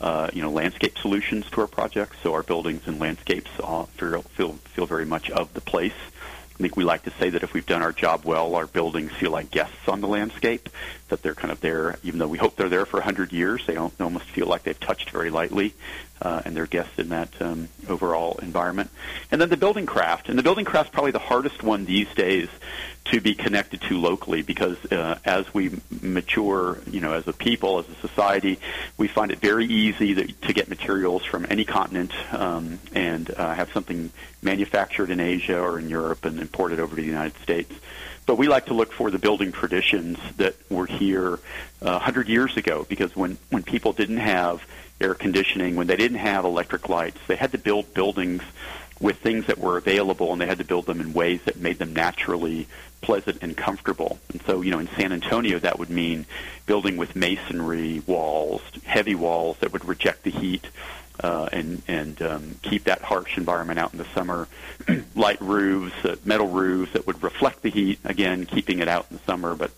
uh, 0.00 0.30
you 0.32 0.42
know, 0.42 0.50
landscape 0.50 0.98
solutions 0.98 1.44
to 1.52 1.60
our 1.60 1.66
projects. 1.66 2.16
So 2.22 2.34
our 2.34 2.42
buildings 2.42 2.82
and 2.86 2.98
landscapes 2.98 3.50
uh, 3.62 3.84
feel, 3.84 4.22
feel 4.22 4.52
feel 4.74 4.86
very 4.86 5.06
much 5.06 5.30
of 5.30 5.52
the 5.54 5.60
place. 5.60 5.94
I 6.56 6.58
think 6.58 6.74
we 6.74 6.84
like 6.84 7.02
to 7.02 7.12
say 7.18 7.28
that 7.28 7.42
if 7.42 7.52
we've 7.52 7.66
done 7.66 7.82
our 7.82 7.92
job 7.92 8.24
well, 8.24 8.54
our 8.54 8.66
buildings 8.66 9.12
feel 9.12 9.30
like 9.30 9.50
guests 9.50 9.88
on 9.88 10.00
the 10.00 10.08
landscape, 10.08 10.70
that 11.08 11.20
they're 11.20 11.34
kind 11.34 11.52
of 11.52 11.60
there, 11.60 11.98
even 12.02 12.18
though 12.18 12.28
we 12.28 12.38
hope 12.38 12.56
they're 12.56 12.70
there 12.70 12.86
for 12.86 12.96
100 12.96 13.30
years, 13.30 13.66
they 13.66 13.74
don't 13.74 13.92
almost 14.00 14.24
feel 14.24 14.46
like 14.46 14.62
they've 14.62 14.80
touched 14.80 15.10
very 15.10 15.28
lightly, 15.28 15.74
uh, 16.22 16.40
and 16.46 16.56
they're 16.56 16.66
guests 16.66 16.98
in 16.98 17.10
that 17.10 17.28
um, 17.42 17.68
overall 17.90 18.38
environment. 18.40 18.90
And 19.30 19.38
then 19.38 19.50
the 19.50 19.58
building 19.58 19.84
craft, 19.84 20.30
and 20.30 20.38
the 20.38 20.42
building 20.42 20.64
craft's 20.64 20.90
probably 20.90 21.10
the 21.10 21.18
hardest 21.18 21.62
one 21.62 21.84
these 21.84 22.08
days 22.14 22.48
to 23.10 23.20
be 23.20 23.34
connected 23.34 23.80
to 23.82 23.98
locally 23.98 24.42
because 24.42 24.76
uh, 24.86 25.18
as 25.24 25.52
we 25.54 25.70
mature, 26.00 26.78
you 26.90 27.00
know, 27.00 27.12
as 27.12 27.26
a 27.28 27.32
people, 27.32 27.78
as 27.78 27.88
a 27.88 27.94
society, 27.96 28.58
we 28.96 29.06
find 29.06 29.30
it 29.30 29.38
very 29.38 29.66
easy 29.66 30.14
that, 30.14 30.42
to 30.42 30.52
get 30.52 30.68
materials 30.68 31.24
from 31.24 31.46
any 31.48 31.64
continent 31.64 32.12
um, 32.32 32.78
and 32.94 33.30
uh, 33.30 33.54
have 33.54 33.72
something 33.72 34.10
manufactured 34.42 35.10
in 35.10 35.20
Asia 35.20 35.60
or 35.60 35.78
in 35.78 35.88
Europe 35.88 36.24
and 36.24 36.40
imported 36.40 36.80
over 36.80 36.96
to 36.96 37.02
the 37.02 37.06
United 37.06 37.40
States. 37.42 37.72
But 38.26 38.38
we 38.38 38.48
like 38.48 38.66
to 38.66 38.74
look 38.74 38.92
for 38.92 39.10
the 39.12 39.20
building 39.20 39.52
traditions 39.52 40.18
that 40.36 40.56
were 40.68 40.86
here 40.86 41.34
uh, 41.80 42.00
100 42.02 42.28
years 42.28 42.56
ago 42.56 42.84
because 42.88 43.14
when, 43.14 43.38
when 43.50 43.62
people 43.62 43.92
didn't 43.92 44.16
have 44.16 44.66
air 45.00 45.14
conditioning, 45.14 45.76
when 45.76 45.86
they 45.86 45.96
didn't 45.96 46.18
have 46.18 46.44
electric 46.44 46.88
lights, 46.88 47.20
they 47.28 47.36
had 47.36 47.52
to 47.52 47.58
build 47.58 47.94
buildings 47.94 48.42
with 48.98 49.18
things 49.18 49.46
that 49.46 49.58
were 49.58 49.76
available 49.76 50.32
and 50.32 50.40
they 50.40 50.46
had 50.46 50.58
to 50.58 50.64
build 50.64 50.86
them 50.86 51.00
in 51.00 51.12
ways 51.12 51.40
that 51.44 51.56
made 51.58 51.78
them 51.78 51.92
naturally 51.92 52.66
pleasant 53.00 53.38
and 53.42 53.56
comfortable. 53.56 54.18
And 54.32 54.42
so, 54.42 54.62
you 54.62 54.70
know, 54.70 54.78
in 54.78 54.88
San 54.88 55.12
Antonio, 55.12 55.58
that 55.58 55.78
would 55.78 55.90
mean 55.90 56.26
building 56.66 56.96
with 56.96 57.14
masonry 57.14 58.02
walls, 58.06 58.62
heavy 58.84 59.14
walls 59.14 59.58
that 59.58 59.72
would 59.72 59.84
reject 59.84 60.24
the 60.24 60.30
heat 60.30 60.66
uh, 61.20 61.48
and 61.52 61.82
and 61.88 62.20
um, 62.22 62.56
keep 62.62 62.84
that 62.84 63.02
harsh 63.02 63.38
environment 63.38 63.78
out 63.78 63.92
in 63.92 63.98
the 63.98 64.06
summer. 64.14 64.48
Light 65.14 65.40
roofs, 65.40 66.04
uh, 66.04 66.16
metal 66.24 66.48
roofs 66.48 66.92
that 66.92 67.06
would 67.06 67.22
reflect 67.22 67.62
the 67.62 67.70
heat. 67.70 67.98
Again, 68.04 68.46
keeping 68.46 68.80
it 68.80 68.88
out 68.88 69.06
in 69.10 69.16
the 69.16 69.22
summer, 69.24 69.54
but 69.54 69.70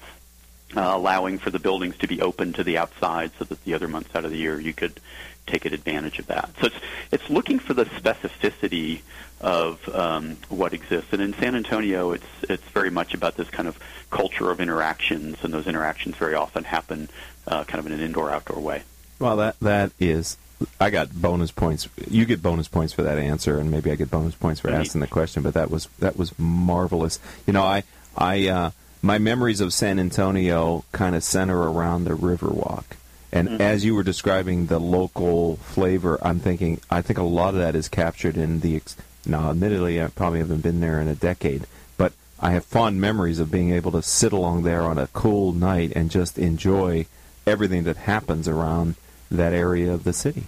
uh, 0.77 0.81
allowing 0.81 1.39
for 1.39 1.51
the 1.51 1.59
buildings 1.59 1.97
to 1.99 2.09
be 2.09 2.21
open 2.21 2.53
to 2.55 2.65
the 2.65 2.79
outside, 2.79 3.31
so 3.39 3.45
that 3.45 3.63
the 3.65 3.75
other 3.75 3.89
months 3.89 4.15
out 4.15 4.25
of 4.25 4.31
the 4.31 4.37
year 4.37 4.59
you 4.59 4.73
could 4.73 5.01
take 5.47 5.65
advantage 5.65 6.19
of 6.19 6.27
that. 6.27 6.51
So 6.61 6.67
it's 6.67 6.77
it's 7.13 7.31
looking 7.31 7.59
for 7.59 7.75
the 7.75 7.85
specificity 7.85 9.01
of 9.41 9.89
um, 9.95 10.37
what 10.49 10.73
exists. 10.73 11.13
And 11.13 11.23
in 11.23 11.35
San 11.35 11.55
Antonio, 11.55 12.13
it's 12.13 12.27
it's 12.43 12.65
very 12.71 12.91
much 12.91 13.15
about 13.15 13.37
this 13.37 13.49
kind 13.51 13.69
of 13.69 13.79
culture 14.11 14.51
of 14.51 14.61
interactions, 14.61 15.39
and 15.43 15.53
those 15.53 15.67
interactions 15.67 16.17
very 16.17 16.35
often 16.35 16.65
happen 16.65 17.09
uh, 17.47 17.65
kind 17.65 17.79
of 17.79 17.87
in 17.87 17.93
an 17.93 18.01
indoor-outdoor 18.01 18.61
way. 18.61 18.83
Well, 19.19 19.37
that 19.37 19.59
that 19.61 19.93
is. 19.99 20.37
I 20.81 20.91
got 20.91 21.13
bonus 21.13 21.53
points. 21.53 21.89
You 22.11 22.25
get 22.25 22.43
bonus 22.43 22.67
points 22.67 22.93
for 22.93 23.03
that 23.03 23.19
answer, 23.19 23.59
and 23.61 23.71
maybe 23.71 23.93
I 23.93 23.95
get 23.95 24.11
bonus 24.11 24.35
points 24.35 24.61
for 24.61 24.71
asking 24.71 25.01
the 25.01 25.07
question. 25.07 25.43
But 25.43 25.55
that 25.55 25.71
was 25.71 25.87
that 26.01 26.17
was 26.17 26.37
marvelous. 26.39 27.21
You 27.47 27.53
know, 27.53 27.63
I 27.63 27.85
I 28.17 28.49
uh, 28.49 28.71
my 29.03 29.19
memories 29.19 29.61
of 29.61 29.73
San 29.73 30.01
Antonio 30.01 30.85
kind 30.93 31.15
of 31.15 31.23
center 31.23 31.59
around 31.59 32.05
the 32.05 32.17
Riverwalk. 32.17 32.85
And 33.31 33.49
mm-hmm. 33.49 33.61
as 33.61 33.85
you 33.85 33.95
were 33.95 34.03
describing 34.03 34.67
the 34.67 34.79
local 34.79 35.57
flavor, 35.57 36.19
I'm 36.23 36.41
thinking 36.41 36.81
I 36.91 37.03
think 37.03 37.19
a 37.19 37.23
lot 37.23 37.51
of 37.51 37.61
that 37.61 37.77
is 37.77 37.89
captured 37.89 38.37
in 38.37 38.61
the 38.61 38.81
now, 39.27 39.51
admittedly, 39.51 40.03
I 40.03 40.09
probably 40.09 40.39
haven't 40.39 40.63
been 40.63 40.81
there 40.81 41.01
in 41.01 41.09
a 41.09 41.15
decade, 41.15 41.67
but 41.97 42.13
I 42.41 42.53
have 42.53 42.65
fond 42.65 43.01
memories 43.01 43.39
of 43.39 43.51
being 43.51 43.73
able 43.73 43.93
to 43.93 44.03
sit 44.03 44.33
along 44.33 44.63
there 44.63 44.83
on 44.83 44.99
a 44.99 45.09
cool 45.09 45.53
night 45.53 45.93
and 45.95 46.11
just 46.11 46.39
enjoy 46.39 47.07
everything 47.47 47.85
that 47.85 47.97
happens 47.97 48.49
around 48.49 48.95
that 49.31 49.53
area 49.53 49.93
of 49.93 50.05
the 50.05 50.13
city. 50.13 50.45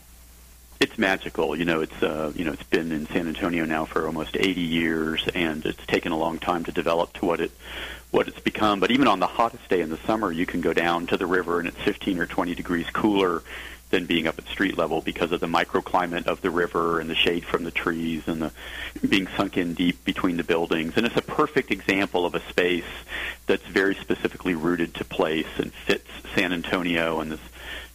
It's 0.79 0.97
magical. 0.97 1.55
You 1.55 1.67
know, 1.67 1.83
it's 1.83 2.03
uh, 2.03 2.33
you 2.35 2.45
know, 2.45 2.53
it's 2.53 2.63
been 2.63 2.91
in 2.91 3.07
San 3.09 3.29
Antonio 3.29 3.67
now 3.67 3.85
for 3.85 4.07
almost 4.07 4.35
80 4.35 4.61
years, 4.63 5.29
and 5.35 5.65
it's 5.67 5.85
taken 5.85 6.11
a 6.11 6.17
long 6.17 6.39
time 6.39 6.65
to 6.65 6.73
develop 6.73 7.13
to 7.15 7.27
what 7.27 7.41
it 7.41 7.51
what 8.11 8.29
it's 8.29 8.41
become. 8.41 8.81
But 8.81 8.91
even 8.91 9.07
on 9.07 9.21
the 9.21 9.27
hottest 9.27 9.69
day 9.69 9.83
in 9.83 9.91
the 9.91 9.99
summer, 9.99 10.33
you 10.33 10.47
can 10.47 10.63
go 10.63 10.73
down 10.73 11.07
to 11.09 11.19
the 11.19 11.27
river, 11.27 11.59
and 11.59 11.69
it's 11.69 11.77
15 11.79 12.19
or 12.19 12.27
20 12.27 12.55
degrees 12.55 12.89
cooler 12.91 13.43
than 13.91 14.07
being 14.07 14.27
up 14.27 14.39
at 14.39 14.47
street 14.47 14.79
level 14.79 15.01
because 15.01 15.33
of 15.33 15.41
the 15.41 15.47
microclimate 15.47 16.27
of 16.27 16.41
the 16.41 16.51
river 16.51 17.01
and 17.01 17.11
the 17.11 17.15
shade 17.15 17.45
from 17.45 17.65
the 17.65 17.71
trees 17.71 18.23
and 18.27 18.41
the 18.41 18.53
being 19.07 19.27
sunk 19.37 19.57
in 19.57 19.75
deep 19.75 20.05
between 20.05 20.37
the 20.37 20.45
buildings. 20.45 20.95
And 20.97 21.05
it's 21.05 21.17
a 21.17 21.23
perfect 21.23 21.71
example 21.71 22.25
of 22.25 22.35
a 22.35 22.41
space 22.49 22.85
that's 23.47 23.67
very 23.67 23.95
specifically 23.97 24.55
rooted 24.55 24.95
to 24.95 25.05
place 25.05 25.59
and 25.59 25.73
fits 25.73 26.09
San 26.35 26.53
Antonio 26.53 27.21
and 27.21 27.33
this 27.33 27.41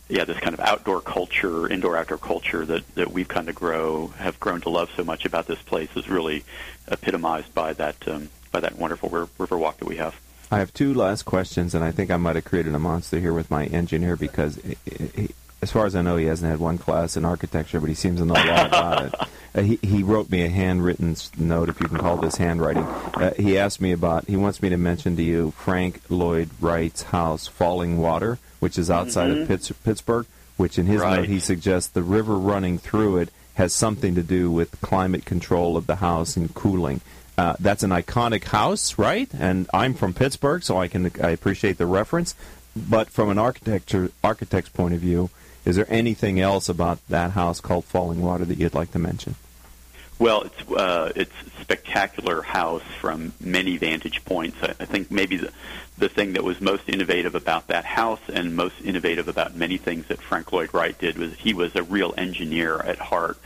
yeah, 0.07 0.23
this 0.23 0.37
kind 0.37 0.53
of 0.53 0.59
outdoor 0.59 1.01
culture, 1.01 1.67
indoor 1.67 1.97
outdoor 1.97 2.19
culture 2.19 2.63
that, 2.63 2.87
that 2.93 3.11
we've 3.11 3.27
kind 3.27 3.49
of 3.49 3.55
grow 3.55 4.07
have 4.17 4.39
grown 4.39 4.61
to 4.61 4.69
love 4.69 4.91
so 4.95 5.03
much 5.03 5.25
about 5.25 5.47
this 5.47 5.59
place 5.63 5.89
is 5.95 6.07
really 6.07 6.43
epitomized 6.87 7.51
by 7.55 7.73
that 7.73 7.95
um, 8.07 8.29
by 8.51 8.59
that 8.59 8.77
wonderful 8.77 9.09
river 9.09 9.57
walk 9.57 9.77
that 9.77 9.87
we 9.87 9.97
have. 9.97 10.15
I 10.51 10.59
have 10.59 10.71
two 10.73 10.93
last 10.93 11.23
questions, 11.23 11.73
and 11.73 11.83
I 11.83 11.91
think 11.91 12.11
I 12.11 12.17
might 12.17 12.35
have 12.35 12.45
created 12.45 12.75
a 12.75 12.79
monster 12.79 13.19
here 13.19 13.33
with 13.33 13.49
my 13.49 13.65
engineer 13.65 14.15
because 14.15 14.59
as 15.65 15.71
far 15.71 15.87
as 15.87 15.95
I 15.95 16.03
know, 16.03 16.15
he 16.15 16.25
hasn't 16.25 16.47
had 16.51 16.59
one 16.59 16.77
class 16.77 17.17
in 17.17 17.25
architecture, 17.25 17.79
but 17.79 17.89
he 17.89 17.95
seems 17.95 18.19
to 18.19 18.25
know 18.25 18.35
a 18.35 18.45
lot 18.45 18.67
about 18.67 19.05
it. 19.07 19.15
Uh, 19.55 19.61
he, 19.61 19.79
he 19.81 20.03
wrote 20.03 20.29
me 20.29 20.43
a 20.45 20.49
handwritten 20.49 21.15
note, 21.39 21.69
if 21.69 21.79
you 21.81 21.87
can 21.87 21.97
call 21.97 22.17
this 22.17 22.35
handwriting. 22.35 22.83
Uh, 22.83 23.33
he 23.33 23.57
asked 23.57 23.81
me 23.81 23.91
about, 23.91 24.27
he 24.27 24.35
wants 24.35 24.61
me 24.61 24.69
to 24.69 24.77
mention 24.77 25.15
to 25.15 25.23
you 25.23 25.49
Frank 25.57 26.01
Lloyd 26.07 26.51
Wright's 26.61 27.01
house, 27.01 27.49
Fallingwater, 27.49 28.37
which 28.59 28.77
is 28.77 28.91
outside 28.91 29.31
Mhm. 29.31 29.41
of 29.41 29.47
Pitts, 29.47 29.71
Pittsburgh, 29.83 30.27
which 30.57 30.77
in 30.77 30.85
his 30.85 31.01
Right. 31.01 31.21
note 31.21 31.29
he 31.29 31.39
suggests 31.39 31.89
the 31.89 32.03
river 32.03 32.37
running 32.37 32.77
through 32.77 33.17
it 33.17 33.29
has 33.55 33.73
something 33.73 34.13
to 34.13 34.21
do 34.21 34.51
with 34.51 34.79
climate 34.81 35.25
control 35.25 35.77
of 35.77 35.87
the 35.87 35.95
house 35.95 36.37
and 36.37 36.53
cooling. 36.53 37.01
Uh, 37.35 37.55
that's 37.59 37.81
an 37.81 37.89
iconic 37.89 38.43
house, 38.43 38.99
right? 38.99 39.29
And 39.37 39.67
I'm 39.73 39.95
from 39.95 40.13
Pittsburgh, 40.13 40.61
so 40.63 40.77
I 40.79 40.87
can 40.87 41.09
I 41.23 41.29
appreciate 41.31 41.79
the 41.79 41.87
reference. 41.87 42.35
But 42.75 43.09
from 43.09 43.29
an 43.29 43.37
architecture 43.39 44.11
architect's 44.23 44.69
point 44.69 44.93
of 44.93 44.99
view, 44.99 45.29
is 45.65 45.75
there 45.75 45.87
anything 45.89 46.39
else 46.39 46.69
about 46.69 46.99
that 47.09 47.31
house 47.31 47.59
called 47.59 47.85
Fallingwater 47.85 48.47
that 48.47 48.57
you'd 48.57 48.75
like 48.75 48.91
to 48.91 48.99
mention? 48.99 49.35
Well, 50.17 50.43
it's 50.43 50.71
uh, 50.71 51.11
it's 51.13 51.33
a 51.45 51.61
spectacular 51.61 52.41
house 52.41 52.83
from 53.01 53.33
many 53.41 53.75
vantage 53.75 54.23
points. 54.23 54.55
I, 54.61 54.69
I 54.79 54.85
think 54.85 55.11
maybe 55.11 55.35
the 55.35 55.51
the 55.97 56.07
thing 56.07 56.33
that 56.33 56.43
was 56.43 56.61
most 56.61 56.87
innovative 56.87 57.35
about 57.35 57.67
that 57.67 57.85
house 57.85 58.21
and 58.31 58.55
most 58.55 58.75
innovative 58.83 59.27
about 59.27 59.55
many 59.55 59.77
things 59.77 60.07
that 60.07 60.21
Frank 60.21 60.51
Lloyd 60.51 60.73
Wright 60.73 60.97
did 60.97 61.17
was 61.17 61.33
he 61.35 61.53
was 61.53 61.75
a 61.75 61.83
real 61.83 62.13
engineer 62.17 62.77
at 62.79 62.97
heart. 62.97 63.37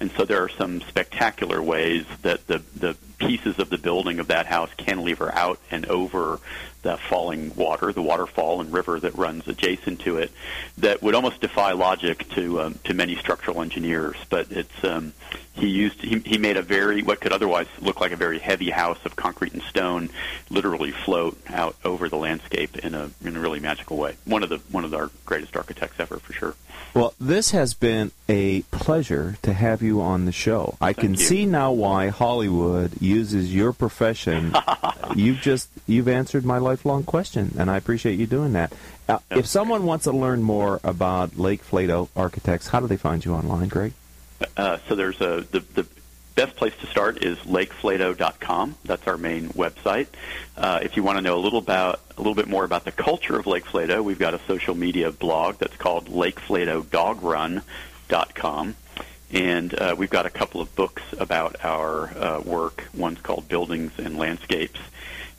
And 0.00 0.10
so 0.12 0.24
there 0.24 0.42
are 0.42 0.48
some 0.48 0.80
spectacular 0.82 1.62
ways 1.62 2.04
that 2.22 2.46
the 2.46 2.62
the 2.76 2.96
pieces 3.18 3.58
of 3.58 3.70
the 3.70 3.78
building 3.78 4.20
of 4.20 4.28
that 4.28 4.46
house 4.46 4.70
cantilever 4.76 5.32
out 5.34 5.58
and 5.70 5.86
over 5.86 6.40
the 6.82 6.96
falling 6.96 7.54
water, 7.54 7.92
the 7.92 8.02
waterfall 8.02 8.60
and 8.60 8.72
river 8.72 9.00
that 9.00 9.14
runs 9.16 9.46
adjacent 9.48 10.00
to 10.00 10.18
it, 10.18 10.30
that 10.78 11.02
would 11.02 11.14
almost 11.14 11.40
defy 11.40 11.72
logic 11.72 12.28
to 12.30 12.60
um, 12.60 12.78
to 12.84 12.94
many 12.94 13.16
structural 13.16 13.62
engineers. 13.62 14.16
But 14.28 14.50
it's 14.50 14.84
um, 14.84 15.12
he 15.58 15.68
used 15.68 16.00
he, 16.00 16.18
he 16.20 16.38
made 16.38 16.56
a 16.56 16.62
very 16.62 17.02
what 17.02 17.20
could 17.20 17.32
otherwise 17.32 17.66
look 17.80 18.00
like 18.00 18.12
a 18.12 18.16
very 18.16 18.38
heavy 18.38 18.70
house 18.70 18.98
of 19.04 19.16
concrete 19.16 19.52
and 19.52 19.62
stone 19.62 20.08
literally 20.50 20.90
float 20.90 21.38
out 21.48 21.76
over 21.84 22.08
the 22.08 22.16
landscape 22.16 22.76
in 22.78 22.94
a 22.94 23.10
in 23.24 23.36
a 23.36 23.40
really 23.40 23.60
magical 23.60 23.96
way. 23.96 24.16
One 24.24 24.42
of 24.42 24.48
the 24.48 24.58
one 24.70 24.84
of 24.84 24.94
our 24.94 25.10
greatest 25.26 25.56
architects 25.56 25.98
ever 25.98 26.18
for 26.18 26.32
sure. 26.32 26.54
Well, 26.94 27.14
this 27.20 27.50
has 27.50 27.74
been 27.74 28.12
a 28.28 28.62
pleasure 28.62 29.36
to 29.42 29.52
have 29.52 29.82
you 29.82 30.00
on 30.00 30.24
the 30.24 30.32
show. 30.32 30.76
I 30.80 30.92
can 30.92 31.14
you. 31.14 31.20
see 31.20 31.46
now 31.46 31.72
why 31.72 32.08
Hollywood 32.08 33.00
uses 33.00 33.54
your 33.54 33.72
profession. 33.72 34.54
you've 35.14 35.40
just 35.40 35.68
you've 35.86 36.08
answered 36.08 36.44
my 36.44 36.58
lifelong 36.58 37.04
question, 37.04 37.54
and 37.58 37.70
I 37.70 37.76
appreciate 37.76 38.18
you 38.18 38.26
doing 38.26 38.52
that. 38.54 38.72
Uh, 39.08 39.18
if 39.30 39.46
someone 39.46 39.84
wants 39.84 40.04
to 40.04 40.12
learn 40.12 40.42
more 40.42 40.80
about 40.84 41.38
Lake 41.38 41.64
Flato 41.64 42.08
Architects, 42.14 42.68
how 42.68 42.80
do 42.80 42.86
they 42.86 42.96
find 42.96 43.24
you 43.24 43.34
online, 43.34 43.68
Greg? 43.68 43.92
Uh, 44.56 44.78
so 44.88 44.94
there's 44.94 45.20
a 45.20 45.44
the, 45.50 45.60
the 45.74 45.86
best 46.38 46.54
place 46.54 46.72
to 46.80 46.86
start 46.86 47.24
is 47.24 47.36
lakeflato.com. 47.38 48.76
That's 48.84 49.08
our 49.08 49.16
main 49.16 49.48
website. 49.48 50.06
Uh, 50.56 50.78
if 50.82 50.96
you 50.96 51.02
want 51.02 51.18
to 51.18 51.22
know 51.22 51.36
a 51.36 51.42
little 51.42 51.58
about 51.58 52.00
a 52.16 52.20
little 52.20 52.36
bit 52.36 52.46
more 52.46 52.62
about 52.62 52.84
the 52.84 52.92
culture 52.92 53.36
of 53.36 53.48
Lake 53.48 53.64
Flato, 53.64 54.04
we've 54.04 54.20
got 54.20 54.34
a 54.34 54.40
social 54.46 54.76
media 54.76 55.10
blog 55.10 55.58
that's 55.58 55.76
called 55.76 56.06
lakeflatodogrun.com. 56.06 58.76
And 59.30 59.74
uh, 59.74 59.94
we've 59.98 60.08
got 60.10 60.24
a 60.26 60.30
couple 60.30 60.60
of 60.60 60.72
books 60.76 61.02
about 61.18 61.56
our 61.64 62.16
uh, 62.16 62.40
work. 62.40 62.84
One's 62.94 63.20
called 63.20 63.48
Buildings 63.48 63.90
and 63.98 64.16
Landscapes, 64.16 64.78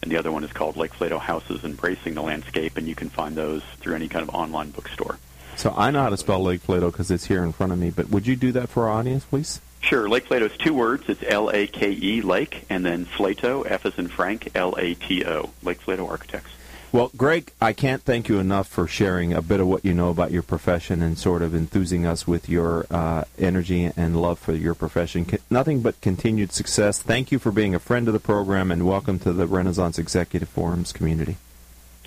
and 0.02 0.12
the 0.12 0.18
other 0.18 0.34
one 0.34 0.44
is 0.44 0.52
called 0.52 0.76
Lake 0.76 0.92
Flato 0.92 1.18
Houses 1.18 1.64
Embracing 1.64 2.14
the 2.14 2.22
Landscape, 2.22 2.76
and 2.78 2.90
you 2.90 2.94
can 2.94 3.10
find 3.10 3.36
those 3.36 3.64
through 3.80 3.96
any 3.96 4.10
kind 4.10 4.28
of 4.28 4.36
online 4.36 4.72
bookstore. 4.72 5.18
So 5.60 5.74
I 5.76 5.92
know 5.92 6.02
how 6.02 6.10
to 6.10 6.16
spell 6.16 6.42
Lake 6.42 6.66
Flato 6.66 6.90
because 6.90 7.12
it's 7.12 7.26
here 7.26 7.44
in 7.44 7.52
front 7.52 7.74
of 7.74 7.80
me. 7.80 7.90
But 7.90 8.10
would 8.10 8.26
you 8.26 8.38
do 8.38 8.54
that 8.54 8.70
for 8.70 8.88
our 8.88 8.98
audience, 8.98 9.26
please? 9.26 9.60
Sure. 9.82 10.08
Lake 10.08 10.26
Flato 10.26 10.50
is 10.50 10.56
two 10.58 10.74
words. 10.74 11.04
It's 11.10 11.22
L 11.28 11.50
A 11.50 11.68
K 11.68 11.92
E 11.92 12.22
Lake, 12.22 12.66
and 12.70 12.86
then 12.86 13.06
Flato, 13.06 13.70
F 13.70 13.86
as 13.86 13.98
in 13.98 14.08
Frank, 14.08 14.52
L 14.56 14.74
A 14.78 14.94
T 14.94 15.26
O. 15.26 15.50
Lake 15.62 15.82
Flato 15.82 16.10
Architects. 16.10 16.52
Well, 16.94 17.12
Greg, 17.18 17.52
I 17.62 17.74
can't 17.74 18.02
thank 18.02 18.30
you 18.30 18.40
enough 18.40 18.70
for 18.70 18.88
sharing 18.88 19.34
a 19.34 19.42
bit 19.42 19.60
of 19.60 19.68
what 19.68 19.84
you 19.84 19.94
know 19.94 20.10
about 20.10 20.32
your 20.32 20.44
profession 20.44 21.02
and 21.02 21.18
sort 21.18 21.42
of 21.42 21.54
enthusing 21.54 22.06
us 22.06 22.26
with 22.26 22.48
your 22.48 22.86
uh, 22.90 23.26
energy 23.38 23.92
and 23.98 24.22
love 24.22 24.40
for 24.40 24.54
your 24.54 24.74
profession. 24.74 25.28
C- 25.28 25.40
nothing 25.50 25.82
but 25.82 26.00
continued 26.00 26.54
success. 26.54 27.02
Thank 27.02 27.34
you 27.34 27.38
for 27.38 27.52
being 27.52 27.76
a 27.76 27.80
friend 27.80 28.08
of 28.08 28.14
the 28.14 28.20
program 28.22 28.72
and 28.72 28.88
welcome 28.88 29.20
to 29.20 29.34
the 29.34 29.46
Renaissance 29.46 30.00
Executive 30.00 30.48
Forums 30.48 30.94
community. 30.94 31.36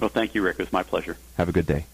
Well, 0.01 0.09
thank 0.09 0.35
you, 0.35 0.41
Rick. 0.41 0.55
It 0.55 0.63
was 0.63 0.73
my 0.73 0.83
pleasure. 0.83 1.19
Have 1.37 1.51
a 1.51 1.53
good 1.53 1.67
day. 1.67 1.85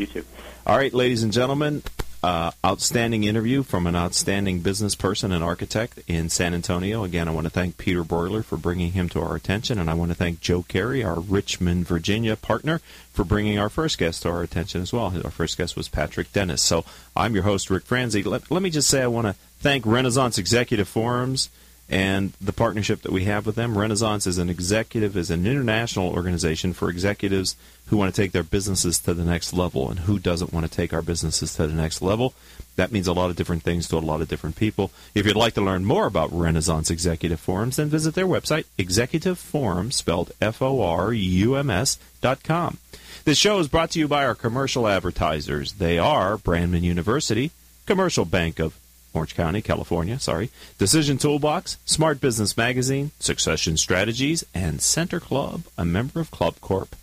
You 0.00 0.06
too. 0.06 0.24
All 0.66 0.78
right, 0.78 0.94
ladies 0.94 1.22
and 1.22 1.30
gentlemen, 1.30 1.82
uh, 2.22 2.52
outstanding 2.64 3.24
interview 3.24 3.62
from 3.62 3.86
an 3.86 3.94
outstanding 3.94 4.60
business 4.60 4.94
person 4.94 5.30
and 5.30 5.44
architect 5.44 6.00
in 6.06 6.30
San 6.30 6.54
Antonio. 6.54 7.04
Again, 7.04 7.28
I 7.28 7.32
want 7.32 7.44
to 7.44 7.50
thank 7.50 7.76
Peter 7.76 8.02
Broiler 8.02 8.42
for 8.42 8.56
bringing 8.56 8.92
him 8.92 9.10
to 9.10 9.20
our 9.20 9.36
attention, 9.36 9.78
and 9.78 9.90
I 9.90 9.94
want 9.94 10.10
to 10.10 10.14
thank 10.14 10.40
Joe 10.40 10.62
Carey, 10.62 11.04
our 11.04 11.20
Richmond, 11.20 11.86
Virginia 11.86 12.34
partner, 12.34 12.80
for 13.12 13.24
bringing 13.24 13.58
our 13.58 13.68
first 13.68 13.98
guest 13.98 14.22
to 14.22 14.30
our 14.30 14.42
attention 14.42 14.80
as 14.80 14.90
well. 14.90 15.12
Our 15.22 15.30
first 15.30 15.58
guest 15.58 15.76
was 15.76 15.88
Patrick 15.88 16.32
Dennis. 16.32 16.62
So 16.62 16.86
I'm 17.14 17.34
your 17.34 17.44
host, 17.44 17.68
Rick 17.68 17.84
Franzi. 17.84 18.22
Let, 18.22 18.50
let 18.50 18.62
me 18.62 18.70
just 18.70 18.88
say 18.88 19.02
I 19.02 19.06
want 19.06 19.26
to 19.26 19.34
thank 19.58 19.84
Renaissance 19.84 20.38
Executive 20.38 20.88
Forums 20.88 21.50
and 21.90 22.32
the 22.40 22.52
partnership 22.52 23.02
that 23.02 23.10
we 23.10 23.24
have 23.24 23.44
with 23.44 23.56
them. 23.56 23.76
Renaissance 23.76 24.24
is 24.26 24.38
an 24.38 24.48
executive, 24.48 25.16
is 25.16 25.30
an 25.30 25.44
international 25.44 26.10
organization 26.10 26.72
for 26.72 26.88
executives 26.88 27.56
who 27.86 27.96
want 27.96 28.14
to 28.14 28.22
take 28.22 28.30
their 28.30 28.44
businesses 28.44 29.00
to 29.00 29.12
the 29.12 29.24
next 29.24 29.52
level. 29.52 29.90
And 29.90 29.98
who 30.00 30.20
doesn't 30.20 30.52
want 30.52 30.64
to 30.64 30.72
take 30.72 30.94
our 30.94 31.02
businesses 31.02 31.56
to 31.56 31.66
the 31.66 31.74
next 31.74 32.00
level? 32.00 32.32
That 32.76 32.92
means 32.92 33.08
a 33.08 33.12
lot 33.12 33.28
of 33.28 33.36
different 33.36 33.64
things 33.64 33.88
to 33.88 33.96
a 33.96 33.98
lot 33.98 34.20
of 34.20 34.28
different 34.28 34.54
people. 34.54 34.92
If 35.16 35.26
you'd 35.26 35.34
like 35.34 35.54
to 35.54 35.60
learn 35.60 35.84
more 35.84 36.06
about 36.06 36.32
Renaissance 36.32 36.90
Executive 36.90 37.40
Forums, 37.40 37.76
then 37.76 37.88
visit 37.88 38.14
their 38.14 38.26
website, 38.26 38.66
Executive 38.78 39.38
Forums, 39.38 39.96
spelled 39.96 40.30
F-O-R-U-M-S 40.40 41.98
dot 42.20 42.44
com. 42.44 42.78
This 43.24 43.36
show 43.36 43.58
is 43.58 43.68
brought 43.68 43.90
to 43.90 43.98
you 43.98 44.06
by 44.06 44.24
our 44.24 44.36
commercial 44.36 44.86
advertisers. 44.86 45.72
They 45.72 45.98
are 45.98 46.38
Brandman 46.38 46.82
University, 46.82 47.50
Commercial 47.84 48.24
Bank 48.24 48.60
of 48.60 48.78
Orange 49.12 49.34
County, 49.34 49.60
California, 49.62 50.18
sorry, 50.18 50.50
Decision 50.78 51.18
Toolbox, 51.18 51.76
Smart 51.84 52.20
Business 52.20 52.56
Magazine, 52.56 53.10
Succession 53.18 53.76
Strategies, 53.76 54.44
and 54.54 54.80
Center 54.80 55.20
Club, 55.20 55.62
a 55.76 55.84
member 55.84 56.20
of 56.20 56.30
Club 56.30 56.60
Corp. 56.60 56.94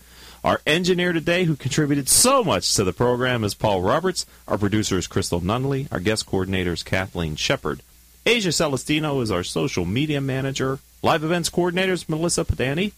Our 0.43 0.61
engineer 0.65 1.11
today, 1.13 1.43
who 1.43 1.55
contributed 1.55 2.07
so 2.07 2.43
much 2.43 2.73
to 2.75 2.83
the 2.83 2.93
program, 2.93 3.43
is 3.43 3.53
Paul 3.53 3.81
Roberts. 3.81 4.25
Our 4.47 4.57
producer 4.57 4.97
is 4.97 5.07
Crystal 5.07 5.41
Nunley. 5.41 5.91
Our 5.91 5.99
guest 5.99 6.25
coordinator 6.25 6.73
is 6.73 6.83
Kathleen 6.83 7.35
Shepard. 7.35 7.81
Asia 8.25 8.51
Celestino 8.51 9.21
is 9.21 9.31
our 9.31 9.43
social 9.43 9.85
media 9.85 10.21
manager. 10.21 10.79
Live 11.01 11.23
events 11.23 11.49
coordinator 11.49 11.93
is 11.93 12.07
Melissa 12.07 12.45
Padani. 12.45 12.93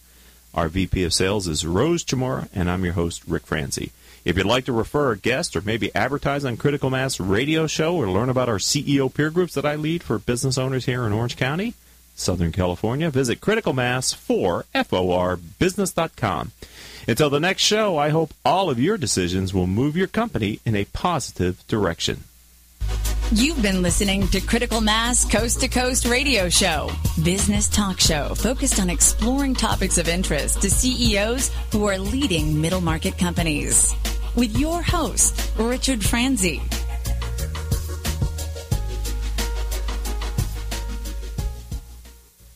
Our 0.54 0.68
VP 0.68 1.04
of 1.04 1.14
Sales 1.14 1.46
is 1.46 1.64
Rose 1.64 2.04
Chamora, 2.04 2.48
and 2.54 2.70
I'm 2.70 2.84
your 2.84 2.94
host, 2.94 3.22
Rick 3.26 3.46
Franzi. 3.46 3.92
If 4.24 4.36
you'd 4.36 4.46
like 4.46 4.66
to 4.66 4.72
refer 4.72 5.12
a 5.12 5.18
guest 5.18 5.56
or 5.56 5.62
maybe 5.62 5.94
advertise 5.94 6.44
on 6.44 6.58
Critical 6.58 6.90
Mass 6.90 7.18
radio 7.18 7.66
show 7.66 7.96
or 7.96 8.06
learn 8.08 8.28
about 8.28 8.50
our 8.50 8.58
CEO 8.58 9.12
peer 9.12 9.30
groups 9.30 9.54
that 9.54 9.64
I 9.64 9.76
lead 9.76 10.02
for 10.02 10.18
business 10.18 10.58
owners 10.58 10.84
here 10.84 11.06
in 11.06 11.12
Orange 11.12 11.36
County, 11.36 11.72
Southern 12.14 12.52
California, 12.52 13.08
visit 13.08 13.40
Critical 13.40 13.72
Mass 13.72 14.12
for 14.12 14.66
FORbusiness.com. 14.74 16.52
Until 17.08 17.30
the 17.30 17.40
next 17.40 17.62
show, 17.62 17.96
I 17.96 18.10
hope 18.10 18.34
all 18.44 18.68
of 18.68 18.78
your 18.78 18.98
decisions 18.98 19.54
will 19.54 19.66
move 19.66 19.96
your 19.96 20.06
company 20.06 20.60
in 20.66 20.76
a 20.76 20.84
positive 20.84 21.66
direction. 21.66 22.24
You've 23.32 23.62
been 23.62 23.80
listening 23.80 24.26
to 24.28 24.40
Critical 24.40 24.80
Mass 24.80 25.24
Coast 25.24 25.60
to 25.60 25.68
Coast 25.68 26.04
Radio 26.04 26.48
Show, 26.48 26.90
business 27.22 27.68
talk 27.68 28.00
show 28.00 28.34
focused 28.34 28.80
on 28.80 28.90
exploring 28.90 29.54
topics 29.54 29.98
of 29.98 30.08
interest 30.08 30.60
to 30.62 30.68
CEOs 30.68 31.52
who 31.70 31.86
are 31.86 31.96
leading 31.96 32.60
middle 32.60 32.80
market 32.80 33.16
companies. 33.16 33.94
With 34.36 34.56
your 34.56 34.80
host, 34.80 35.50
Richard 35.58 36.04
Franzi. 36.04 36.62